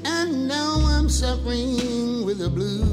And 0.06 0.48
now 0.48 0.80
I'm 0.80 1.10
suffering 1.10 2.26
with 2.26 2.40
the 2.40 2.50
blues. 2.50 2.88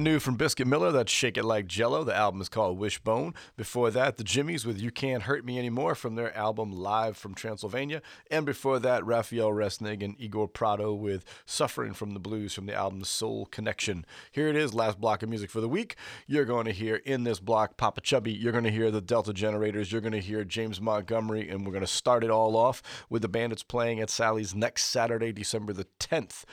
Brand 0.00 0.14
new 0.14 0.18
from 0.18 0.36
Biscuit 0.36 0.66
Miller, 0.66 0.92
that's 0.92 1.12
Shake 1.12 1.36
It 1.36 1.44
Like 1.44 1.66
Jello. 1.66 2.04
The 2.04 2.16
album 2.16 2.40
is 2.40 2.48
called 2.48 2.78
Wishbone. 2.78 3.34
Before 3.58 3.90
that, 3.90 4.16
the 4.16 4.24
Jimmys 4.24 4.64
with 4.64 4.80
You 4.80 4.90
Can't 4.90 5.24
Hurt 5.24 5.44
Me 5.44 5.58
Anymore 5.58 5.94
from 5.94 6.14
their 6.14 6.34
album 6.34 6.72
Live 6.72 7.18
from 7.18 7.34
Transylvania. 7.34 8.00
And 8.30 8.46
before 8.46 8.78
that, 8.78 9.04
Raphael 9.04 9.50
Wressnig 9.50 10.02
and 10.02 10.16
Igor 10.18 10.48
Prado 10.48 10.94
with 10.94 11.26
Suffering 11.44 11.92
from 11.92 12.14
the 12.14 12.18
Blues 12.18 12.54
from 12.54 12.64
the 12.64 12.72
album 12.72 13.04
Soul 13.04 13.44
Connection. 13.44 14.06
Here 14.32 14.48
it 14.48 14.56
is, 14.56 14.72
last 14.72 14.98
block 14.98 15.22
of 15.22 15.28
music 15.28 15.50
for 15.50 15.60
the 15.60 15.68
week. 15.68 15.96
You're 16.26 16.46
going 16.46 16.64
to 16.64 16.72
hear 16.72 16.96
in 16.96 17.24
this 17.24 17.38
block 17.38 17.76
Popa 17.76 18.00
Chubby, 18.00 18.32
you're 18.32 18.52
going 18.52 18.64
to 18.64 18.70
hear 18.70 18.90
the 18.90 19.02
Delta 19.02 19.34
Generators, 19.34 19.92
you're 19.92 20.00
going 20.00 20.12
to 20.12 20.18
hear 20.18 20.44
James 20.44 20.80
Montgomery, 20.80 21.50
and 21.50 21.66
we're 21.66 21.72
going 21.72 21.82
to 21.82 21.86
start 21.86 22.24
it 22.24 22.30
all 22.30 22.56
off 22.56 22.82
with 23.10 23.20
the 23.20 23.28
Bandits 23.28 23.62
playing 23.62 24.00
at 24.00 24.08
Sally's 24.08 24.54
next 24.54 24.86
Saturday, 24.86 25.30
December 25.30 25.74
the 25.74 25.88
10th. 25.98 26.44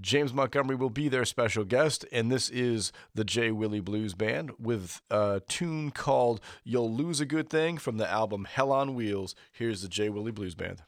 James 0.00 0.32
Montgomery 0.34 0.76
will 0.76 0.90
be 0.90 1.08
their 1.08 1.24
special 1.24 1.64
guest, 1.64 2.04
and 2.12 2.30
this 2.30 2.48
is 2.50 2.92
the 3.14 3.24
Jay 3.24 3.50
Willie 3.50 3.80
Blues 3.80 4.14
Band 4.14 4.52
with 4.58 5.00
a 5.10 5.40
tune 5.48 5.90
called 5.90 6.40
You'll 6.64 6.94
Lose 6.94 7.20
a 7.20 7.26
Good 7.26 7.48
Thing 7.48 7.78
from 7.78 7.96
the 7.96 8.10
album 8.10 8.44
Hell 8.44 8.72
on 8.72 8.94
Wheels. 8.94 9.34
Here's 9.52 9.82
the 9.82 9.88
Jay 9.88 10.08
Willie 10.08 10.32
Blues 10.32 10.54
Band. 10.54 10.82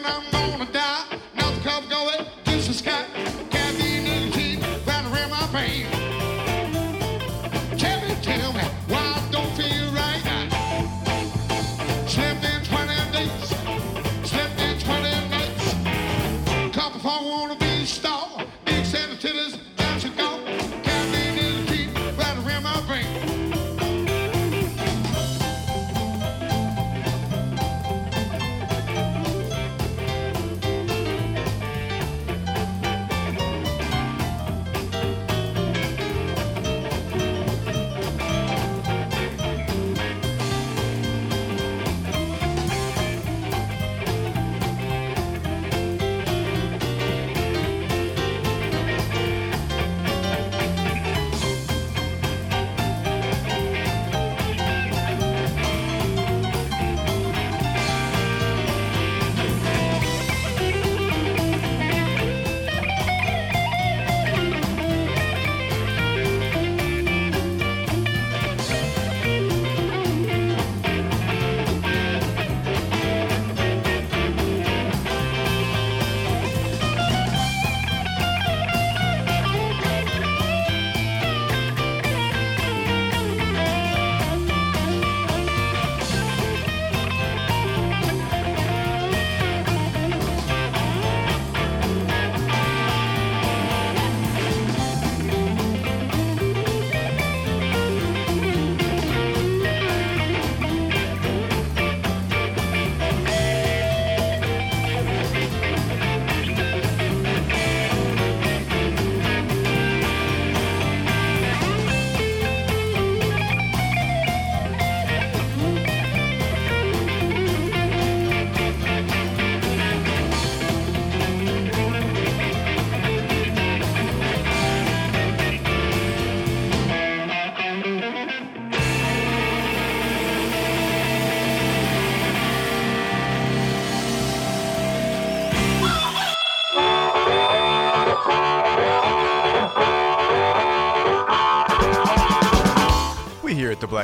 Stop 0.00 0.37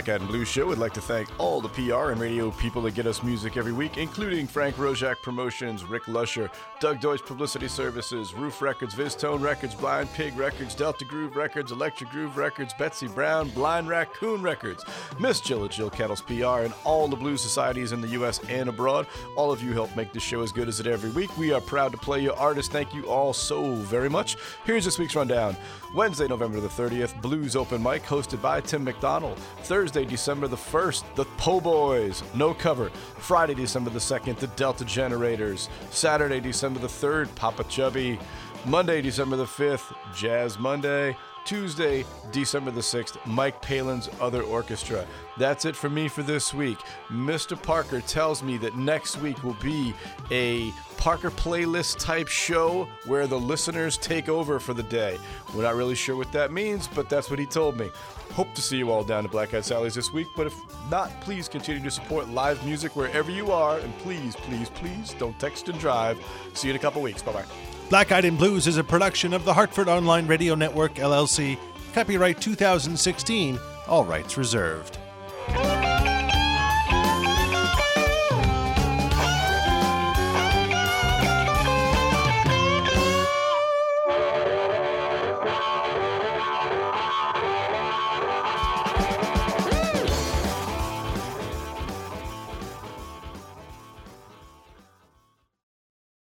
Black 0.04 0.20
and 0.20 0.28
Blues 0.28 0.48
Show, 0.48 0.70
I'd 0.70 0.78
like 0.78 0.92
to 0.94 1.00
thank 1.00 1.28
all 1.38 1.60
the 1.60 1.68
PR 1.68 2.10
and 2.10 2.20
radio 2.20 2.50
people 2.50 2.82
that 2.82 2.94
get 2.94 3.06
us 3.06 3.22
music 3.22 3.56
every 3.56 3.72
week, 3.72 3.96
including 3.96 4.46
Frank 4.46 4.76
Roszak 4.76 5.22
Promotions, 5.22 5.84
Rick 5.84 6.08
Lusher, 6.08 6.50
Doug 6.78 7.00
Deutsch 7.00 7.24
Publicity 7.24 7.68
Services, 7.68 8.34
Ruf 8.34 8.60
Records, 8.60 8.94
VizzTone 8.94 9.40
Records, 9.40 9.74
Blind 9.74 10.12
Pig 10.12 10.36
Records, 10.36 10.74
Delta 10.74 11.06
Groove 11.06 11.36
Records, 11.36 11.72
Electric 11.72 12.10
Groove 12.10 12.36
Records, 12.36 12.74
Betsy 12.74 13.06
Brown, 13.06 13.48
Blind 13.50 13.88
Raccoon 13.88 14.42
Records, 14.42 14.84
Miss 15.18 15.40
Jill 15.40 15.64
at 15.64 15.70
Jill 15.70 15.90
Kettles 15.90 16.20
PR, 16.20 16.64
and 16.64 16.74
all 16.84 17.08
the 17.08 17.16
blues 17.16 17.40
societies 17.40 17.92
in 17.92 18.00
the 18.00 18.08
U.S. 18.08 18.40
and 18.48 18.68
abroad. 18.68 19.06
All 19.36 19.50
of 19.52 19.62
you 19.62 19.72
help 19.72 19.94
make 19.96 20.12
this 20.12 20.22
show 20.22 20.42
as 20.42 20.52
good 20.52 20.68
as 20.68 20.80
it 20.80 20.86
every 20.86 21.10
week. 21.10 21.36
We 21.36 21.52
are 21.52 21.60
proud 21.60 21.92
to 21.92 21.98
play 21.98 22.20
your 22.20 22.36
artists. 22.36 22.72
Thank 22.72 22.94
you 22.94 23.06
all 23.06 23.32
so 23.32 23.74
very 23.74 24.08
much. 24.08 24.36
Here's 24.64 24.84
this 24.84 24.98
week's 24.98 25.16
rundown. 25.16 25.56
Wednesday, 25.94 26.26
November 26.26 26.60
the 26.60 26.68
30th, 26.68 27.20
Blues 27.22 27.54
Open 27.54 27.82
Mic 27.82 28.02
hosted 28.02 28.42
by 28.42 28.60
Tim 28.60 28.84
McDonald. 28.84 29.38
Thursday, 29.62 30.04
December 30.04 30.48
the 30.48 30.56
1st, 30.56 31.04
the 31.14 31.24
Po 31.36 31.60
Boys, 31.60 32.22
no 32.34 32.52
cover. 32.52 32.90
Friday, 33.18 33.54
December 33.54 33.90
the 33.90 33.98
2nd, 33.98 34.36
the 34.38 34.48
Delta 34.48 34.84
Generators. 34.84 35.68
Saturday, 35.90 36.40
December 36.40 36.80
the 36.80 36.88
3rd, 36.88 37.34
Popa 37.36 37.64
Chubby. 37.64 38.18
Monday, 38.66 39.02
December 39.02 39.36
the 39.36 39.44
5th, 39.44 39.94
Jazz 40.14 40.58
Monday. 40.58 41.16
Tuesday, 41.44 42.04
December 42.32 42.70
the 42.70 42.80
6th, 42.80 43.24
Mike 43.26 43.60
Palin's 43.60 44.08
Other 44.20 44.42
Orchestra. 44.42 45.06
That's 45.36 45.64
it 45.64 45.76
for 45.76 45.90
me 45.90 46.08
for 46.08 46.22
this 46.22 46.54
week. 46.54 46.78
Mr. 47.10 47.60
Parker 47.60 48.00
tells 48.00 48.42
me 48.42 48.56
that 48.58 48.76
next 48.76 49.20
week 49.20 49.42
will 49.42 49.56
be 49.62 49.94
a 50.30 50.72
Parker 50.96 51.30
playlist 51.30 51.98
type 51.98 52.28
show 52.28 52.88
where 53.06 53.26
the 53.26 53.38
listeners 53.38 53.98
take 53.98 54.28
over 54.28 54.58
for 54.58 54.72
the 54.72 54.82
day. 54.84 55.18
We're 55.54 55.64
not 55.64 55.74
really 55.74 55.94
sure 55.94 56.16
what 56.16 56.32
that 56.32 56.50
means, 56.50 56.88
but 56.88 57.10
that's 57.10 57.28
what 57.28 57.38
he 57.38 57.46
told 57.46 57.76
me. 57.78 57.90
Hope 58.32 58.54
to 58.54 58.62
see 58.62 58.78
you 58.78 58.90
all 58.90 59.04
down 59.04 59.24
at 59.24 59.30
Black 59.30 59.52
Eyed 59.52 59.64
Sally's 59.64 59.94
this 59.94 60.12
week, 60.12 60.28
but 60.36 60.46
if 60.46 60.54
not, 60.90 61.10
please 61.20 61.48
continue 61.48 61.82
to 61.82 61.90
support 61.90 62.28
live 62.30 62.64
music 62.64 62.96
wherever 62.96 63.30
you 63.30 63.52
are, 63.52 63.78
and 63.78 63.96
please, 63.98 64.34
please, 64.36 64.70
please 64.70 65.14
don't 65.18 65.38
text 65.38 65.68
and 65.68 65.78
drive. 65.78 66.18
See 66.54 66.68
you 66.68 66.72
in 66.72 66.76
a 66.76 66.82
couple 66.82 67.02
weeks. 67.02 67.22
Bye 67.22 67.32
bye. 67.32 67.44
Black 67.90 68.12
Eyed 68.12 68.24
and 68.24 68.38
Blues 68.38 68.66
is 68.66 68.78
a 68.78 68.84
production 68.84 69.32
of 69.34 69.44
the 69.44 69.52
Hartford 69.52 69.88
Online 69.88 70.26
Radio 70.26 70.54
Network, 70.54 70.94
LLC. 70.94 71.58
Copyright 71.92 72.40
2016, 72.40 73.58
all 73.86 74.04
rights 74.04 74.36
reserved. 74.36 74.98